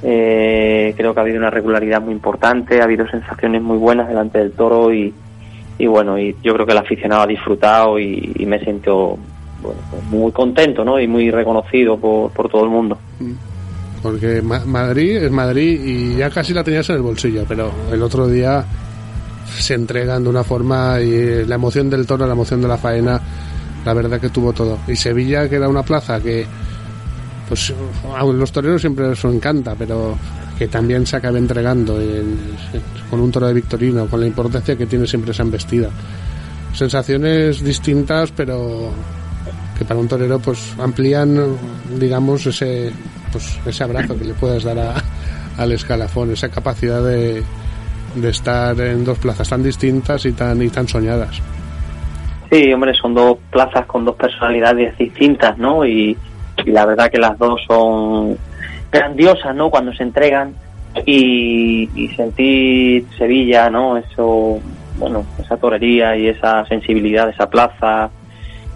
Eh, 0.02 0.94
creo 0.96 1.14
que 1.14 1.20
ha 1.20 1.22
habido 1.22 1.38
una 1.38 1.50
regularidad 1.50 2.02
muy 2.02 2.12
importante, 2.12 2.80
ha 2.80 2.84
habido 2.84 3.08
sensaciones 3.08 3.62
muy 3.62 3.78
buenas 3.78 4.08
delante 4.08 4.38
del 4.38 4.52
toro 4.52 4.92
y, 4.92 5.14
y 5.78 5.86
bueno, 5.86 6.18
y 6.18 6.34
yo 6.42 6.54
creo 6.54 6.66
que 6.66 6.72
el 6.72 6.78
aficionado 6.78 7.22
ha 7.22 7.26
disfrutado 7.26 7.98
y, 7.98 8.32
me 8.46 8.58
siento 8.60 9.16
bueno, 9.62 9.80
pues 9.90 10.02
muy 10.04 10.32
contento, 10.32 10.84
¿no? 10.84 11.00
Y 11.00 11.06
muy 11.06 11.30
reconocido 11.30 11.96
por, 11.98 12.30
por 12.30 12.48
todo 12.48 12.64
el 12.64 12.70
mundo. 12.70 12.98
porque 14.02 14.40
Ma- 14.42 14.64
Madrid 14.64 15.16
es 15.16 15.30
Madrid 15.30 15.80
y 15.84 16.16
ya 16.16 16.30
casi 16.30 16.52
la 16.54 16.62
tenías 16.64 16.88
en 16.90 16.96
el 16.96 17.02
bolsillo, 17.02 17.44
pero 17.48 17.70
el 17.92 18.02
otro 18.02 18.26
día 18.28 18.64
se 19.58 19.74
entregan 19.74 20.22
de 20.22 20.28
una 20.30 20.44
forma 20.44 21.00
y 21.00 21.44
la 21.44 21.54
emoción 21.56 21.88
del 21.90 22.06
toro, 22.06 22.26
la 22.26 22.32
emoción 22.32 22.60
de 22.62 22.68
la 22.68 22.76
faena, 22.76 23.20
la 23.84 23.94
verdad 23.94 24.20
que 24.20 24.28
tuvo 24.30 24.52
todo. 24.52 24.78
Y 24.88 24.96
Sevilla, 24.96 25.48
que 25.48 25.56
era 25.56 25.68
una 25.68 25.82
plaza 25.82 26.20
que, 26.20 26.44
pues, 27.48 27.72
a 28.16 28.24
los 28.24 28.52
toreros 28.52 28.80
siempre 28.80 29.12
eso 29.12 29.30
encanta, 29.30 29.74
pero 29.78 30.16
que 30.58 30.68
también 30.68 31.06
se 31.06 31.16
acabe 31.16 31.38
entregando 31.38 32.00
en- 32.00 32.38
con 33.10 33.20
un 33.20 33.30
toro 33.30 33.46
de 33.46 33.54
Victorino, 33.54 34.06
con 34.06 34.20
la 34.20 34.26
importancia 34.26 34.76
que 34.76 34.86
tiene 34.86 35.06
siempre 35.06 35.32
esa 35.32 35.42
embestida. 35.42 35.90
Sensaciones 36.72 37.62
distintas, 37.62 38.32
pero 38.32 38.90
que 39.78 39.84
para 39.84 40.00
un 40.00 40.08
torero 40.08 40.38
pues 40.38 40.74
amplían, 40.78 41.38
digamos, 41.98 42.46
ese 42.46 42.92
pues 43.32 43.58
ese 43.66 43.84
abrazo 43.84 44.16
que 44.16 44.24
le 44.24 44.34
puedas 44.34 44.64
dar 44.64 44.78
a- 44.78 44.94
al 45.58 45.72
escalafón, 45.72 46.32
esa 46.32 46.48
capacidad 46.48 47.02
de, 47.02 47.42
de 48.14 48.28
estar 48.30 48.78
en 48.80 49.04
dos 49.04 49.18
plazas 49.18 49.48
tan 49.48 49.62
distintas 49.62 50.24
y 50.26 50.32
tan 50.32 50.60
y 50.62 50.68
tan 50.68 50.86
soñadas. 50.88 51.40
Sí, 52.50 52.72
hombre, 52.72 52.92
son 52.94 53.14
dos 53.14 53.38
plazas 53.50 53.84
con 53.86 54.04
dos 54.04 54.14
personalidades 54.16 54.96
distintas, 54.98 55.58
¿no? 55.58 55.84
Y, 55.84 56.16
y 56.64 56.70
la 56.70 56.86
verdad 56.86 57.10
que 57.10 57.18
las 57.18 57.36
dos 57.38 57.60
son 57.66 58.36
grandiosas, 58.98 59.54
¿no? 59.54 59.70
Cuando 59.70 59.92
se 59.92 60.02
entregan 60.02 60.54
y, 61.04 61.88
y 61.94 62.08
sentir 62.16 63.06
Sevilla, 63.16 63.70
¿no? 63.70 63.96
Eso, 63.96 64.60
bueno, 64.98 65.24
esa 65.38 65.56
torería 65.56 66.16
y 66.16 66.28
esa 66.28 66.64
sensibilidad 66.66 67.26
de 67.26 67.32
esa 67.32 67.48
plaza, 67.48 68.10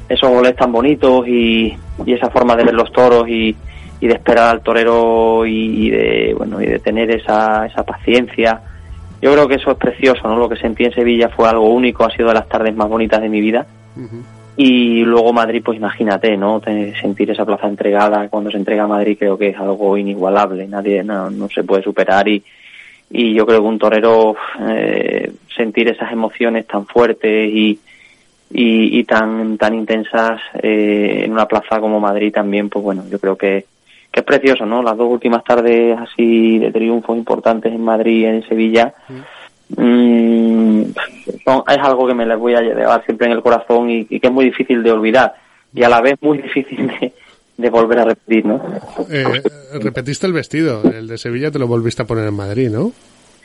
esos 0.08 0.30
goles 0.30 0.56
tan 0.56 0.72
bonitos 0.72 1.26
y, 1.28 1.76
esa 2.06 2.30
forma 2.30 2.56
de 2.56 2.64
ver 2.64 2.74
los 2.74 2.90
toros 2.92 3.28
y, 3.28 3.56
de 4.00 4.14
esperar 4.14 4.48
al 4.48 4.62
torero 4.62 5.44
y, 5.44 5.86
y 5.86 5.90
de, 5.90 6.34
bueno, 6.36 6.60
y 6.60 6.66
de 6.66 6.78
tener 6.78 7.10
esa, 7.10 7.66
esa 7.66 7.84
paciencia. 7.84 8.60
Yo 9.20 9.32
creo 9.32 9.46
que 9.46 9.56
eso 9.56 9.70
es 9.70 9.76
precioso, 9.76 10.26
¿no? 10.26 10.36
Lo 10.36 10.48
que 10.48 10.56
sentí 10.56 10.84
en 10.84 10.92
Sevilla 10.92 11.28
fue 11.28 11.48
algo 11.48 11.68
único, 11.68 12.04
ha 12.04 12.10
sido 12.10 12.28
de 12.28 12.34
las 12.34 12.48
tardes 12.48 12.74
más 12.74 12.88
bonitas 12.88 13.20
de 13.20 13.28
mi 13.28 13.40
vida. 13.40 13.66
Y 14.56 15.02
luego 15.04 15.32
Madrid, 15.32 15.62
pues 15.64 15.78
imagínate, 15.78 16.36
¿no? 16.36 16.60
Sentir 17.00 17.30
esa 17.30 17.46
plaza 17.46 17.68
entregada, 17.68 18.28
cuando 18.28 18.50
se 18.50 18.58
entrega 18.58 18.84
a 18.84 18.88
Madrid 18.88 19.16
creo 19.18 19.38
que 19.38 19.48
es 19.48 19.56
algo 19.56 19.96
inigualable, 19.96 20.66
nadie, 20.66 21.02
no, 21.02 21.30
no 21.30 21.48
se 21.48 21.64
puede 21.64 21.82
superar 21.82 22.28
y, 22.28 22.42
y 23.10 23.34
yo 23.34 23.46
creo 23.46 23.60
que 23.60 23.68
un 23.68 23.78
torero 23.78 24.36
eh, 24.68 25.32
sentir 25.56 25.88
esas 25.88 26.12
emociones 26.12 26.66
tan 26.66 26.86
fuertes 26.86 27.50
y, 27.52 27.78
y, 28.52 28.98
y 28.98 29.04
tan 29.04 29.56
tan 29.56 29.74
intensas 29.74 30.40
eh, 30.62 31.22
en 31.24 31.32
una 31.32 31.46
plaza 31.46 31.80
como 31.80 32.00
Madrid 32.00 32.32
también, 32.32 32.68
pues 32.68 32.84
bueno, 32.84 33.04
yo 33.10 33.18
creo 33.18 33.36
que, 33.36 33.64
que 34.10 34.20
es 34.20 34.26
precioso, 34.26 34.66
¿no? 34.66 34.82
Las 34.82 34.96
dos 34.96 35.08
últimas 35.10 35.44
tardes 35.44 35.98
así 35.98 36.58
de 36.58 36.72
triunfos 36.72 37.16
importantes 37.16 37.72
en 37.72 37.82
Madrid 37.82 38.22
y 38.22 38.24
en 38.26 38.48
Sevilla, 38.48 38.94
son- 39.76 41.62
es 41.68 41.78
algo 41.78 42.06
que 42.06 42.14
me 42.14 42.26
les 42.26 42.38
voy 42.38 42.54
a 42.54 42.60
llevar 42.60 43.04
siempre 43.04 43.26
en 43.26 43.32
el 43.34 43.42
corazón 43.42 43.90
y, 43.90 44.06
y 44.08 44.20
que 44.20 44.26
es 44.28 44.32
muy 44.32 44.46
difícil 44.46 44.82
de 44.82 44.90
olvidar 44.90 45.34
y 45.74 45.82
a 45.82 45.88
la 45.88 46.00
vez 46.00 46.16
muy 46.20 46.38
difícil 46.42 46.86
de, 46.86 47.12
de 47.56 47.70
volver 47.70 47.98
a 48.00 48.04
repetir, 48.04 48.46
¿no? 48.46 48.60
Eh, 49.10 49.24
repetiste 49.80 50.26
el 50.26 50.32
vestido, 50.32 50.82
el 50.84 51.06
de 51.06 51.18
Sevilla 51.18 51.50
te 51.50 51.58
lo 51.58 51.66
volviste 51.66 52.02
a 52.02 52.06
poner 52.06 52.26
en 52.26 52.34
Madrid, 52.34 52.70
¿no? 52.70 52.92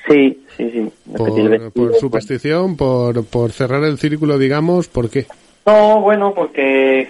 Sí, 0.07 0.39
sí, 0.55 0.69
sí. 0.71 0.91
repetí 1.13 1.39
el 1.41 1.47
Por, 1.47 1.49
vestido. 1.49 1.71
por 1.71 1.95
superstición, 1.95 2.77
por, 2.77 3.25
por 3.25 3.51
cerrar 3.51 3.83
el 3.83 3.97
círculo, 3.97 4.37
digamos, 4.37 4.87
¿por 4.87 5.09
qué? 5.09 5.25
No, 5.65 5.99
bueno, 6.01 6.31
porque 6.35 7.09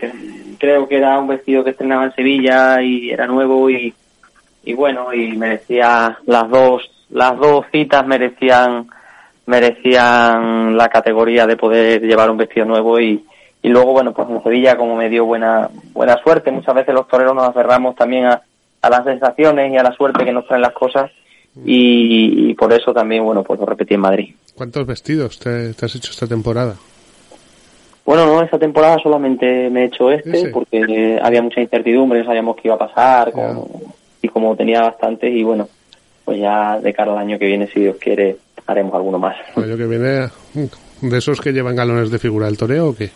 creo 0.60 0.88
que 0.88 0.96
era 0.98 1.20
un 1.20 1.28
vestido 1.28 1.64
que 1.66 1.72
estrenaba 1.72 2.06
en 2.06 2.14
Sevilla 2.16 2.82
y 2.82 3.10
era 3.12 3.28
nuevo 3.28 3.70
y, 3.70 3.94
y 4.64 4.74
bueno, 4.74 5.14
y 5.14 5.36
merecía 5.36 6.18
las 6.26 6.50
dos, 6.50 6.90
las 7.10 7.38
dos 7.38 7.66
citas 7.74 8.08
merecían, 8.08 8.88
merecían 9.46 10.76
la 10.78 10.90
categoría 10.90 11.46
de 11.48 11.58
poder 11.58 12.02
llevar 12.02 12.30
un 12.30 12.38
vestido 12.38 12.66
nuevo 12.66 13.00
y, 13.00 13.24
y 13.62 13.70
luego, 13.70 13.92
bueno, 13.94 14.14
pues 14.14 14.30
en 14.30 14.42
Sevilla 14.44 14.78
como 14.78 14.96
me 14.96 15.10
dio 15.10 15.26
buena, 15.26 15.70
buena 15.94 16.18
suerte, 16.24 16.52
muchas 16.52 16.76
veces 16.76 16.94
los 16.94 17.08
toreros 17.08 17.36
nos 17.36 17.50
aferramos 17.50 17.96
también 17.96 18.26
a, 18.26 18.42
a 18.82 18.90
las 18.90 19.04
sensaciones 19.04 19.72
y 19.72 19.78
a 19.78 19.84
la 19.84 19.94
suerte 19.94 20.24
que 20.26 20.32
nos 20.32 20.46
traen 20.48 20.62
las 20.62 20.74
cosas 20.74 21.12
y, 21.66 22.50
y 22.50 22.54
por 22.54 22.74
eso 22.74 22.94
también, 22.94 23.24
bueno, 23.24 23.42
pues 23.44 23.60
lo 23.60 23.66
repetí 23.66 23.94
en 23.94 24.02
Madrid. 24.02 24.36
¿Cuántos 24.56 24.86
vestidos 24.86 25.40
te, 25.40 25.74
te 25.74 25.86
has 25.86 25.96
hecho 25.96 26.12
esta 26.12 26.28
temporada? 26.28 26.76
Bueno, 28.06 28.26
no, 28.28 28.42
esta 28.44 28.60
temporada 28.60 28.98
solamente 29.02 29.70
me 29.72 29.82
he 29.82 29.86
hecho 29.86 30.12
este 30.12 30.50
porque 30.50 31.20
había 31.22 31.42
mucha 31.42 31.60
incertidumbre, 31.62 32.20
no 32.20 32.26
sabíamos 32.26 32.56
qué 32.56 32.68
iba 32.68 32.76
a 32.76 32.80
pasar 32.80 33.32
con- 33.32 33.66
y 34.22 34.28
como 34.28 34.56
tenía 34.56 34.82
bastantes 34.82 35.32
y 35.34 35.44
bueno, 35.44 35.68
pues 36.24 36.40
ya 36.40 36.80
de 36.80 36.94
cara 36.94 37.14
al 37.14 37.18
año 37.20 37.40
que 37.40 37.46
viene, 37.48 37.68
si 37.68 37.80
Dios 37.80 37.96
quiere, 38.00 38.38
haremos 38.68 38.94
alguno 38.94 39.20
más. 39.20 39.36
El 39.56 39.64
año 39.64 39.78
que 39.78 39.88
viene, 39.88 40.28
mm, 40.54 41.10
¿de 41.10 41.18
esos 41.18 41.40
que 41.40 41.54
llevan 41.54 41.76
galones 41.76 42.10
de 42.12 42.20
figura 42.20 42.48
del 42.48 42.58
toreo 42.58 42.90
o 42.90 42.96
qué? 42.96 43.12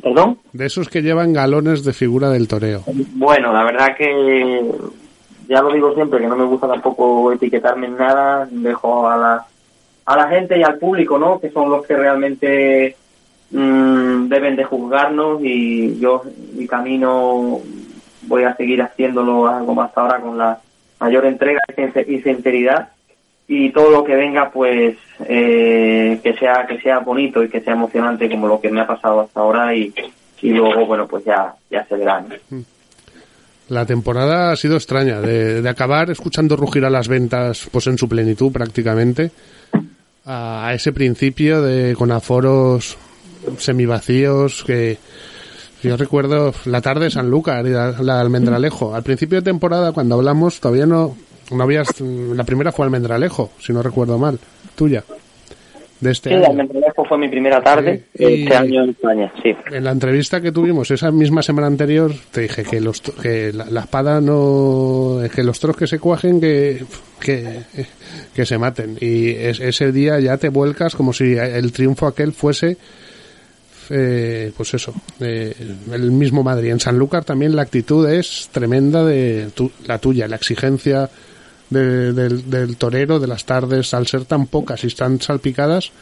¿Perdón? 0.00 0.38
De 0.52 0.66
esos 0.66 0.88
que 0.88 1.02
llevan 1.02 1.32
galones 1.32 1.84
de 1.84 1.92
figura 1.92 2.30
del 2.30 2.46
toreo. 2.46 2.84
Bueno, 2.86 3.52
la 3.52 3.64
verdad 3.64 3.96
que 3.96 4.70
ya 5.48 5.60
lo 5.62 5.72
digo 5.72 5.92
siempre, 5.94 6.20
que 6.20 6.28
no 6.28 6.36
me 6.36 6.44
gusta 6.44 6.68
tampoco 6.68 7.32
etiquetarme 7.32 7.88
en 7.88 7.96
nada, 7.96 8.46
dejo 8.50 9.08
a 9.08 9.16
la, 9.16 9.46
a 10.06 10.16
la 10.16 10.28
gente 10.28 10.56
y 10.56 10.62
al 10.62 10.78
público, 10.78 11.18
¿no? 11.18 11.40
Que 11.40 11.50
son 11.50 11.68
los 11.70 11.84
que 11.84 11.96
realmente 11.96 12.96
mm, 13.50 14.28
deben 14.28 14.54
de 14.54 14.64
juzgarnos 14.64 15.40
y 15.42 15.98
yo 15.98 16.22
mi 16.54 16.68
camino 16.68 17.58
voy 18.22 18.44
a 18.44 18.54
seguir 18.54 18.80
haciéndolo 18.80 19.64
como 19.66 19.82
hasta 19.82 20.02
ahora 20.02 20.20
con 20.20 20.38
la 20.38 20.60
mayor 21.00 21.26
entrega 21.26 21.60
y 22.06 22.20
sinceridad 22.20 22.90
y 23.52 23.70
todo 23.70 23.90
lo 23.90 24.04
que 24.04 24.14
venga 24.14 24.48
pues 24.48 24.96
eh, 25.26 26.20
que 26.22 26.34
sea 26.34 26.64
que 26.68 26.80
sea 26.80 27.00
bonito 27.00 27.42
y 27.42 27.48
que 27.48 27.60
sea 27.60 27.72
emocionante 27.72 28.30
como 28.30 28.46
lo 28.46 28.60
que 28.60 28.70
me 28.70 28.80
ha 28.80 28.86
pasado 28.86 29.22
hasta 29.22 29.40
ahora 29.40 29.74
y, 29.74 29.92
y 30.40 30.50
luego 30.50 30.86
bueno 30.86 31.08
pues 31.08 31.24
ya 31.24 31.52
ya 31.68 31.84
se 31.86 31.96
verá 31.96 32.20
¿no? 32.20 32.62
La 33.68 33.86
temporada 33.86 34.52
ha 34.52 34.56
sido 34.56 34.76
extraña, 34.76 35.20
de, 35.20 35.62
de 35.62 35.68
acabar 35.68 36.10
escuchando 36.10 36.56
rugir 36.56 36.84
a 36.84 36.90
las 36.90 37.08
ventas 37.08 37.68
pues 37.72 37.88
en 37.88 37.98
su 37.98 38.08
plenitud 38.08 38.52
prácticamente, 38.52 39.30
a, 40.24 40.68
a 40.68 40.74
ese 40.74 40.92
principio 40.92 41.62
de 41.62 41.94
con 41.96 42.10
aforos 42.10 42.96
semivacíos 43.58 44.64
que 44.64 44.98
yo 45.82 45.96
recuerdo 45.96 46.52
la 46.66 46.80
tarde 46.80 47.04
de 47.04 47.10
Sanlúcar 47.10 47.64
y 47.66 47.70
la, 47.70 47.94
la 48.00 48.20
Almendralejo. 48.20 48.94
Al 48.94 49.04
principio 49.04 49.38
de 49.38 49.44
temporada 49.44 49.92
cuando 49.92 50.16
hablamos 50.16 50.58
todavía 50.58 50.86
no, 50.86 51.16
no 51.50 51.62
habías, 51.62 52.00
la 52.00 52.44
primera 52.44 52.72
fue 52.72 52.84
Almendralejo, 52.86 53.50
si 53.60 53.72
no 53.72 53.82
recuerdo 53.82 54.18
mal, 54.18 54.38
tuya, 54.74 55.04
de 56.00 56.10
este 56.12 56.30
Sí, 56.30 56.34
año. 56.36 56.46
Almendralejo 56.46 57.04
fue 57.04 57.18
mi 57.18 57.28
primera 57.28 57.60
tarde 57.62 58.04
Sí, 58.16 58.24
este 58.24 58.56
año 58.56 58.84
en 58.84 58.90
España, 58.90 59.32
sí. 59.42 59.54
En 59.70 59.84
la 59.84 59.90
entrevista 59.90 60.40
que 60.40 60.50
tuvimos 60.50 60.90
esa 60.90 61.10
misma 61.10 61.42
semana 61.42 61.66
anterior, 61.66 62.12
te 62.30 62.42
dije 62.42 62.62
que 62.62 62.80
los 62.80 63.00
que 63.02 63.52
la, 63.52 63.66
la 63.66 63.80
espada 63.82 64.20
no 64.20 65.18
que 65.34 65.42
los 65.42 65.60
toros 65.60 65.76
que 65.76 65.86
se 65.86 65.98
cuajen 65.98 66.40
que 66.40 66.84
que, 67.20 67.60
que 68.34 68.46
se 68.46 68.56
maten 68.56 68.96
y 68.98 69.28
es- 69.28 69.60
ese 69.60 69.92
día 69.92 70.18
ya 70.20 70.38
te 70.38 70.48
vuelcas 70.48 70.94
como 70.94 71.12
si 71.12 71.34
el 71.36 71.70
triunfo 71.72 72.06
aquel 72.06 72.32
fuese 72.32 72.78
eh, 73.90 74.52
pues 74.56 74.72
eso 74.74 74.94
eh, 75.20 75.54
el 75.92 76.10
mismo 76.12 76.42
Madrid 76.42 76.70
en 76.70 76.80
Sanlúcar 76.80 77.24
también 77.24 77.54
la 77.56 77.62
actitud 77.62 78.08
es 78.08 78.48
tremenda 78.52 79.04
de 79.04 79.48
tu- 79.54 79.72
la 79.86 79.98
tuya 79.98 80.28
la 80.28 80.36
exigencia 80.36 81.10
de- 81.70 82.12
del, 82.12 82.50
del 82.50 82.76
torero 82.76 83.18
de 83.18 83.26
las 83.26 83.44
tardes 83.44 83.94
al 83.94 84.06
ser 84.06 84.24
tan 84.24 84.46
pocas 84.46 84.82
y 84.84 84.88
tan 84.94 85.20
salpicadas 85.20 85.92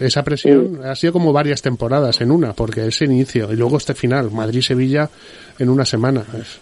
esa 0.00 0.24
presión 0.24 0.80
ha 0.84 0.96
sido 0.96 1.12
como 1.12 1.32
varias 1.32 1.62
temporadas 1.62 2.20
en 2.20 2.32
una, 2.32 2.52
porque 2.52 2.86
ese 2.86 3.04
inicio 3.04 3.52
y 3.52 3.56
luego 3.56 3.76
este 3.76 3.94
final, 3.94 4.30
Madrid-Sevilla 4.32 5.08
en 5.58 5.68
una 5.68 5.84
semana. 5.84 6.24
Es- 6.36 6.58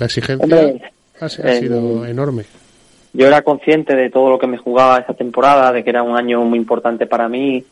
la 0.00 0.06
exigencia 0.06 0.42
Hombre, 0.42 0.82
ha, 1.20 1.24
ha 1.26 1.28
eh, 1.28 1.60
sido 1.60 2.04
enorme. 2.04 2.44
Yo 3.12 3.28
era 3.28 3.42
consciente 3.42 3.94
de 3.94 4.10
todo 4.10 4.30
lo 4.30 4.38
que 4.40 4.48
me 4.48 4.58
jugaba 4.58 4.98
esa 4.98 5.14
temporada, 5.14 5.70
de 5.70 5.84
que 5.84 5.90
era 5.90 6.02
un 6.02 6.16
año 6.16 6.40
muy 6.42 6.58
importante 6.58 7.06
para 7.06 7.28
mí. 7.28 7.62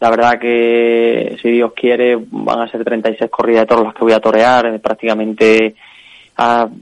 La 0.00 0.10
verdad 0.10 0.40
que, 0.40 1.38
si 1.40 1.48
Dios 1.48 1.72
quiere, 1.76 2.18
van 2.32 2.58
a 2.62 2.68
ser 2.68 2.82
36 2.82 3.30
corridas 3.30 3.62
de 3.62 3.66
toros 3.68 3.84
las 3.84 3.94
que 3.94 4.02
voy 4.02 4.12
a 4.12 4.18
torear. 4.18 4.66
Eh, 4.66 4.78
Prácticamente 4.80 5.76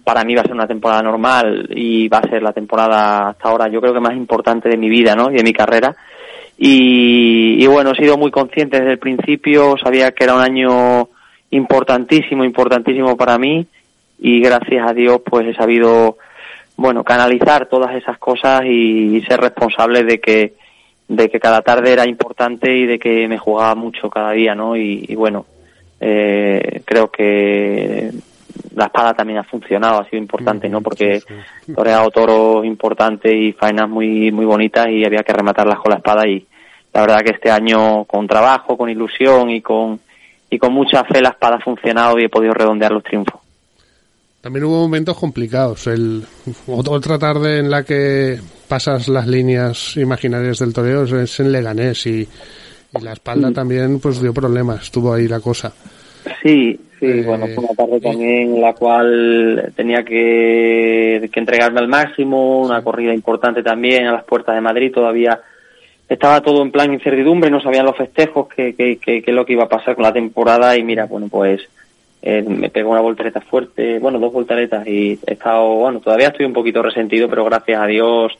para 0.04 0.24
mí 0.24 0.34
va 0.34 0.42
a 0.42 0.44
ser 0.44 0.54
una 0.54 0.66
temporada 0.66 1.02
normal 1.02 1.68
y 1.74 2.08
va 2.08 2.18
a 2.18 2.28
ser 2.28 2.42
la 2.42 2.52
temporada 2.52 3.30
hasta 3.30 3.48
ahora 3.48 3.68
yo 3.68 3.80
creo 3.80 3.92
que 3.92 4.00
más 4.00 4.14
importante 4.14 4.68
de 4.68 4.76
mi 4.76 4.88
vida 4.88 5.14
¿no? 5.14 5.30
y 5.30 5.34
de 5.34 5.42
mi 5.42 5.52
carrera. 5.52 5.94
Y, 6.56 7.62
y 7.62 7.66
bueno, 7.66 7.92
he 7.92 7.96
sido 7.96 8.16
muy 8.16 8.30
consciente 8.30 8.78
desde 8.78 8.92
el 8.92 8.98
principio, 8.98 9.76
sabía 9.82 10.12
que 10.12 10.24
era 10.24 10.34
un 10.34 10.40
año 10.40 11.08
importantísimo, 11.50 12.44
importantísimo 12.44 13.16
para 13.16 13.38
mí 13.38 13.66
y 14.20 14.40
gracias 14.40 14.88
a 14.88 14.92
Dios 14.92 15.22
pues 15.24 15.46
he 15.46 15.54
sabido 15.54 16.18
bueno 16.76 17.02
canalizar 17.02 17.66
todas 17.66 17.94
esas 17.96 18.18
cosas 18.18 18.64
y, 18.64 19.16
y 19.16 19.22
ser 19.22 19.40
responsable 19.40 20.04
de 20.04 20.20
que 20.20 20.54
de 21.08 21.30
que 21.30 21.40
cada 21.40 21.62
tarde 21.62 21.92
era 21.92 22.06
importante 22.06 22.76
y 22.76 22.86
de 22.86 22.98
que 22.98 23.26
me 23.28 23.38
jugaba 23.38 23.74
mucho 23.74 24.10
cada 24.10 24.32
día 24.32 24.54
no 24.54 24.76
y, 24.76 25.06
y 25.08 25.14
bueno 25.14 25.46
eh, 26.00 26.82
creo 26.84 27.10
que 27.10 28.10
la 28.78 28.86
espada 28.86 29.12
también 29.14 29.38
ha 29.40 29.44
funcionado 29.44 30.00
ha 30.00 30.04
sido 30.08 30.18
importante 30.22 30.68
no 30.68 30.80
porque 30.80 31.20
he 31.68 31.72
toreado 31.74 32.08
toros 32.10 32.64
importantes 32.64 33.32
y 33.34 33.52
faenas 33.52 33.88
muy 33.88 34.32
muy 34.32 34.44
bonitas 34.46 34.88
y 34.88 35.04
había 35.04 35.22
que 35.22 35.32
rematarlas 35.32 35.78
con 35.80 35.90
la 35.90 35.96
espada 35.98 36.26
y 36.26 36.46
la 36.94 37.00
verdad 37.02 37.20
que 37.20 37.32
este 37.32 37.50
año 37.50 38.04
con 38.04 38.26
trabajo 38.26 38.76
con 38.78 38.88
ilusión 38.88 39.50
y 39.50 39.60
con 39.60 40.00
y 40.50 40.58
con 40.58 40.72
mucha 40.72 41.04
fe 41.04 41.20
la 41.20 41.30
espada 41.30 41.56
ha 41.56 41.60
funcionado 41.60 42.18
y 42.18 42.24
he 42.24 42.28
podido 42.30 42.54
redondear 42.54 42.92
los 42.92 43.02
triunfos 43.04 43.40
También 44.40 44.64
hubo 44.64 44.78
momentos 44.80 45.18
complicados. 45.18 45.86
El, 45.88 46.22
ot- 46.68 46.88
otra 46.88 47.18
tarde 47.18 47.58
en 47.58 47.70
la 47.70 47.82
que 47.82 48.38
pasas 48.68 49.08
las 49.08 49.26
líneas 49.26 49.96
imaginarias 49.96 50.60
del 50.60 50.72
toreo 50.72 51.02
es- 51.04 51.40
en 51.40 51.50
Leganés 51.52 52.06
y, 52.06 52.20
y 52.96 53.00
la 53.02 53.12
espalda 53.14 53.50
también 53.52 53.98
pues 54.00 54.22
dio 54.22 54.32
problemas. 54.32 54.84
Estuvo 54.84 55.12
ahí 55.12 55.26
la 55.28 55.40
cosa. 55.40 55.72
Sí, 56.42 56.78
sí, 56.98 57.06
Eh, 57.06 57.22
bueno, 57.24 57.46
fue 57.46 57.64
una 57.64 57.74
tarde 57.74 57.96
y- 57.96 58.00
también 58.00 58.54
en 58.54 58.60
la 58.60 58.72
cual 58.74 59.72
tenía 59.76 60.04
que, 60.04 61.28
que 61.32 61.40
entregarme 61.40 61.80
al 61.80 61.88
máximo, 61.88 62.62
una 62.62 62.82
corrida 62.82 63.14
importante 63.14 63.62
también 63.62 64.06
a 64.06 64.12
las 64.12 64.24
puertas 64.24 64.54
de 64.54 64.60
Madrid, 64.60 64.92
todavía 64.92 65.40
estaba 66.08 66.40
todo 66.40 66.62
en 66.62 66.70
plan 66.70 66.92
incertidumbre, 66.92 67.50
no 67.50 67.60
sabían 67.60 67.84
los 67.86 67.96
festejos, 67.96 68.48
qué 68.48 68.74
que, 68.74 68.96
que, 68.96 69.22
qué 69.22 69.30
es 69.30 69.34
lo 69.34 69.44
que 69.44 69.52
iba 69.52 69.64
a 69.64 69.68
pasar 69.68 69.94
con 69.94 70.04
la 70.04 70.12
temporada 70.12 70.76
y 70.76 70.82
mira, 70.82 71.04
bueno, 71.06 71.28
pues 71.30 71.60
eh, 72.22 72.42
me 72.42 72.70
pegó 72.70 72.90
una 72.90 73.00
voltereta 73.00 73.40
fuerte, 73.42 73.98
bueno, 73.98 74.18
dos 74.18 74.32
volteretas 74.32 74.86
y 74.88 75.18
he 75.26 75.32
estado, 75.34 75.74
bueno, 75.74 76.00
todavía 76.00 76.28
estoy 76.28 76.46
un 76.46 76.52
poquito 76.54 76.82
resentido, 76.82 77.28
pero 77.28 77.44
gracias 77.44 77.80
a 77.80 77.86
Dios 77.86 78.32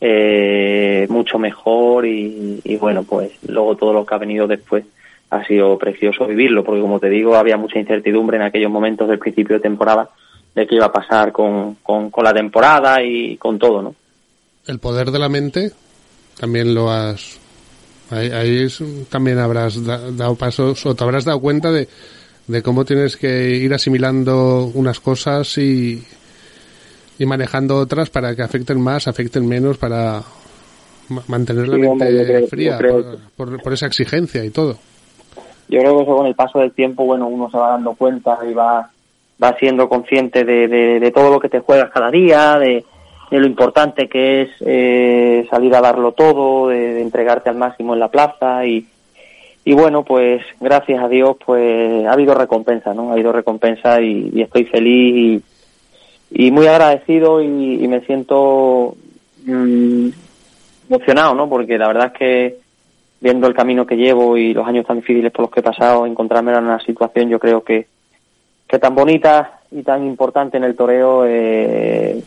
eh, 0.00 1.06
mucho 1.10 1.38
mejor 1.38 2.06
y, 2.06 2.60
y 2.64 2.76
bueno, 2.76 3.02
pues 3.02 3.32
luego 3.46 3.76
todo 3.76 3.92
lo 3.92 4.06
que 4.06 4.14
ha 4.14 4.18
venido 4.18 4.46
después 4.46 4.84
ha 5.30 5.44
sido 5.46 5.78
precioso 5.78 6.26
vivirlo, 6.26 6.64
porque 6.64 6.80
como 6.80 6.98
te 6.98 7.08
digo, 7.08 7.36
había 7.36 7.56
mucha 7.56 7.78
incertidumbre 7.78 8.36
en 8.36 8.42
aquellos 8.42 8.70
momentos 8.70 9.08
del 9.08 9.18
principio 9.18 9.56
de 9.56 9.62
temporada 9.62 10.10
de 10.54 10.66
qué 10.66 10.74
iba 10.74 10.86
a 10.86 10.92
pasar 10.92 11.30
con, 11.32 11.76
con, 11.76 12.10
con 12.10 12.24
la 12.24 12.34
temporada 12.34 13.02
y 13.02 13.36
con 13.36 13.58
todo, 13.58 13.80
¿no? 13.82 13.94
El 14.66 14.78
poder 14.80 15.10
de 15.12 15.18
la 15.20 15.28
mente 15.28 15.70
también 16.38 16.74
lo 16.74 16.90
has. 16.90 17.38
Ahí, 18.10 18.28
ahí 18.30 18.62
es- 18.64 18.82
también 19.08 19.38
habrás 19.38 19.84
da- 19.84 20.10
dado 20.10 20.34
pasos 20.34 20.84
o 20.84 20.94
te 20.96 21.04
habrás 21.04 21.24
dado 21.24 21.40
cuenta 21.40 21.70
de, 21.70 21.86
de 22.48 22.62
cómo 22.62 22.84
tienes 22.84 23.16
que 23.16 23.50
ir 23.56 23.72
asimilando 23.72 24.64
unas 24.74 24.98
cosas 24.98 25.56
y, 25.58 26.02
y 27.20 27.26
manejando 27.26 27.76
otras 27.76 28.10
para 28.10 28.34
que 28.34 28.42
afecten 28.42 28.80
más, 28.80 29.06
afecten 29.06 29.46
menos, 29.46 29.78
para 29.78 30.22
ma- 31.08 31.22
mantener 31.28 31.68
la 31.68 31.76
Sí, 31.76 31.80
mente 31.82 32.24
creo- 32.26 32.48
fría 32.48 32.78
creo 32.78 33.02
por, 33.36 33.48
por- 33.50 33.62
por 33.62 33.72
esa 33.72 33.86
exigencia 33.86 34.44
y 34.44 34.50
todo. 34.50 34.76
Yo 35.70 35.78
creo 35.78 35.96
que 35.96 36.02
eso 36.02 36.16
con 36.16 36.26
el 36.26 36.34
paso 36.34 36.58
del 36.58 36.72
tiempo, 36.72 37.04
bueno, 37.04 37.28
uno 37.28 37.48
se 37.48 37.56
va 37.56 37.70
dando 37.70 37.94
cuenta 37.94 38.38
y 38.48 38.52
va, 38.52 38.90
va 39.40 39.56
siendo 39.56 39.88
consciente 39.88 40.44
de, 40.44 40.66
de, 40.66 41.10
todo 41.12 41.30
lo 41.30 41.38
que 41.38 41.48
te 41.48 41.60
juegas 41.60 41.90
cada 41.90 42.10
día, 42.10 42.58
de, 42.58 42.84
de 43.30 43.38
lo 43.38 43.46
importante 43.46 44.08
que 44.08 44.42
es 44.42 44.50
eh, 44.66 45.46
salir 45.48 45.72
a 45.76 45.80
darlo 45.80 46.10
todo, 46.10 46.68
de, 46.68 47.00
entregarte 47.00 47.50
al 47.50 47.56
máximo 47.56 47.94
en 47.94 48.00
la 48.00 48.08
plaza 48.08 48.66
y, 48.66 48.84
y 49.64 49.72
bueno, 49.72 50.02
pues 50.02 50.42
gracias 50.58 51.04
a 51.04 51.08
Dios, 51.08 51.36
pues 51.46 52.04
ha 52.04 52.14
habido 52.14 52.34
recompensa, 52.34 52.92
¿no? 52.92 53.10
Ha 53.10 53.12
habido 53.12 53.30
recompensa 53.30 54.00
y, 54.00 54.28
y 54.34 54.42
estoy 54.42 54.64
feliz 54.64 55.44
y, 56.32 56.46
y 56.46 56.50
muy 56.50 56.66
agradecido 56.66 57.40
y, 57.40 57.84
y 57.84 57.86
me 57.86 58.00
siento 58.00 58.96
mm, 59.44 60.08
emocionado, 60.88 61.36
¿no? 61.36 61.48
Porque 61.48 61.78
la 61.78 61.86
verdad 61.86 62.06
es 62.06 62.18
que 62.18 62.59
viendo 63.20 63.46
el 63.46 63.54
camino 63.54 63.86
que 63.86 63.96
llevo 63.96 64.36
y 64.36 64.54
los 64.54 64.66
años 64.66 64.86
tan 64.86 64.96
difíciles 64.96 65.30
por 65.32 65.42
los 65.42 65.50
que 65.50 65.60
he 65.60 65.62
pasado, 65.62 66.06
encontrarme 66.06 66.52
en 66.52 66.64
una 66.64 66.80
situación 66.80 67.28
yo 67.28 67.38
creo 67.38 67.62
que, 67.62 67.86
que 68.66 68.78
tan 68.78 68.94
bonita 68.94 69.60
y 69.70 69.82
tan 69.82 70.06
importante 70.06 70.56
en 70.56 70.64
el 70.64 70.74
toreo, 70.74 71.24
eh, 71.26 72.22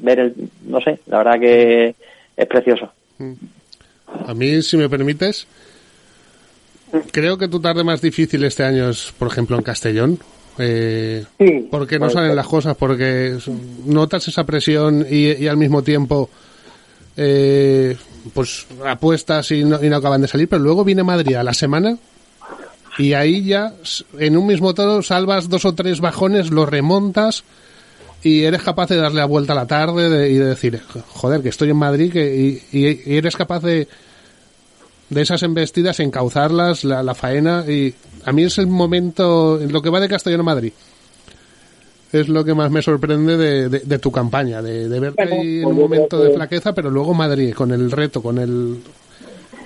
ver 0.00 0.18
el, 0.20 0.34
no 0.66 0.80
sé, 0.80 1.00
la 1.06 1.18
verdad 1.18 1.40
que 1.40 1.94
es 2.36 2.46
precioso. 2.46 2.90
A 4.26 4.34
mí, 4.34 4.62
si 4.62 4.76
me 4.76 4.88
permites, 4.88 5.46
creo 7.12 7.38
que 7.38 7.48
tu 7.48 7.60
tarde 7.60 7.84
más 7.84 8.00
difícil 8.00 8.44
este 8.44 8.64
año 8.64 8.90
es, 8.90 9.12
por 9.18 9.28
ejemplo, 9.28 9.56
en 9.56 9.62
Castellón. 9.62 10.18
Eh, 10.58 11.24
Sí, 11.38 11.68
porque 11.70 11.98
no 11.98 12.10
salen 12.10 12.30
ser. 12.30 12.36
las 12.36 12.46
cosas, 12.46 12.76
porque 12.76 13.38
notas 13.86 14.28
esa 14.28 14.44
presión 14.44 15.06
y, 15.08 15.32
y 15.42 15.48
al 15.48 15.56
mismo 15.56 15.82
tiempo 15.82 16.28
eh, 17.16 17.96
pues 18.34 18.66
apuestas 18.86 19.50
y 19.50 19.64
no, 19.64 19.82
y 19.82 19.88
no 19.88 19.96
acaban 19.96 20.20
de 20.22 20.28
salir, 20.28 20.48
pero 20.48 20.62
luego 20.62 20.84
viene 20.84 21.02
Madrid 21.02 21.34
a 21.36 21.42
la 21.42 21.54
semana 21.54 21.96
y 22.98 23.12
ahí 23.14 23.44
ya 23.44 23.72
en 24.18 24.36
un 24.36 24.46
mismo 24.46 24.74
toro 24.74 25.02
salvas 25.02 25.48
dos 25.48 25.64
o 25.64 25.74
tres 25.74 26.00
bajones, 26.00 26.50
los 26.50 26.68
remontas 26.68 27.44
y 28.22 28.42
eres 28.42 28.62
capaz 28.62 28.88
de 28.90 28.96
darle 28.96 29.20
la 29.20 29.24
vuelta 29.26 29.52
a 29.54 29.56
la 29.56 29.66
tarde 29.66 30.10
de- 30.10 30.30
y 30.30 30.34
de 30.34 30.44
decir, 30.44 30.82
joder, 31.08 31.40
que 31.42 31.48
estoy 31.48 31.70
en 31.70 31.76
Madrid 31.76 32.12
que, 32.12 32.60
y 32.72 33.14
eres 33.14 33.36
capaz 33.36 33.60
de 33.60 33.88
de 35.08 35.22
esas 35.22 35.42
embestidas, 35.42 35.98
encauzarlas, 35.98 36.84
la, 36.84 37.02
la 37.02 37.16
faena 37.16 37.64
y 37.66 37.92
a 38.24 38.30
mí 38.32 38.44
es 38.44 38.58
el 38.58 38.68
momento, 38.68 39.60
en 39.60 39.72
lo 39.72 39.82
que 39.82 39.90
va 39.90 39.98
de 39.98 40.08
Castellón 40.08 40.40
a 40.40 40.44
Madrid, 40.44 40.72
es 42.12 42.28
lo 42.28 42.44
que 42.44 42.54
más 42.54 42.70
me 42.70 42.82
sorprende 42.82 43.36
de, 43.36 43.68
de- 43.68 43.80
de 43.80 43.98
tu 43.98 44.10
campaña, 44.10 44.60
de, 44.62 44.88
de 44.88 45.00
verte 45.00 45.24
Bueno, 45.24 45.40
ahí 45.42 45.56
en 45.58 45.62
pues 45.64 45.74
un 45.76 45.80
momento 45.82 46.08
creo 46.08 46.22
de 46.22 46.28
que- 46.30 46.34
flaqueza, 46.36 46.74
pero 46.74 46.90
luego 46.90 47.14
Madrid, 47.14 47.54
con 47.54 47.70
el 47.72 47.90
reto, 47.90 48.22
con 48.22 48.38
el... 48.38 48.76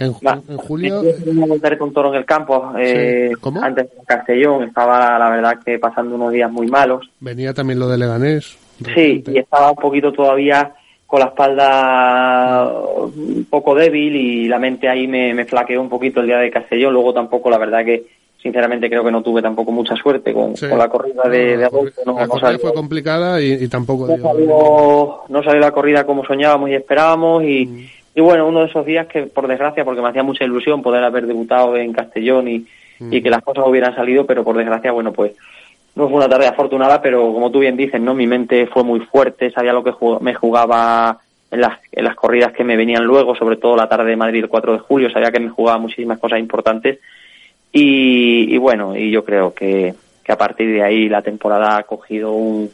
En, 0.01 0.13
en 0.49 0.57
julio... 0.57 1.03
Voltereta 1.25 1.85
un 1.85 1.93
toro 1.93 2.09
en 2.11 2.17
el 2.17 2.25
campo, 2.25 2.73
eh, 2.79 3.29
Sí. 3.31 3.41
¿Cómo? 3.41 3.63
antes 3.63 3.89
de 3.91 3.97
Castellón, 4.05 4.65
estaba 4.65 5.17
la 5.19 5.31
verdad 5.31 5.59
que 5.65 5.79
pasando 5.79 6.17
unos 6.17 6.33
días 6.33 6.51
muy 6.51 6.67
malos. 6.67 7.09
Venía 7.21 7.55
también 7.55 7.79
lo 7.79 7.87
de 7.89 7.99
Leganés. 7.99 8.57
Sí, 8.95 9.23
y 9.27 9.39
estaba 9.39 9.71
un 9.71 9.77
poquito 9.77 10.13
todavía 10.13 10.75
con 11.07 11.21
la 11.21 11.27
espalda 11.27 12.73
un 12.73 13.47
poco 13.49 13.75
débil 13.77 14.17
y 14.17 14.49
la 14.49 14.59
mente 14.59 14.89
ahí 14.89 15.07
me, 15.07 15.33
me 15.33 15.45
flaqueó 15.45 15.81
un 15.81 15.89
poquito 15.89 16.21
el 16.21 16.27
día 16.27 16.39
de 16.39 16.51
Castellón. 16.51 16.93
Luego 16.93 17.15
tampoco, 17.15 17.49
la 17.51 17.59
verdad 17.59 17.85
que 17.85 18.05
sinceramente 18.45 18.91
creo 18.91 19.03
que 19.03 19.11
no 19.11 19.23
tuve 19.23 19.41
tampoco 19.41 19.73
mucha 19.73 19.97
suerte 19.97 20.35
con, 20.35 20.55
Sí. 20.55 20.69
con 20.69 20.77
la 20.79 20.89
corrida 20.91 21.23
de, 21.31 21.53
No, 21.55 21.59
de 21.59 21.65
Adolfo. 21.65 22.01
No, 22.05 22.13
la 22.13 22.21
no 22.27 22.29
corrida 22.29 22.47
salió, 22.49 22.59
fue 22.61 22.75
complicada 22.75 23.41
y, 23.41 23.53
y 23.55 23.69
tampoco 23.69 24.07
no 24.07 24.17
salió- 24.19 25.21
no 25.29 25.43
salió 25.43 25.61
la 25.61 25.71
corrida 25.73 26.05
como 26.05 26.25
soñábamos 26.27 26.69
y 26.69 26.75
esperábamos 26.75 27.43
y, 27.43 27.89
y 28.15 28.21
bueno, 28.21 28.47
uno 28.47 28.61
de 28.61 28.67
esos 28.67 28.85
días 28.85 29.07
que 29.07 29.23
por 29.23 29.49
desgracia, 29.49 29.83
porque 29.85 30.03
me 30.03 30.09
hacía 30.11 30.23
mucha 30.23 30.45
ilusión 30.45 30.83
poder 30.83 31.03
haber 31.03 31.27
debutado 31.27 31.75
en 31.77 31.95
Castellón 31.95 32.47
y, 32.49 32.67
y 33.01 33.23
que 33.23 33.31
las 33.31 33.43
cosas 33.43 33.65
hubieran 33.67 33.95
salido, 33.97 34.27
pero 34.27 34.45
por 34.45 34.57
desgracia, 34.59 34.93
bueno, 34.93 35.11
pues 35.13 35.33
no 35.95 36.07
fue 36.09 36.19
una 36.19 36.29
tarde 36.29 36.47
afortunada, 36.47 37.01
pero 37.01 37.33
como 37.33 37.51
tú 37.51 37.61
bien 37.61 37.77
dices, 37.79 38.01
no 38.01 38.13
mi 38.15 38.27
mente 38.27 38.67
fue 38.67 38.85
muy 38.85 39.01
fuerte, 39.01 39.51
sabía 39.53 39.73
lo 39.73 39.83
que 39.83 39.93
ju- 39.93 40.21
me 40.21 40.35
jugaba 40.35 41.19
en 41.51 41.61
las, 41.63 41.79
en 41.93 42.05
las 42.05 42.15
corridas 42.15 42.53
que 42.53 42.63
me 42.65 42.77
venían 42.77 43.05
luego, 43.05 43.35
sobre 43.37 43.57
todo 43.57 43.75
la 43.77 43.89
tarde 43.89 44.11
de 44.11 44.17
Madrid 44.17 44.43
el 44.43 44.49
4 44.51 44.73
de 44.75 44.79
julio, 44.81 45.09
sabía 45.11 45.31
que 45.33 45.41
me 45.41 45.49
jugaba 45.51 45.79
muchísimas 45.79 46.19
cosas 46.19 46.41
importantes 46.41 46.99
y, 47.75 48.55
y 48.55 48.57
bueno, 48.57 48.97
y 48.97 49.11
yo 49.11 49.25
creo 49.25 49.53
que, 49.53 49.95
que 50.23 50.33
a 50.33 50.39
partir 50.39 50.73
de 50.73 50.83
ahí 50.83 51.09
la 51.09 51.23
temporada 51.23 51.77
ha 51.77 51.83
cogido 51.83 52.33
un, 52.33 52.71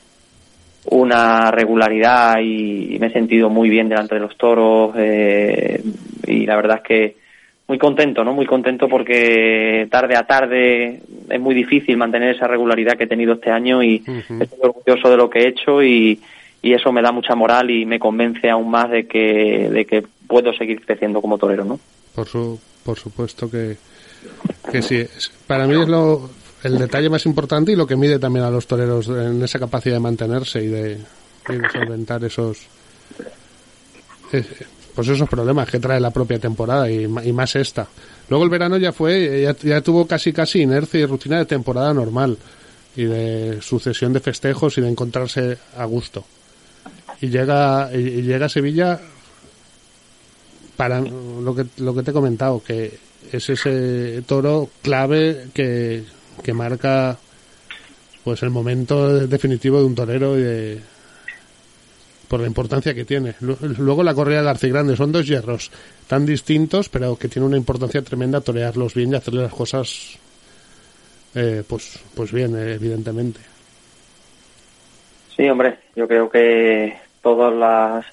una 0.90 1.50
regularidad 1.50 2.38
y, 2.40 2.98
me 3.00 3.06
he 3.06 3.12
sentido 3.12 3.48
muy 3.48 3.70
bien 3.70 3.88
delante 3.88 4.16
de 4.16 4.20
los 4.20 4.36
toros 4.36 4.92
eh, 4.98 5.82
y 6.26 6.44
la 6.44 6.56
verdad 6.56 6.76
es 6.76 6.82
que 6.82 7.16
muy 7.66 7.78
contento, 7.78 8.24
¿no? 8.24 8.34
Muy 8.34 8.44
contento 8.44 8.88
porque 8.88 9.88
tarde 9.90 10.16
a 10.16 10.26
tarde 10.26 11.00
es 11.30 11.40
muy 11.40 11.54
difícil 11.54 11.96
mantener 11.96 12.34
esa 12.34 12.46
regularidad 12.46 12.98
que 12.98 13.04
he 13.04 13.08
tenido 13.08 13.34
este 13.34 13.50
año 13.50 13.82
y 13.82 14.02
estoy 14.40 14.58
orgulloso 14.60 15.08
de 15.08 15.16
lo 15.16 15.30
que 15.30 15.38
he 15.38 15.48
hecho 15.48 15.82
y, 15.82 16.20
y 16.60 16.72
eso 16.74 16.92
me 16.92 17.00
da 17.00 17.10
mucha 17.10 17.34
moral 17.34 17.70
y 17.70 17.86
me 17.86 17.98
convence 17.98 18.50
aún 18.50 18.70
más 18.70 18.90
de 18.90 19.06
que, 19.06 19.70
de 19.70 19.86
que 19.86 20.04
puedo 20.26 20.52
seguir 20.52 20.84
creciendo 20.84 21.22
como 21.22 21.38
torero, 21.38 21.64
¿no? 21.64 21.80
Por, 22.14 22.26
su, 22.26 22.60
por 22.84 22.98
supuesto 22.98 23.48
que, 23.50 23.76
que 24.70 24.82
sí. 24.82 25.06
Para 25.46 25.66
mí 25.66 25.80
es 25.80 25.88
lo, 25.88 26.30
el 26.62 26.78
detalle 26.78 27.08
más 27.08 27.26
importante 27.26 27.72
y 27.72 27.76
lo 27.76 27.86
que 27.86 27.96
mide 27.96 28.18
también 28.18 28.44
a 28.44 28.50
los 28.50 28.66
toreros 28.66 29.08
en 29.08 29.42
esa 29.42 29.58
capacidad 29.58 29.96
de 29.96 30.00
mantenerse 30.00 30.62
y 30.62 30.68
de, 30.68 30.98
solventar 31.72 32.22
esos 32.24 32.58
pues 34.94 35.08
esos 35.08 35.28
problemas 35.28 35.68
que 35.68 35.80
trae 35.80 35.98
la 35.98 36.10
propia 36.10 36.38
temporada 36.38 36.90
y, 36.90 37.08
más 37.08 37.56
esta. 37.56 37.88
Luego 38.28 38.44
el 38.44 38.50
verano 38.50 38.76
ya 38.76 38.92
fue, 38.92 39.42
ya, 39.42 39.56
ya 39.56 39.80
tuvo 39.80 40.06
casi 40.06 40.32
casi 40.32 40.62
inercia 40.62 41.00
y 41.00 41.06
rutina 41.06 41.38
de 41.38 41.46
temporada 41.46 41.92
normal 41.92 42.36
y 42.96 43.04
de 43.04 43.58
sucesión 43.62 44.12
de 44.12 44.20
festejos 44.20 44.78
y 44.78 44.80
de 44.82 44.88
encontrarse 44.88 45.58
a 45.76 45.84
gusto. 45.84 46.24
Y 47.20 47.28
llega, 47.28 47.90
y 47.92 48.22
llega 48.22 48.46
a 48.46 48.48
Sevilla 48.48 49.00
para 50.76 51.00
lo 51.00 51.54
que, 51.54 51.66
lo 51.78 51.94
que 51.94 52.02
te 52.02 52.10
he 52.10 52.14
comentado, 52.14 52.62
que 52.62 52.98
es 53.32 53.48
ese 53.50 54.22
toro 54.26 54.68
clave 54.82 55.46
que, 55.54 56.04
que 56.42 56.52
marca 56.52 57.18
pues 58.24 58.42
el 58.42 58.50
momento 58.50 59.26
definitivo 59.26 59.78
de 59.78 59.84
un 59.84 59.94
torero 59.94 60.38
y 60.38 60.42
de, 60.42 60.80
por 62.28 62.40
la 62.40 62.46
importancia 62.46 62.94
que 62.94 63.04
tiene. 63.04 63.34
Lu- 63.40 63.56
Luego 63.78 64.02
la 64.02 64.14
corrida 64.14 64.42
de 64.42 64.50
Arcigrande 64.50 64.96
son 64.96 65.10
dos 65.12 65.26
hierros 65.26 65.70
tan 66.06 66.26
distintos, 66.26 66.88
pero 66.88 67.16
que 67.16 67.28
tiene 67.28 67.46
una 67.46 67.56
importancia 67.56 68.02
tremenda 68.02 68.40
torearlos 68.40 68.94
bien 68.94 69.12
y 69.12 69.16
hacerle 69.16 69.42
las 69.42 69.54
cosas 69.54 70.18
eh, 71.34 71.62
pues, 71.66 71.98
pues 72.14 72.32
bien, 72.32 72.56
eh, 72.56 72.74
evidentemente. 72.74 73.40
Sí, 75.36 75.48
hombre, 75.48 75.78
yo 75.96 76.06
creo 76.06 76.28
que 76.28 76.96
todas 77.22 77.54
las, 77.54 78.04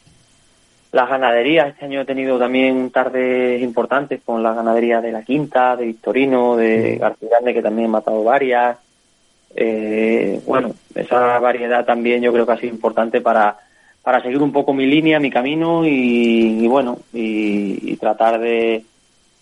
las 0.97 1.09
ganaderías, 1.09 1.69
este 1.69 1.85
año 1.85 2.01
he 2.01 2.05
tenido 2.05 2.39
también 2.39 2.89
tardes 2.89 3.61
importantes 3.61 4.19
con 4.25 4.41
la 4.41 4.55
ganadería 4.55 4.99
de 4.99 5.11
la 5.11 5.21
Quinta, 5.21 5.75
de 5.75 5.85
Victorino, 5.85 6.57
de 6.57 6.97
García 6.97 7.29
Grande, 7.29 7.53
que 7.53 7.61
también 7.61 7.85
he 7.85 7.91
matado 7.91 8.23
varias. 8.23 8.77
Eh, 9.55 10.41
bueno, 10.47 10.73
esa 10.95 11.37
variedad 11.37 11.85
también 11.85 12.23
yo 12.23 12.33
creo 12.33 12.47
que 12.47 12.51
ha 12.51 12.57
sido 12.57 12.73
importante 12.73 13.21
para, 13.21 13.59
para 14.01 14.23
seguir 14.23 14.41
un 14.41 14.51
poco 14.51 14.73
mi 14.73 14.87
línea, 14.87 15.19
mi 15.19 15.29
camino 15.29 15.85
y, 15.85 16.63
y 16.63 16.67
bueno, 16.67 16.97
y, 17.13 17.91
y 17.91 17.95
tratar 17.97 18.39
de, 18.39 18.83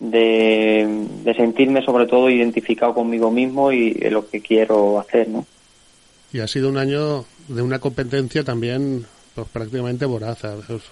de, 0.02 1.06
de 1.24 1.34
sentirme 1.36 1.82
sobre 1.84 2.06
todo 2.06 2.30
identificado 2.30 2.94
conmigo 2.94 3.32
mismo 3.32 3.72
y 3.72 3.98
en 4.02 4.14
lo 4.14 4.28
que 4.28 4.42
quiero 4.42 5.00
hacer, 5.00 5.30
¿no? 5.30 5.46
Y 6.34 6.42
ha 6.42 6.48
sido 6.48 6.68
un 6.68 6.78
año 6.78 7.24
de 7.48 7.62
una 7.62 7.80
competencia 7.80 8.44
también 8.44 9.06
pues 9.36 9.48
prácticamente 9.50 10.06
voraz. 10.06 10.40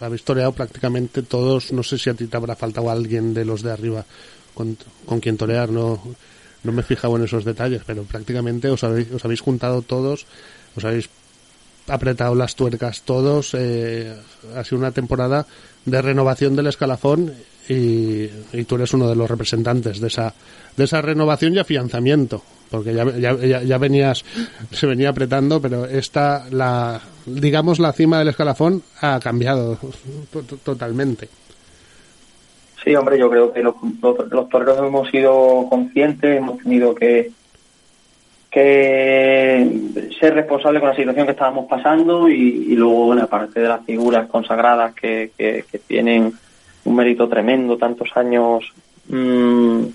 Habéis 0.02 0.24
toreado 0.24 0.52
prácticamente 0.52 1.24
todos. 1.24 1.72
No 1.72 1.82
sé 1.82 1.98
si 1.98 2.10
a 2.10 2.14
ti 2.14 2.28
te 2.28 2.38
habrá 2.38 2.56
faltado 2.56 2.92
alguien 2.92 3.34
de 3.34 3.46
los 3.46 3.64
de 3.64 3.72
arriba 3.72 4.06
con, 4.54 4.78
con 5.06 5.22
quien 5.22 5.38
torear. 5.38 5.70
No, 5.70 6.00
no 6.64 6.72
me 6.72 6.82
he 6.82 6.84
fijado 6.84 7.16
en 7.16 7.24
esos 7.24 7.46
detalles, 7.46 7.82
pero 7.86 8.04
prácticamente 8.04 8.70
os 8.70 8.84
habéis, 8.84 9.12
os 9.12 9.24
habéis 9.24 9.40
juntado 9.40 9.82
todos. 9.82 10.26
Os 10.76 10.84
habéis 10.84 11.10
apretado 11.88 12.36
las 12.36 12.56
tuercas 12.56 13.04
todos. 13.04 13.54
Eh, 13.54 14.14
ha 14.56 14.64
sido 14.66 14.80
una 14.80 14.92
temporada 14.92 15.48
de 15.86 16.02
renovación 16.02 16.56
del 16.56 16.68
escalafón 16.68 17.34
y, 17.70 18.28
y 18.52 18.64
tú 18.68 18.76
eres 18.76 18.94
uno 18.94 19.08
de 19.08 19.16
los 19.16 19.30
representantes 19.30 20.02
de 20.02 20.08
esa, 20.08 20.34
de 20.76 20.84
esa 20.84 21.02
renovación 21.02 21.56
y 21.56 21.60
afianzamiento 21.60 22.44
porque 22.74 22.92
ya, 22.92 23.06
ya, 23.20 23.36
ya, 23.38 23.62
ya 23.62 23.78
venías, 23.78 24.26
se 24.72 24.88
venía 24.88 25.10
apretando, 25.10 25.62
pero 25.62 25.86
esta, 25.86 26.48
la, 26.50 27.00
digamos, 27.26 27.80
la 27.80 27.94
cima 27.94 28.20
del 28.20 28.30
escalafón 28.30 28.84
ha 29.02 29.20
cambiado 29.20 29.78
to- 30.32 30.44
to- 30.44 30.58
totalmente. 30.58 31.30
Sí, 32.84 32.94
hombre, 32.96 33.18
yo 33.18 33.30
creo 33.30 33.54
que 33.54 33.64
los, 33.64 33.76
los, 34.02 34.32
los 34.32 34.50
toreros 34.50 34.78
hemos 34.80 35.10
sido 35.10 35.68
conscientes, 35.70 36.38
hemos 36.38 36.58
tenido 36.60 36.94
que, 36.94 37.32
ser 38.52 40.34
responsables 40.36 40.80
con 40.82 40.90
la 40.90 40.96
situación 40.96 41.26
que 41.26 41.32
estábamos 41.32 41.66
pasando 41.68 42.30
y, 42.30 42.76
luego, 42.76 43.06
bueno, 43.08 43.24
aparte 43.24 43.62
de 43.62 43.68
las 43.68 43.84
figuras 43.86 44.28
consagradas 44.30 44.94
que, 44.94 45.32
tienen 45.88 46.34
un 46.86 46.96
mérito 46.96 47.28
tremendo, 47.28 47.78
tantos 47.78 48.10
años 48.16 48.72
mm, 49.08 49.86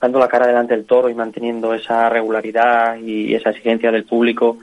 dando 0.00 0.18
la 0.18 0.28
cara 0.28 0.46
delante 0.46 0.74
del 0.74 0.86
toro 0.86 1.10
y 1.10 1.14
manteniendo 1.14 1.74
esa 1.74 2.08
regularidad 2.08 2.96
y 2.96 3.34
esa 3.34 3.50
exigencia 3.50 3.92
del 3.92 4.04
público, 4.04 4.58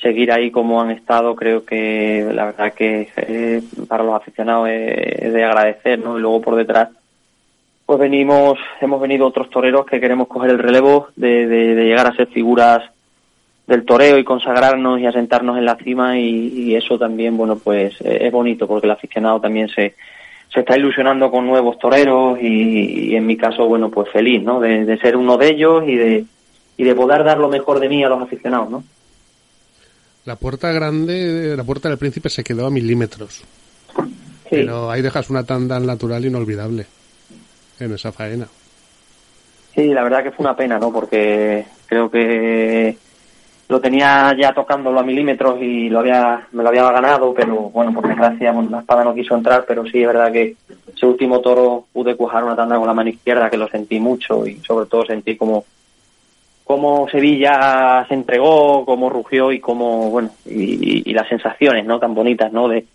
seguir 0.00 0.32
ahí 0.32 0.50
como 0.50 0.80
han 0.80 0.90
estado, 0.90 1.34
creo 1.34 1.64
que 1.64 2.28
la 2.32 2.46
verdad 2.46 2.72
que 2.72 3.08
eh, 3.16 3.62
para 3.88 4.04
los 4.04 4.14
aficionados 4.14 4.68
es, 4.68 5.32
de 5.32 5.44
agradecer, 5.44 5.98
¿no? 5.98 6.18
Y 6.18 6.20
luego 6.20 6.40
por 6.40 6.56
detrás, 6.56 6.88
pues 7.86 7.98
venimos, 7.98 8.58
hemos 8.80 9.00
venido 9.00 9.26
otros 9.26 9.50
toreros 9.50 9.86
que 9.86 10.00
queremos 10.00 10.28
coger 10.28 10.50
el 10.50 10.58
relevo 10.58 11.08
de, 11.16 11.46
de, 11.46 11.84
llegar 11.84 12.06
a 12.06 12.14
ser 12.14 12.28
figuras 12.28 12.82
del 13.66 13.84
toreo 13.84 14.18
y 14.18 14.24
consagrarnos 14.24 15.00
y 15.00 15.06
asentarnos 15.06 15.58
en 15.58 15.64
la 15.64 15.76
cima 15.76 16.18
y, 16.18 16.48
y 16.48 16.74
eso 16.76 16.98
también, 16.98 17.36
bueno, 17.36 17.56
pues 17.56 18.00
eh, 18.00 18.18
es 18.22 18.32
bonito 18.32 18.66
porque 18.66 18.86
el 18.86 18.92
aficionado 18.92 19.40
también 19.40 19.68
se, 19.68 19.94
se 20.52 20.60
está 20.60 20.76
ilusionando 20.76 21.30
con 21.30 21.46
nuevos 21.46 21.78
toreros 21.78 22.38
y, 22.40 23.10
y 23.10 23.16
en 23.16 23.26
mi 23.26 23.36
caso, 23.36 23.66
bueno, 23.66 23.90
pues 23.90 24.08
feliz, 24.10 24.42
¿no? 24.42 24.60
De, 24.60 24.84
de 24.84 24.98
ser 24.98 25.16
uno 25.16 25.36
de 25.36 25.48
ellos 25.48 25.84
y 25.86 25.94
de, 25.96 26.24
y 26.76 26.84
de 26.84 26.94
poder 26.94 27.22
dar 27.24 27.38
lo 27.38 27.48
mejor 27.48 27.78
de 27.80 27.88
mí 27.88 28.02
a 28.02 28.08
los 28.08 28.22
aficionados, 28.22 28.70
¿no? 28.70 28.84
La 30.26 30.36
puerta 30.36 30.70
grande, 30.72 31.54
la 31.56 31.64
puerta 31.64 31.88
del 31.88 31.98
príncipe 31.98 32.28
se 32.28 32.44
quedó 32.44 32.66
a 32.66 32.70
milímetros, 32.70 33.42
Sí. 33.96 34.02
pero 34.50 34.90
ahí 34.90 35.00
dejas 35.02 35.30
una 35.30 35.44
tanda 35.44 35.78
natural 35.80 36.24
inolvidable 36.24 36.86
en 37.78 37.94
esa 37.94 38.12
faena. 38.12 38.46
Sí, 39.74 39.88
la 39.94 40.02
verdad 40.02 40.22
que 40.22 40.32
fue 40.32 40.44
una 40.44 40.56
pena, 40.56 40.78
¿no? 40.78 40.92
Porque 40.92 41.64
creo 41.86 42.10
que 42.10 42.96
lo 43.68 43.80
tenía 43.80 44.34
ya 44.38 44.52
tocándolo 44.52 44.98
a 44.98 45.04
milímetros 45.04 45.62
y 45.62 45.88
lo 45.88 46.00
había, 46.00 46.46
me 46.52 46.62
lo 46.64 46.68
había 46.68 46.90
ganado, 46.90 47.32
pero 47.32 47.54
bueno, 47.70 47.94
por 47.94 48.06
desgracia 48.08 48.50
bueno, 48.52 48.68
la 48.70 48.80
espada 48.80 49.04
no 49.04 49.14
quiso 49.14 49.36
entrar, 49.36 49.64
pero 49.66 49.84
sí 49.86 50.00
es 50.00 50.06
verdad 50.08 50.32
que 50.32 50.56
ese 50.94 51.06
último 51.06 51.40
toro 51.40 51.86
pude 51.92 52.16
cuajar 52.16 52.42
una 52.44 52.56
tanda 52.56 52.76
con 52.76 52.88
la 52.88 52.94
mano 52.94 53.10
izquierda 53.10 53.48
que 53.48 53.56
lo 53.56 53.68
sentí 53.68 54.00
mucho 54.00 54.44
y 54.46 54.56
sobre 54.66 54.86
todo 54.86 55.06
sentí 55.06 55.36
como 55.36 55.64
cómo 56.70 57.08
Sevilla 57.10 58.04
se 58.06 58.14
entregó, 58.14 58.84
cómo 58.84 59.10
rugió 59.10 59.50
y 59.50 59.58
cómo, 59.58 60.08
bueno, 60.10 60.30
y, 60.46 61.12
las 61.12 61.28
sensaciones, 61.28 61.84
¿no? 61.84 61.98
Tan 61.98 62.14
bonitas, 62.14 62.52
¿no? 62.52 62.68
De, 62.68 62.86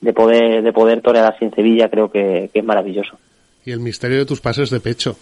de 0.00 0.12
poder, 0.12 0.64
de 0.64 0.72
poder 0.72 1.00
torear 1.02 1.32
así 1.32 1.48
Sevilla 1.54 1.88
creo 1.88 2.10
que, 2.10 2.50
es 2.52 2.64
maravilloso. 2.64 3.16
Y 3.64 3.70
el 3.70 3.78
misterio 3.78 4.18
de 4.18 4.26
tus 4.26 4.40
pases 4.40 4.70
de 4.70 4.80
pecho, 4.80 5.16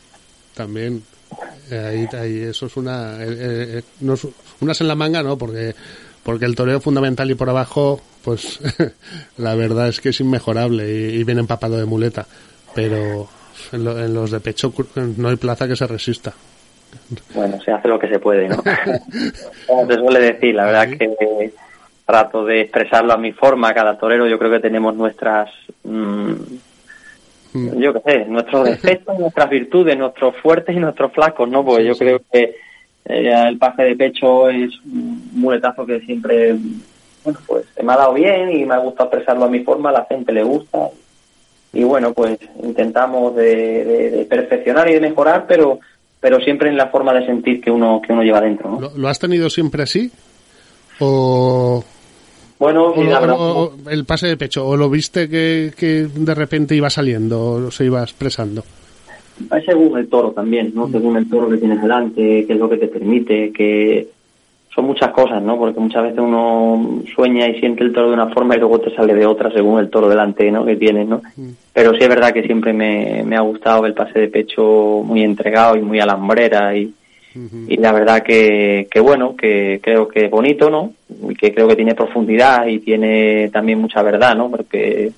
también. 0.55 1.03
Eh, 1.70 2.07
Ahí, 2.11 2.18
ahí, 2.18 2.38
eso 2.40 2.64
es 2.66 2.76
una... 2.78 3.22
eh, 3.22 3.26
eh, 3.28 3.82
es- 4.01 4.28
unas 4.62 4.80
en 4.80 4.88
la 4.88 4.94
manga, 4.94 5.22
¿no? 5.22 5.36
Porque, 5.36 5.74
porque 6.22 6.46
el 6.46 6.55
toreo 6.57 6.80
fundamental 6.80 7.30
y 7.30 7.34
por 7.34 7.51
abajo, 7.51 8.01
pues 8.24 8.61
la 9.36 9.55
verdad 9.57 9.88
es 9.88 10.01
que 10.01 10.09
es 10.09 10.20
inmejorable 10.20 10.88
y, 10.90 11.16
y 11.20 11.24
viene 11.24 11.42
empapado 11.42 11.76
de 11.76 11.84
muleta. 11.84 12.26
Pero 12.74 13.28
en, 13.72 13.84
lo- 13.84 14.03
en 14.03 14.14
los 14.14 14.30
de 14.30 14.40
pecho 14.40 14.72
no 15.18 15.28
hay 15.28 15.36
plaza 15.36 15.68
que 15.68 15.76
se 15.76 15.86
resista. 15.86 16.32
Bueno, 17.34 17.61
se 17.61 17.72
hace 17.72 17.88
lo 17.88 17.99
que 17.99 18.09
se 18.09 18.18
puede, 18.18 18.49
¿no? 18.49 18.57
Como 19.66 19.86
se 19.86 19.95
suele 19.97 20.20
decir, 20.20 20.55
la 20.55 20.64
verdad 20.66 20.88
que 20.97 21.53
trato 22.07 22.45
de 22.45 22.62
expresarlo 22.62 23.12
a 23.12 23.16
mi 23.18 23.32
forma, 23.32 23.72
cada 23.74 23.97
torero 23.99 24.26
yo 24.26 24.38
creo 24.38 24.51
que 24.51 24.61
tenemos 24.61 24.95
nuestras, 24.97 25.51
mm, 25.84 26.32
yo 27.78 27.93
qué 27.95 28.01
sé, 28.05 28.24
nuestros 28.26 28.64
defectos, 28.64 29.18
nuestras 29.18 29.51
virtudes, 29.51 29.97
nuestros 29.99 30.36
fuertes 30.36 30.76
y 30.76 30.80
nuestros 30.80 31.12
flacos, 31.12 31.49
¿no? 31.49 31.64
Pues 31.64 31.84
yo 31.84 31.97
creo 31.97 32.20
que 32.32 32.57
eh, 33.07 33.32
el 33.49 33.59
pase 33.59 33.82
de 33.84 33.97
pecho 33.97 34.49
es 34.49 34.70
un 34.84 35.30
muletazo 35.34 35.84
que 35.86 36.01
siempre, 36.01 36.55
bueno, 37.24 37.38
pues 37.47 37.64
se 37.74 37.82
me 37.82 37.93
ha 37.93 37.97
dado 37.97 38.14
bien 38.14 38.51
y 38.51 38.64
me 38.64 38.74
ha 38.74 38.78
gustado 38.78 39.09
expresarlo 39.09 39.45
a 39.47 39.51
mi 39.51 39.61
forma, 39.61 39.91
a 39.91 39.95
la 39.95 40.07
gente 40.09 40.32
le 40.32 40.43
gusta. 40.43 40.88
Y 41.72 41.84
bueno, 41.84 42.12
pues 42.12 42.38
intentamos 42.62 43.34
de, 43.36 43.84
de- 43.84 44.11
de 44.11 44.24
perfeccionar 44.24 44.88
y 44.91 44.95
de 44.95 45.01
mejorar, 45.01 45.45
pero 45.47 45.78
pero 46.20 46.38
siempre 46.40 46.68
en 46.68 46.76
la 46.76 46.88
forma 46.88 47.12
de 47.14 47.24
sentir 47.26 47.60
que 47.60 47.70
uno 47.70 48.00
que 48.06 48.12
uno 48.12 48.22
lleva 48.22 48.40
dentro, 48.40 48.70
¿no? 48.70 48.80
¿Lo, 48.80 48.92
lo 48.96 49.08
has 49.08 49.18
tenido 49.18 49.48
siempre 49.50 49.82
así? 49.82 50.10
¿O, 51.00 51.82
Bueno, 52.58 52.88
o- 52.92 53.02
la 53.04 53.20
verdad, 53.20 53.36
o- 53.38 53.72
o 53.84 53.90
el 53.90 54.04
pase 54.04 54.26
de 54.28 54.36
pecho? 54.36 54.66
¿O 54.66 54.76
lo 54.76 54.90
viste 54.90 55.28
que, 55.28 55.72
que 55.76 56.06
de 56.14 56.34
repente 56.34 56.74
iba 56.74 56.90
saliendo 56.90 57.40
o 57.52 57.70
se 57.70 57.84
iba 57.86 58.02
expresando? 58.02 58.62
es 59.56 59.64
según 59.64 59.96
el 59.98 60.06
toro 60.08 60.32
también, 60.32 60.72
¿no? 60.74 60.90
Según 60.90 61.16
el 61.16 61.28
toro 61.30 61.48
que 61.48 61.56
tienes 61.56 61.80
delante, 61.80 62.44
qué 62.46 62.52
es 62.52 62.58
lo 62.58 62.68
que 62.68 62.76
te 62.76 62.88
permite, 62.88 63.50
que 63.52 64.08
son 64.74 64.86
muchas 64.86 65.10
cosas, 65.10 65.42
¿no? 65.42 65.58
Porque 65.58 65.80
muchas 65.80 66.04
veces 66.04 66.18
uno 66.18 67.02
sueña 67.14 67.48
y 67.48 67.58
siente 67.58 67.82
el 67.82 67.92
toro 67.92 68.08
de 68.08 68.14
una 68.14 68.28
forma 68.28 68.54
y 68.54 68.60
luego 68.60 68.78
te 68.78 68.94
sale 68.94 69.14
de 69.14 69.26
otra 69.26 69.50
según 69.50 69.80
el 69.80 69.90
toro 69.90 70.08
delante, 70.08 70.50
¿no? 70.50 70.64
Que 70.64 70.76
tienes, 70.76 71.08
¿no? 71.08 71.22
Pero 71.72 71.92
sí 71.92 71.98
es 72.02 72.08
verdad 72.08 72.32
que 72.32 72.44
siempre 72.44 72.72
me, 72.72 73.22
me 73.24 73.36
ha 73.36 73.40
gustado 73.40 73.84
el 73.86 73.94
pase 73.94 74.20
de 74.20 74.28
pecho 74.28 75.02
muy 75.04 75.22
entregado 75.22 75.76
y 75.76 75.82
muy 75.82 75.98
alambrera 75.98 76.76
y, 76.76 76.94
y 77.68 77.76
la 77.78 77.92
verdad 77.92 78.22
que, 78.22 78.86
que 78.90 79.00
bueno, 79.00 79.34
que 79.36 79.80
creo 79.82 80.06
que 80.06 80.26
es 80.26 80.30
bonito, 80.30 80.70
¿no? 80.70 80.92
Y 81.28 81.34
que 81.34 81.52
creo 81.52 81.66
que 81.66 81.76
tiene 81.76 81.94
profundidad 81.96 82.66
y 82.66 82.78
tiene 82.78 83.50
también 83.52 83.80
mucha 83.80 84.02
verdad, 84.02 84.36
¿no? 84.36 84.50
Porque 84.50 85.10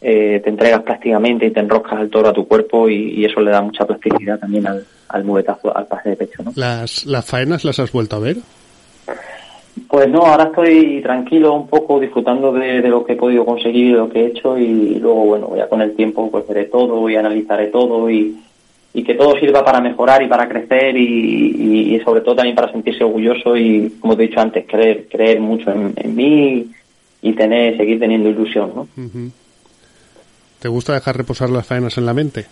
eh, 0.00 0.40
te 0.42 0.50
entregas 0.50 0.82
prácticamente 0.82 1.46
y 1.46 1.52
te 1.52 1.60
enroscas 1.60 2.00
al 2.00 2.10
toro 2.10 2.30
a 2.30 2.32
tu 2.32 2.48
cuerpo 2.48 2.88
y, 2.88 3.20
y 3.20 3.24
eso 3.24 3.40
le 3.40 3.52
da 3.52 3.62
mucha 3.62 3.84
plasticidad 3.84 4.38
también 4.40 4.66
al, 4.66 4.84
al 5.08 5.24
muletazo, 5.24 5.76
al 5.76 5.86
pase 5.86 6.10
de 6.10 6.16
pecho, 6.16 6.42
¿no? 6.42 6.52
¿Las, 6.56 7.06
¿Las 7.06 7.24
faenas 7.24 7.64
las 7.64 7.78
has 7.78 7.92
vuelto 7.92 8.16
a 8.16 8.20
ver? 8.20 8.38
Pues 9.90 10.08
no, 10.08 10.20
ahora 10.20 10.44
estoy 10.44 11.02
tranquilo 11.02 11.52
un 11.52 11.66
poco 11.66 11.98
disfrutando 11.98 12.52
de, 12.52 12.80
de 12.80 12.88
lo 12.88 13.04
que 13.04 13.14
he 13.14 13.16
podido 13.16 13.44
conseguir 13.44 13.86
y 13.86 13.92
de 13.92 13.98
lo 13.98 14.08
que 14.08 14.20
he 14.20 14.26
hecho 14.26 14.56
y 14.56 14.94
luego, 15.00 15.24
bueno, 15.24 15.56
ya 15.56 15.68
con 15.68 15.82
el 15.82 15.96
tiempo 15.96 16.30
pues 16.30 16.46
veré 16.46 16.66
todo 16.66 17.10
y 17.10 17.16
analizaré 17.16 17.66
todo 17.66 18.08
y, 18.08 18.40
y 18.94 19.02
que 19.02 19.14
todo 19.14 19.36
sirva 19.36 19.64
para 19.64 19.80
mejorar 19.80 20.22
y 20.22 20.28
para 20.28 20.48
crecer 20.48 20.96
y, 20.96 22.00
sobre 22.04 22.20
todo 22.20 22.36
también 22.36 22.54
para 22.54 22.70
sentirse 22.70 23.02
orgulloso 23.02 23.56
y, 23.56 23.96
como 23.98 24.16
te 24.16 24.22
he 24.22 24.28
dicho 24.28 24.40
antes, 24.40 24.64
creer, 24.68 25.08
creer 25.08 25.40
mucho 25.40 25.72
en, 25.72 25.92
en 25.96 26.14
mí 26.14 26.70
y 27.20 27.32
tener, 27.32 27.76
seguir 27.76 27.98
teniendo 27.98 28.28
ilusión, 28.28 28.72
¿no? 28.74 28.88
¿Te 30.60 30.68
gusta 30.68 30.94
dejar 30.94 31.16
reposar 31.16 31.50
las 31.50 31.66
faenas 31.66 31.98
en 31.98 32.06
la 32.06 32.14
mente? 32.14 32.46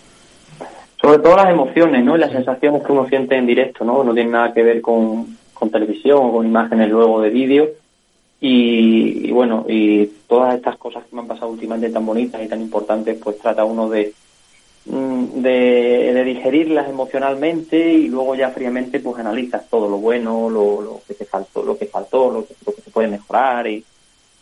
Sobre 1.01 1.19
todo 1.19 1.37
las 1.37 1.49
emociones, 1.49 2.03
¿no? 2.03 2.17
Y 2.17 2.19
las 2.19 2.31
sensaciones 2.31 2.83
que 2.83 2.91
uno 2.91 3.07
siente 3.07 3.37
en 3.37 3.45
directo, 3.45 3.85
¿no? 3.85 4.03
No 4.03 4.13
tiene 4.13 4.31
nada 4.31 4.53
que 4.53 4.61
ver 4.61 4.81
con, 4.81 5.38
con 5.59 5.69
televisión 5.69 6.19
o 6.21 6.31
con 6.31 6.47
imágenes 6.47 6.89
luego 6.89 7.21
de 7.21 7.29
vídeo. 7.29 7.69
Y, 8.41 9.27
y 9.27 9.31
bueno, 9.31 9.65
y 9.67 10.05
todas 10.27 10.55
estas 10.55 10.77
cosas 10.77 11.03
que 11.03 11.13
me 11.13 11.21
han 11.21 11.27
pasado 11.27 11.51
últimamente 11.51 11.89
tan 11.89 12.05
bonitas 12.05 12.41
y 12.41 12.47
tan 12.47 12.61
importantes, 12.61 13.17
pues 13.21 13.37
trata 13.37 13.65
uno 13.65 13.89
de, 13.89 14.13
mm, 14.85 15.41
de, 15.41 16.13
de 16.13 16.23
digerirlas 16.23 16.89
emocionalmente 16.89 17.93
y 17.93 18.07
luego 18.07 18.35
ya 18.35 18.49
fríamente 18.51 19.01
pues 19.01 19.19
analizas 19.19 19.69
todo 19.69 19.89
lo 19.89 19.97
bueno, 19.97 20.49
lo, 20.49 20.81
lo 20.81 21.01
que 21.05 21.15
te 21.15 21.25
faltó, 21.25 21.63
lo 21.63 21.77
que 21.77 21.87
faltó, 21.87 22.31
lo 22.31 22.47
que, 22.47 22.55
lo 22.65 22.73
que 22.73 22.81
se 22.81 22.91
puede 22.91 23.09
mejorar 23.09 23.67
y, 23.67 23.83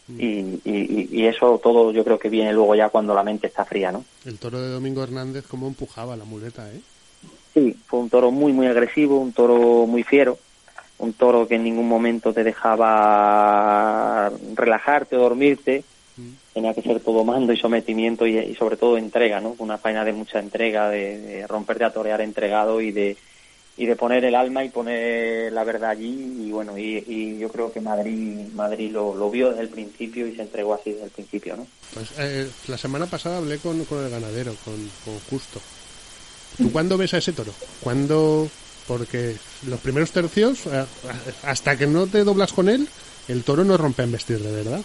y, 0.09 0.61
y, 0.63 1.09
y 1.11 1.25
eso 1.25 1.59
todo 1.61 1.91
yo 1.91 2.03
creo 2.03 2.19
que 2.19 2.29
viene 2.29 2.53
luego 2.53 2.75
ya 2.75 2.89
cuando 2.89 3.15
la 3.15 3.23
mente 3.23 3.47
está 3.47 3.65
fría, 3.65 3.91
¿no? 3.91 4.05
El 4.25 4.37
toro 4.37 4.61
de 4.61 4.69
Domingo 4.69 5.01
Hernández, 5.03 5.45
cómo 5.47 5.67
empujaba 5.67 6.15
la 6.15 6.23
muleta, 6.23 6.69
¿eh? 6.71 6.79
Sí, 7.53 7.75
fue 7.87 8.01
un 8.01 8.09
toro 8.09 8.29
muy, 8.29 8.53
muy 8.53 8.67
agresivo, 8.67 9.19
un 9.19 9.33
toro 9.33 9.87
muy 9.87 10.03
fiero, 10.03 10.37
un 10.99 11.13
toro 11.13 11.47
que 11.47 11.55
en 11.55 11.63
ningún 11.63 11.87
momento 11.87 12.33
te 12.33 12.43
dejaba 12.43 14.31
relajarte 14.55 15.15
o 15.15 15.19
dormirte. 15.21 15.83
tenía 16.53 16.73
que 16.73 16.81
ser 16.81 16.99
todo 17.01 17.23
mando 17.23 17.53
y 17.53 17.57
sometimiento 17.57 18.25
y, 18.25 18.37
y 18.39 18.55
sobre 18.55 18.77
todo 18.77 18.97
entrega, 18.97 19.39
¿no? 19.39 19.55
Una 19.59 19.77
faena 19.77 20.03
de 20.03 20.13
mucha 20.13 20.39
entrega, 20.39 20.89
de, 20.89 21.17
de 21.19 21.47
romperte 21.47 21.83
a 21.83 21.91
torear 21.93 22.21
entregado 22.21 22.81
y 22.81 22.91
de 22.91 23.15
y 23.79 23.85
de 23.85 23.95
poner 23.95 24.25
el 24.25 24.33
alma 24.33 24.63
y 24.63 24.69
poner 24.69 25.53
la 25.53 25.63
verdad 25.63 25.91
allí 25.91 26.47
y 26.47 26.51
bueno 26.51 26.79
y, 26.79 26.97
y 27.07 27.37
yo 27.37 27.47
creo 27.49 27.71
que 27.71 27.79
Madrid 27.79 28.47
Madrid 28.55 28.89
lo, 28.91 29.13
lo 29.13 29.29
vio 29.29 29.49
desde 29.49 29.61
el 29.61 29.69
principio 29.69 30.25
y 30.25 30.35
se 30.35 30.41
entregó 30.41 30.73
así 30.73 30.93
desde 30.93 31.05
el 31.05 31.11
principio, 31.11 31.57
¿no? 31.57 31.67
Pues, 31.93 32.09
eh, 32.17 32.49
la 32.69 32.77
semana 32.79 33.05
pasada 33.05 33.37
hablé 33.37 33.59
con, 33.59 33.85
con 33.85 34.03
el 34.03 34.09
ganadero, 34.09 34.55
con, 34.65 34.73
con 35.05 35.19
Justo. 35.29 35.61
¿Tú 36.57 36.71
cuándo 36.71 36.97
ves 36.97 37.13
a 37.13 37.19
ese 37.19 37.33
toro? 37.33 37.53
¿Cuándo? 37.81 38.49
Porque 38.87 39.35
los 39.67 39.79
primeros 39.81 40.11
tercios, 40.11 40.65
eh, 40.67 40.85
hasta 41.43 41.77
que 41.77 41.87
no 41.87 42.07
te 42.07 42.23
doblas 42.23 42.53
con 42.53 42.69
él, 42.69 42.87
el 43.27 43.43
toro 43.43 43.63
no 43.63 43.75
rompe 43.77 44.03
en 44.03 44.11
vestir 44.13 44.39
de 44.39 44.51
verdad. 44.51 44.79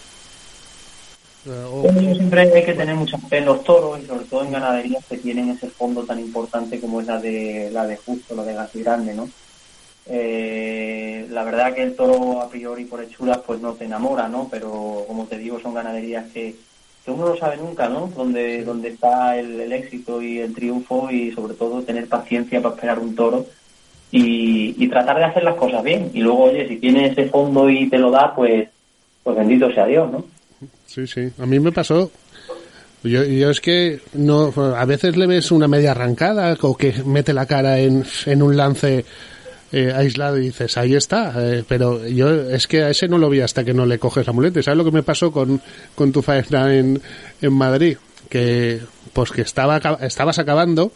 Eh, 1.45 1.65
o- 1.71 1.89
siempre 2.13 2.41
hay 2.53 2.65
que 2.65 2.73
tener 2.73 2.95
mucha 2.95 3.17
fe 3.17 3.37
en 3.39 3.45
los 3.45 3.63
toros 3.63 3.99
y 4.01 4.05
sobre 4.05 4.25
todo 4.25 4.43
en 4.45 4.51
ganaderías 4.51 5.03
que 5.09 5.17
tienen 5.17 5.49
ese 5.49 5.69
fondo 5.69 6.03
tan 6.03 6.19
importante 6.19 6.79
como 6.79 7.01
es 7.01 7.07
la 7.07 7.19
de 7.19 7.69
la 7.71 7.85
de 7.87 7.97
Justo, 7.97 8.35
la 8.35 8.43
de 8.43 8.53
Gas 8.53 8.69
Grande, 8.73 9.13
¿no? 9.13 9.29
Eh, 10.05 11.27
la 11.29 11.43
verdad 11.43 11.73
que 11.73 11.83
el 11.83 11.95
toro 11.95 12.41
a 12.41 12.49
priori 12.49 12.83
por 12.85 13.01
hechuras 13.01 13.39
pues 13.45 13.61
no 13.61 13.73
te 13.73 13.85
enamora, 13.85 14.27
¿no? 14.27 14.47
Pero 14.51 15.05
como 15.07 15.25
te 15.25 15.37
digo 15.37 15.59
son 15.61 15.73
ganaderías 15.73 16.29
que, 16.33 16.55
que 17.05 17.11
uno 17.11 17.29
no 17.29 17.37
sabe 17.37 17.57
nunca, 17.57 17.87
¿no? 17.87 18.11
Donde, 18.15 18.63
donde 18.65 18.89
está 18.89 19.37
el, 19.37 19.59
el 19.61 19.71
éxito 19.71 20.21
y 20.21 20.39
el 20.39 20.53
triunfo 20.53 21.09
y 21.09 21.31
sobre 21.31 21.53
todo 21.53 21.81
tener 21.83 22.07
paciencia 22.07 22.61
para 22.61 22.75
esperar 22.75 22.99
un 22.99 23.15
toro 23.15 23.45
y, 24.13 24.75
y 24.77 24.87
tratar 24.87 25.17
de 25.17 25.23
hacer 25.25 25.43
las 25.43 25.55
cosas 25.55 25.83
bien. 25.83 26.11
Y 26.13 26.21
luego, 26.21 26.43
oye, 26.43 26.67
si 26.67 26.77
tiene 26.77 27.07
ese 27.07 27.25
fondo 27.29 27.67
y 27.67 27.89
te 27.89 27.97
lo 27.97 28.11
da, 28.11 28.33
pues, 28.35 28.69
pues 29.23 29.35
bendito 29.35 29.73
sea 29.73 29.87
Dios, 29.87 30.11
¿no? 30.11 30.23
Sí, 30.85 31.07
sí. 31.07 31.29
A 31.39 31.45
mí 31.47 31.59
me 31.59 31.71
pasó. 31.71 32.11
Yo, 33.03 33.23
yo 33.23 33.49
es 33.49 33.59
que 33.59 33.99
no, 34.13 34.53
a 34.55 34.85
veces 34.85 35.17
le 35.17 35.25
ves 35.27 35.51
una 35.51 35.67
media 35.67 35.91
arrancada 35.91 36.55
o 36.61 36.77
que 36.77 36.93
mete 37.05 37.33
la 37.33 37.47
cara 37.47 37.79
en, 37.79 38.05
en 38.27 38.41
un 38.43 38.55
lance 38.55 39.03
eh, 39.71 39.91
aislado 39.93 40.37
y 40.37 40.45
dices, 40.45 40.77
ahí 40.77 40.93
está. 40.93 41.33
eh, 41.35 41.63
pero 41.67 42.07
yo 42.07 42.29
es 42.51 42.67
que 42.67 42.83
a 42.83 42.89
ese 42.91 43.07
no 43.07 43.17
lo 43.17 43.29
vi 43.29 43.41
hasta 43.41 43.63
que 43.65 43.73
no 43.73 43.85
le 43.87 43.97
coges 43.97 44.27
la. 44.27 44.61
¿Sabes 44.61 44.77
lo 44.77 44.85
que 44.85 44.91
me 44.91 45.03
pasó 45.03 45.31
con, 45.31 45.59
con 45.95 46.11
tu 46.11 46.21
faena 46.21 46.73
en, 46.73 47.01
en 47.41 47.53
Madrid? 47.53 47.97
Que, 48.29 48.79
pues 49.11 49.31
que 49.31 49.41
estaba, 49.41 49.77
estabas 50.01 50.39
acabando 50.39 50.91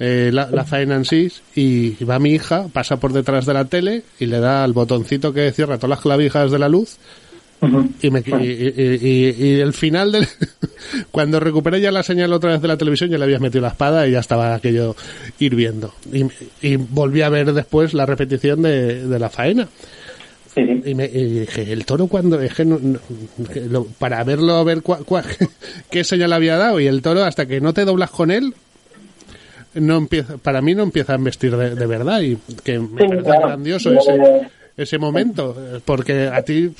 eh, 0.00 0.30
la, 0.32 0.48
la 0.50 0.64
faena 0.64 0.94
en 0.96 1.04
sí 1.04 1.30
y 1.54 2.04
va 2.04 2.18
mi 2.18 2.30
hija, 2.32 2.66
pasa 2.72 2.98
por 2.98 3.12
detrás 3.12 3.46
de 3.46 3.54
la 3.54 3.64
tele 3.64 4.02
y 4.20 4.26
le 4.26 4.38
da 4.40 4.62
al 4.64 4.72
botoncito 4.72 5.32
que 5.32 5.50
cierra 5.52 5.76
todas 5.76 5.90
las 5.90 6.00
clavijas 6.00 6.50
de 6.50 6.58
la 6.58 6.68
luz. 6.68 6.96
Y, 8.02 8.10
me, 8.12 8.20
y, 8.20 8.32
y- 8.32 9.60
el 9.60 9.72
final 9.72 10.12
del 10.12 10.28
cuando 11.10 11.40
recuperé 11.40 11.80
ya 11.80 11.90
la 11.90 12.04
señal 12.04 12.32
otra 12.32 12.52
vez 12.52 12.62
de 12.62 12.68
la 12.68 12.76
televisión 12.76 13.10
ya 13.10 13.18
le 13.18 13.24
habías 13.24 13.40
metido 13.40 13.62
la 13.62 13.68
espada 13.68 14.06
y 14.06 14.12
ya 14.12 14.20
estaba 14.20 14.54
aquello 14.54 14.94
hirviendo. 15.40 15.92
Y, 16.12 16.24
y 16.62 16.76
volví 16.76 17.22
a 17.22 17.28
ver 17.28 17.52
después 17.52 17.94
la 17.94 18.06
repetición 18.06 18.62
de, 18.62 19.06
de 19.08 19.18
la 19.18 19.28
faena. 19.28 19.66
Y, 20.86 20.94
me, 20.94 21.04
y 21.06 21.40
dije 21.40 21.72
el 21.72 21.84
toro 21.84 22.06
cuando 22.06 22.40
es 22.40 22.54
que 22.54 22.64
no- 22.64 22.78
no- 22.80 23.00
que 23.52 23.62
lo- 23.62 23.84
para 23.86 24.22
verlo 24.22 24.64
ver 24.64 24.78
cua- 24.82 25.04
cua- 25.04 25.24
qué 25.90 26.04
señal 26.04 26.32
había 26.32 26.56
dado. 26.58 26.78
Y 26.78 26.86
el 26.86 27.02
toro 27.02 27.24
hasta 27.24 27.46
que 27.46 27.60
no 27.60 27.74
te 27.74 27.84
doblas 27.84 28.10
con 28.10 28.30
él 28.30 28.54
no 29.80 29.96
empieza 29.96 30.36
para 30.38 30.60
mí 30.60 30.74
no 30.74 30.82
empieza 30.82 31.14
a 31.14 31.16
vestir 31.16 31.56
de, 31.56 31.74
de 31.74 31.86
verdad 31.86 32.20
y 32.20 32.36
que 32.64 32.78
me 32.78 33.02
Sí, 33.02 33.08
parece 33.08 33.22
claro. 33.24 33.46
grandioso 33.46 33.92
ese 33.92 34.48
ese 34.76 34.98
momento, 34.98 35.56
porque 35.84 36.28
a 36.28 36.42
ti 36.42 36.72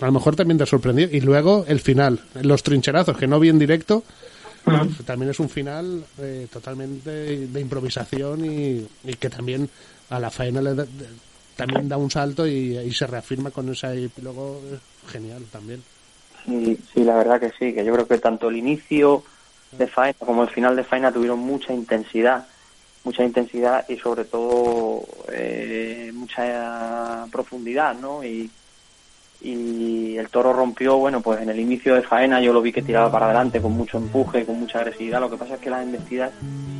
a 0.00 0.06
lo 0.06 0.12
mejor 0.12 0.34
también 0.34 0.56
te 0.58 0.64
sorprendió. 0.66 1.06
Y 1.10 1.20
luego 1.20 1.64
el 1.68 1.80
final, 1.80 2.18
los 2.42 2.62
trincherazos, 2.62 3.16
que 3.16 3.26
no 3.26 3.38
vi 3.38 3.50
en 3.50 3.58
directo, 3.58 4.02
también 5.04 5.30
es 5.30 5.38
un 5.40 5.48
final 5.50 6.02
eh, 6.18 6.46
totalmente 6.52 7.10
de 7.46 7.60
improvisación 7.60 8.44
y, 8.44 8.86
y 9.04 9.14
que 9.14 9.28
también 9.28 9.68
a 10.10 10.18
la 10.18 10.30
faena 10.30 10.62
le 10.62 10.74
da- 10.74 10.84
de- 10.84 11.32
también 11.56 11.88
da 11.88 11.98
un 11.98 12.10
salto 12.10 12.46
y, 12.46 12.78
y 12.78 12.92
se 12.92 13.06
reafirma 13.06 13.50
con 13.50 13.68
ese 13.70 14.04
epílogo 14.04 14.60
eh, 14.72 14.78
genial 15.10 15.42
también. 15.52 15.82
Sí, 16.46 16.78
sí, 16.94 17.04
la 17.04 17.16
verdad 17.16 17.38
que 17.38 17.50
sí, 17.58 17.74
que 17.74 17.84
yo 17.84 17.92
creo 17.92 18.06
que 18.08 18.18
tanto 18.18 18.48
el 18.48 18.56
inicio 18.56 19.22
de 19.72 19.86
faena 19.86 20.16
como 20.18 20.42
el 20.42 20.50
final 20.50 20.76
de 20.76 20.84
faena 20.84 21.12
tuvieron 21.12 21.38
mucha 21.38 21.72
intensidad, 21.72 22.46
mucha 23.04 23.24
intensidad 23.24 23.84
y 23.88 23.96
sobre 23.96 24.24
todo 24.24 25.02
eh, 25.32 26.10
mucha 26.14 27.26
profundidad, 27.30 27.94
¿no? 27.94 28.22
Y, 28.22 28.50
y 29.40 30.16
el 30.16 30.28
toro 30.28 30.52
rompió, 30.52 30.98
bueno, 30.98 31.20
pues 31.20 31.40
en 31.40 31.50
el 31.50 31.58
inicio 31.58 31.96
de 31.96 32.02
faena 32.02 32.40
yo 32.40 32.52
lo 32.52 32.62
vi 32.62 32.72
que 32.72 32.82
tiraba 32.82 33.10
para 33.10 33.26
adelante 33.26 33.60
con 33.60 33.72
mucho 33.72 33.98
empuje, 33.98 34.46
con 34.46 34.60
mucha 34.60 34.78
agresividad, 34.78 35.20
lo 35.20 35.30
que 35.30 35.36
pasa 35.36 35.54
es 35.54 35.60
que 35.60 35.70
las 35.70 35.82
embestidas 35.82 36.30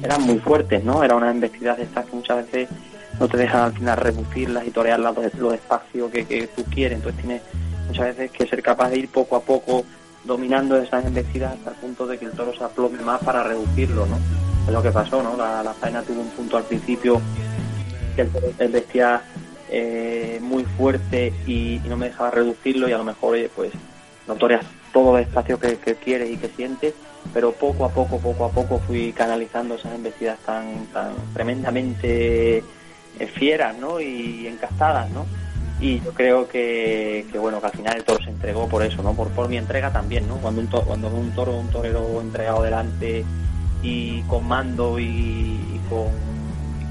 eran 0.03 0.23
muy 0.23 0.39
fuertes, 0.39 0.85
¿no? 0.85 1.03
Era 1.03 1.17
una 1.17 1.31
embestidas 1.31 1.79
de 1.79 1.85
estas 1.85 2.07
que 2.07 2.17
muchas 2.17 2.37
veces 2.45 2.69
no 3.19 3.29
te 3.29 3.37
dejan 3.37 3.63
al 3.63 3.73
final 3.73 3.97
reducirlas 3.97 4.67
y 4.67 4.71
torearlas 4.71 5.15
lo, 5.15 5.23
lo 5.39 5.51
despacio 5.51 6.11
que, 6.11 6.25
que 6.25 6.47
tú 6.49 6.65
quieres, 6.65 6.99
entonces 6.99 7.21
tienes 7.21 7.43
muchas 7.89 8.17
veces 8.17 8.31
que 8.31 8.47
ser 8.47 8.63
capaz 8.63 8.91
de 8.91 8.99
ir 8.99 9.09
poco 9.09 9.37
a 9.37 9.41
poco 9.41 9.85
dominando 10.25 10.77
esas 10.77 11.05
embestidas 11.05 11.55
hasta 11.55 11.71
el 11.71 11.77
punto 11.77 12.07
de 12.07 12.19
que 12.19 12.27
el 12.27 12.33
toro 12.33 12.55
se 12.57 12.65
aplome 12.65 12.99
más 13.01 13.23
para 13.23 13.43
reducirlo, 13.43 14.07
¿no? 14.07 14.19
Es 14.67 14.73
lo 14.73 14.83
que 14.83 14.93
pasó, 14.93 15.23
¿no? 15.23 15.37
La, 15.37 15.63
la 15.63 15.75
faena 15.75 16.03
tuvo 16.03 16.21
un 16.21 16.31
punto 16.31 16.57
al 16.57 16.65
principio 16.65 17.21
que 18.15 18.23
el 18.23 18.29
toro 18.31 18.53
embestía 18.59 19.23
eh, 19.75 20.39
muy 20.43 20.65
fuerte 20.65 21.33
y, 21.47 21.81
no 21.87 21.97
me 21.97 22.09
dejaba 22.09 22.31
reducirlo 22.31 22.89
y 22.89 22.93
a 22.93 22.99
lo 22.99 23.05
mejor, 23.05 23.35
oye, 23.35 23.51
pues 23.55 23.73
no 24.29 24.35
toreas 24.35 24.67
todo 24.93 25.17
el 25.17 25.25
espacio 25.25 25.59
que, 25.59 25.79
que 25.79 25.95
quieres 25.95 26.31
y 26.31 26.37
que 26.37 26.49
sientes, 26.49 26.95
pero 27.33 27.53
poco 27.53 27.87
a 27.87 27.89
poco, 27.89 28.19
poco 28.19 28.45
a 28.45 28.51
poco 28.51 28.79
fui 28.81 29.13
canalizando 29.13 29.77
esas 29.77 29.95
embestidas 29.95 30.39
tan, 30.41 30.87
tan 30.93 31.15
tremendamente 31.33 32.59
eh, 32.59 33.27
fieras, 33.35 33.77
¿no? 33.79 33.99
Y 33.99 34.47
encastadas, 34.47 35.11
¿no? 35.11 35.25
Y 35.83 36.01
yo 36.01 36.13
creo 36.15 36.49
que, 36.49 37.27
bueno 37.35 37.61
que 37.61 37.67
al 37.67 37.73
final 37.73 37.97
el 37.97 38.05
toro 38.05 38.23
se 38.23 38.31
entregó 38.31 38.69
por 38.69 38.85
eso 38.85 39.03
no 39.03 39.15
por, 39.15 39.29
por 39.31 39.49
mi 39.49 39.57
entrega 39.57 39.93
también 39.93 40.29
no 40.29 40.37
cuando 40.37 40.61
un 40.61 40.69
toro, 40.69 40.85
cuando 40.85 41.09
un 41.09 41.33
toro 41.33 41.59
un 41.59 41.69
torero 41.71 42.21
entregado 42.21 42.63
delante 42.63 43.25
y 43.83 44.23
con 44.23 44.47
mando 44.47 45.01
y, 45.01 45.81
con, 45.91 46.07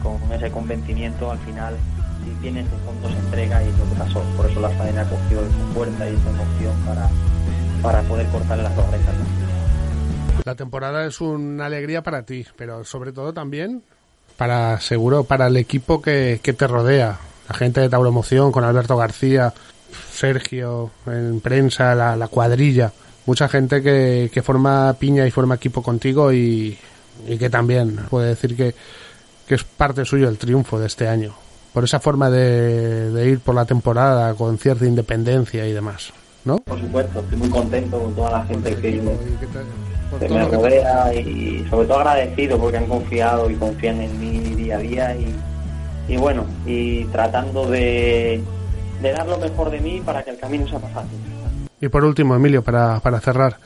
con 0.04 0.34
ese 0.34 0.52
convencimiento 0.52 1.32
al 1.32 1.40
final 1.40 1.74
si 2.26 2.32
tiene 2.42 2.60
ese 2.60 2.70
fondo 2.86 3.10
se 3.10 3.18
entrega 3.18 3.64
y 3.64 3.70
es 3.70 3.78
lo 3.80 3.90
que 3.90 3.96
pasó. 3.96 4.22
Por 4.38 4.48
eso 4.48 4.60
la 4.60 4.70
faena 4.70 5.04
cogió 5.06 5.42
esa 5.42 5.74
fuerza 5.74 6.10
y 6.10 6.14
esa 6.14 6.30
emoción 6.30 6.76
para 6.86 7.10
para 7.82 8.02
poder 8.04 8.28
cortarle 8.28 8.64
las 8.64 8.78
orejas 8.78 9.16
¿no? 9.16 9.26
La 10.44 10.56
temporada 10.56 11.06
es 11.06 11.22
una 11.22 11.68
alegría 11.68 12.04
para 12.04 12.24
ti, 12.24 12.46
pero 12.58 12.84
sobre 12.84 13.14
todo 13.14 13.34
también 13.34 13.84
para 14.38 14.80
seguro 14.82 15.24
para 15.24 15.48
el 15.48 15.58
equipo 15.58 16.02
que, 16.02 16.40
que 16.44 16.54
te 16.54 16.68
rodea, 16.68 17.20
la 17.52 17.58
gente 17.58 17.82
de 17.82 17.90
Tauromoción 17.90 18.50
con 18.50 18.64
Alberto 18.64 18.96
García, 18.96 19.54
Sergio 20.14 20.90
en 21.06 21.42
prensa, 21.42 21.94
la, 21.94 22.16
la 22.16 22.30
cuadrilla, 22.30 22.94
mucha 23.26 23.50
gente 23.50 23.84
que, 23.84 24.32
que 24.34 24.42
forma 24.42 24.94
piña 24.98 25.28
y 25.28 25.32
forma 25.32 25.56
equipo 25.56 25.84
contigo 25.84 26.32
y, 26.32 26.78
y 27.28 27.38
que 27.38 27.50
también 27.50 27.98
puede 28.10 28.30
decir 28.30 28.56
que, 28.56 28.74
que 29.46 29.56
es 29.56 29.66
parte 29.66 30.06
suyo 30.06 30.30
el 30.30 30.38
triunfo 30.38 30.80
de 30.80 30.88
este 30.88 31.10
año, 31.10 31.34
por 31.74 31.84
esa 31.84 32.00
forma 32.00 32.30
de, 32.30 33.12
de 33.12 33.30
ir 33.30 33.42
por 33.42 33.54
la 33.54 33.66
temporada 33.66 34.34
con 34.34 34.58
cierta 34.58 34.86
independencia 34.86 35.68
y 35.68 35.74
demás, 35.74 36.14
¿no? 36.46 36.60
por 36.60 36.80
supuesto 36.80 37.20
estoy 37.20 37.38
muy 37.38 37.50
contento 37.50 38.00
con 38.00 38.16
toda 38.16 38.32
la 38.32 38.46
gente 38.46 38.74
que 38.78 39.02
que 40.20 40.30
me 40.30 40.46
rodea 40.46 41.14
y 41.14 41.66
sobre 41.70 41.88
todo 41.88 42.00
agradecido 42.00 42.58
porque 42.58 42.78
han 42.78 42.88
confiado 42.88 43.50
y 43.50 43.56
confían 43.56 44.02
en 44.02 44.20
mí 44.20 44.40
día 44.56 44.78
a 44.78 44.80
día 44.80 45.16
y, 45.16 45.34
y 46.08 46.18
bueno, 46.18 46.46
y 46.66 47.06
tratando 47.06 47.66
de, 47.70 48.42
de 49.02 49.12
dar 49.12 49.28
lo 49.28 49.38
mejor 49.38 49.70
de 49.70 49.80
mí 49.80 50.02
para 50.06 50.24
que 50.24 50.32
el 50.32 50.38
camino 50.40 50.68
sea 50.68 50.80
más 50.80 50.92
fácil. 50.92 51.18
Y 51.80 51.88
por 51.88 52.04
último, 52.04 52.36
Emilio, 52.36 52.62
para, 52.62 53.00
para 53.00 53.20
cerrar, 53.20 53.58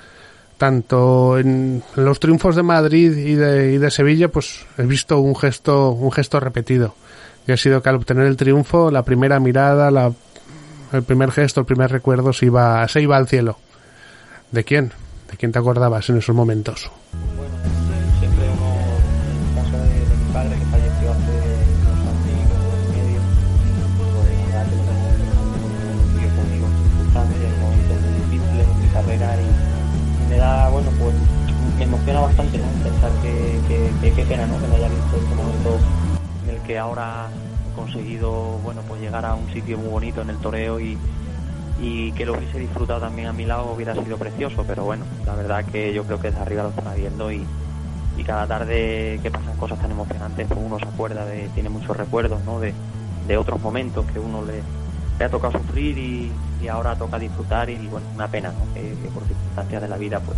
tanto 0.58 1.38
en 1.38 1.84
los 1.96 2.20
triunfos 2.20 2.56
de 2.56 2.64
Madrid 2.64 3.16
y 3.16 3.36
de, 3.36 3.74
y 3.74 3.78
de 3.78 3.92
Sevilla, 3.92 4.30
pues 4.30 4.66
he 4.78 4.84
visto 4.84 5.20
un 5.20 5.36
gesto, 5.36 5.92
un 5.92 6.12
gesto 6.12 6.40
repetido. 6.40 6.96
Y 7.48 7.52
ha 7.52 7.58
sido 7.58 7.82
que 7.82 7.90
al 7.90 7.96
obtener 7.96 8.26
el 8.26 8.38
triunfo, 8.38 8.90
la 8.90 9.04
primera 9.04 9.40
mirada, 9.40 9.92
la, 9.92 10.12
el 10.94 11.04
primer 11.04 11.32
gesto, 11.32 11.60
el 11.60 11.66
primer 11.66 11.92
recuerdo 11.92 12.32
se 12.32 12.46
iba, 12.46 12.88
se 12.88 13.02
iba 13.02 13.18
al 13.18 13.28
cielo. 13.28 13.58
¿De 14.52 14.64
quién? 14.64 14.94
¿De 15.30 15.38
quién 15.38 15.52
te 15.52 15.60
acordabas 15.60 16.10
en 16.10 16.18
esos 16.18 16.36
momentos? 16.36 16.90
Bueno, 17.36 17.75
bastante 32.36 32.58
¿no? 32.58 32.84
pensar 32.84 33.12
que, 33.22 34.12
qué 34.12 34.26
pena 34.26 34.46
¿no? 34.46 34.60
que 34.60 34.68
no 34.68 34.76
haya 34.76 34.90
visto 34.90 35.16
este 35.16 35.36
momento 35.36 35.80
en 36.44 36.56
el 36.56 36.62
que 36.64 36.78
ahora 36.78 37.30
he 37.72 37.76
conseguido, 37.76 38.60
bueno, 38.64 38.82
pues 38.88 39.02
llegar 39.02 39.26
a 39.26 39.36
un 39.36 39.52
sitio 39.54 39.78
muy 39.78 39.88
bonito 39.90 40.22
en 40.22 40.30
el 40.30 40.38
toreo 40.38 40.80
y 40.80 40.98
y 41.78 42.14
que 42.14 42.26
lo 42.26 42.38
hubiese 42.38 42.58
disfrutado 42.58 43.02
también 43.02 43.28
a 43.28 43.34
mi 43.34 43.46
lado 43.46 43.74
hubiera 43.74 43.94
sido 43.94 44.18
precioso, 44.18 44.64
pero 44.66 44.86
bueno, 44.86 45.04
la 45.26 45.36
verdad 45.36 45.66
que 45.66 45.94
yo 45.94 46.06
creo 46.06 46.22
que 46.22 46.30
desde 46.30 46.42
arriba 46.42 46.64
lo 46.64 46.70
están 46.70 46.96
viendo 46.96 47.30
y, 47.32 47.46
y 48.18 48.24
cada 48.24 48.48
tarde 48.48 49.20
que 49.22 49.30
pasan 49.30 49.58
cosas 49.58 49.80
tan 49.80 49.92
emocionantes, 49.92 50.48
pues 50.48 50.60
uno 50.64 50.80
se 50.80 50.86
acuerda 50.86 51.26
de, 51.26 51.50
tiene 51.50 51.68
muchos 51.68 51.98
recuerdos, 51.98 52.42
¿no? 52.46 52.62
De, 52.62 52.74
de 53.28 53.38
otros 53.38 53.62
momentos 53.62 54.06
que 54.06 54.20
uno 54.20 54.42
le, 54.46 54.64
le 55.20 55.26
ha 55.26 55.30
tocado 55.30 55.60
sufrir 55.60 55.98
y, 55.98 56.32
y 56.62 56.68
ahora 56.70 56.96
toca 56.96 57.20
disfrutar 57.20 57.70
y 57.70 57.76
bueno, 57.88 58.08
una 58.16 58.30
pena, 58.30 58.54
¿no? 58.54 58.74
Que 58.74 58.96
por 59.14 59.24
circunstancias 59.26 59.82
de 59.82 59.90
la 59.90 59.98
vida 59.98 60.22
pues 60.22 60.38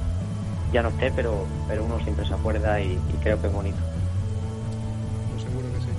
ya 0.78 0.84
no 0.84 0.90
esté, 0.90 1.10
pero, 1.10 1.42
pero 1.68 1.86
uno 1.86 1.98
siempre 2.06 2.24
se 2.24 2.36
acuerda 2.36 2.80
y, 2.80 2.92
y 2.94 3.16
creo 3.24 3.42
que 3.42 3.48
es 3.48 3.54
bonito. 3.54 3.80
Pues 5.34 5.42
seguro 5.42 5.66
que 5.74 5.80
sí. 5.82 5.90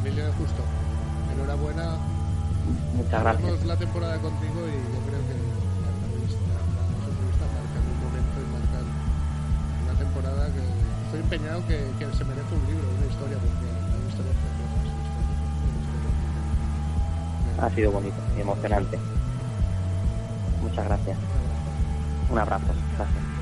Emilio 0.00 0.24
Justo, 0.40 0.62
enhorabuena. 1.36 2.00
Muchas 2.96 3.20
gracias. 3.20 3.44
Cerramos 3.44 3.66
la 3.66 3.76
temporada 3.76 4.16
contigo 4.16 4.64
y 4.64 4.80
yo 4.80 4.96
creo 5.04 5.20
que 5.28 5.36
las 5.36 7.04
entrevistas 7.04 7.48
marcan 7.52 7.84
un 7.84 7.98
momento 8.00 8.36
y 8.40 8.48
marcan 8.48 8.86
una 9.84 9.92
temporada 10.00 10.48
que 10.48 10.64
estoy 11.04 11.20
empeñado 11.20 11.60
que, 11.68 11.84
que 12.00 12.06
se 12.16 12.24
merece 12.24 12.48
un 12.56 12.64
libro, 12.64 12.88
una 12.96 13.06
historia, 13.12 13.36
porque 13.44 13.68
hay 13.68 14.08
historias 14.08 14.36
preciosas. 14.40 14.88
historias- 15.04 15.36
Ha 17.60 17.68
sido 17.76 17.92
bonito 17.92 18.16
y 18.36 18.40
emocionante. 18.40 18.96
Muchas 20.64 20.84
gracias. 20.88 21.18
Un 22.30 22.38
abrazo. 22.38 22.64
Gracias. 22.96 23.33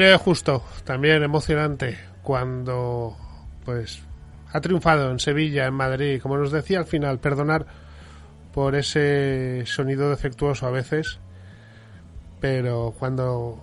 De 0.00 0.16
Justo, 0.16 0.64
también 0.84 1.22
emocionante 1.22 1.98
cuando 2.22 3.18
pues 3.66 4.02
ha 4.50 4.58
triunfado 4.58 5.10
en 5.10 5.18
Sevilla, 5.18 5.66
en 5.66 5.74
Madrid, 5.74 6.22
como 6.22 6.38
nos 6.38 6.52
decía 6.52 6.78
al 6.78 6.86
final, 6.86 7.18
perdonar 7.18 7.66
por 8.50 8.76
ese 8.76 9.62
sonido 9.66 10.08
defectuoso 10.08 10.66
a 10.66 10.70
veces, 10.70 11.18
pero 12.40 12.94
cuando 12.98 13.62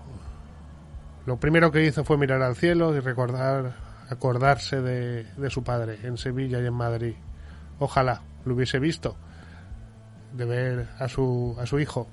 lo 1.25 1.37
primero 1.37 1.71
que 1.71 1.83
hizo 1.83 2.03
fue 2.03 2.19
mirar 2.19 2.43
al 2.43 2.55
cielo 2.55 2.95
y 2.95 2.99
recordar, 2.99 3.73
acordarse 4.07 4.79
de, 4.79 5.23
de 5.23 5.49
su 5.49 5.63
padre 5.63 5.97
en 6.03 6.19
Sevilla 6.19 6.61
y 6.61 6.67
en 6.67 6.73
Madrid. 6.75 7.15
Ojalá 7.79 8.21
lo 8.45 8.53
hubiese 8.53 8.77
visto, 8.77 9.17
de 10.33 10.45
ver 10.45 10.87
a 10.99 11.07
su, 11.07 11.57
a 11.59 11.65
su 11.65 11.79
hijo 11.79 12.07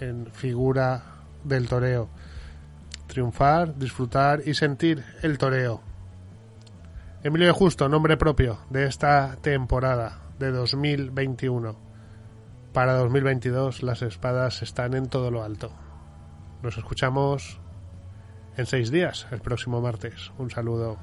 en 0.00 0.28
figura 0.32 1.02
del 1.44 1.68
toreo 1.68 2.08
triunfar, 3.16 3.78
disfrutar 3.78 4.42
y 4.44 4.52
sentir 4.52 5.02
el 5.22 5.38
toreo. 5.38 5.80
Emilio 7.22 7.54
Justo, 7.54 7.88
nombre 7.88 8.18
propio 8.18 8.58
de 8.68 8.84
esta 8.84 9.38
temporada 9.40 10.20
de 10.38 10.50
2021. 10.50 11.78
Para 12.74 12.92
2022 12.92 13.82
las 13.82 14.02
espadas 14.02 14.60
están 14.60 14.92
en 14.92 15.08
todo 15.08 15.30
lo 15.30 15.42
alto. 15.42 15.72
Nos 16.62 16.76
escuchamos 16.76 17.58
en 18.58 18.66
seis 18.66 18.90
días, 18.90 19.26
el 19.30 19.40
próximo 19.40 19.80
martes. 19.80 20.30
Un 20.36 20.50
saludo. 20.50 20.98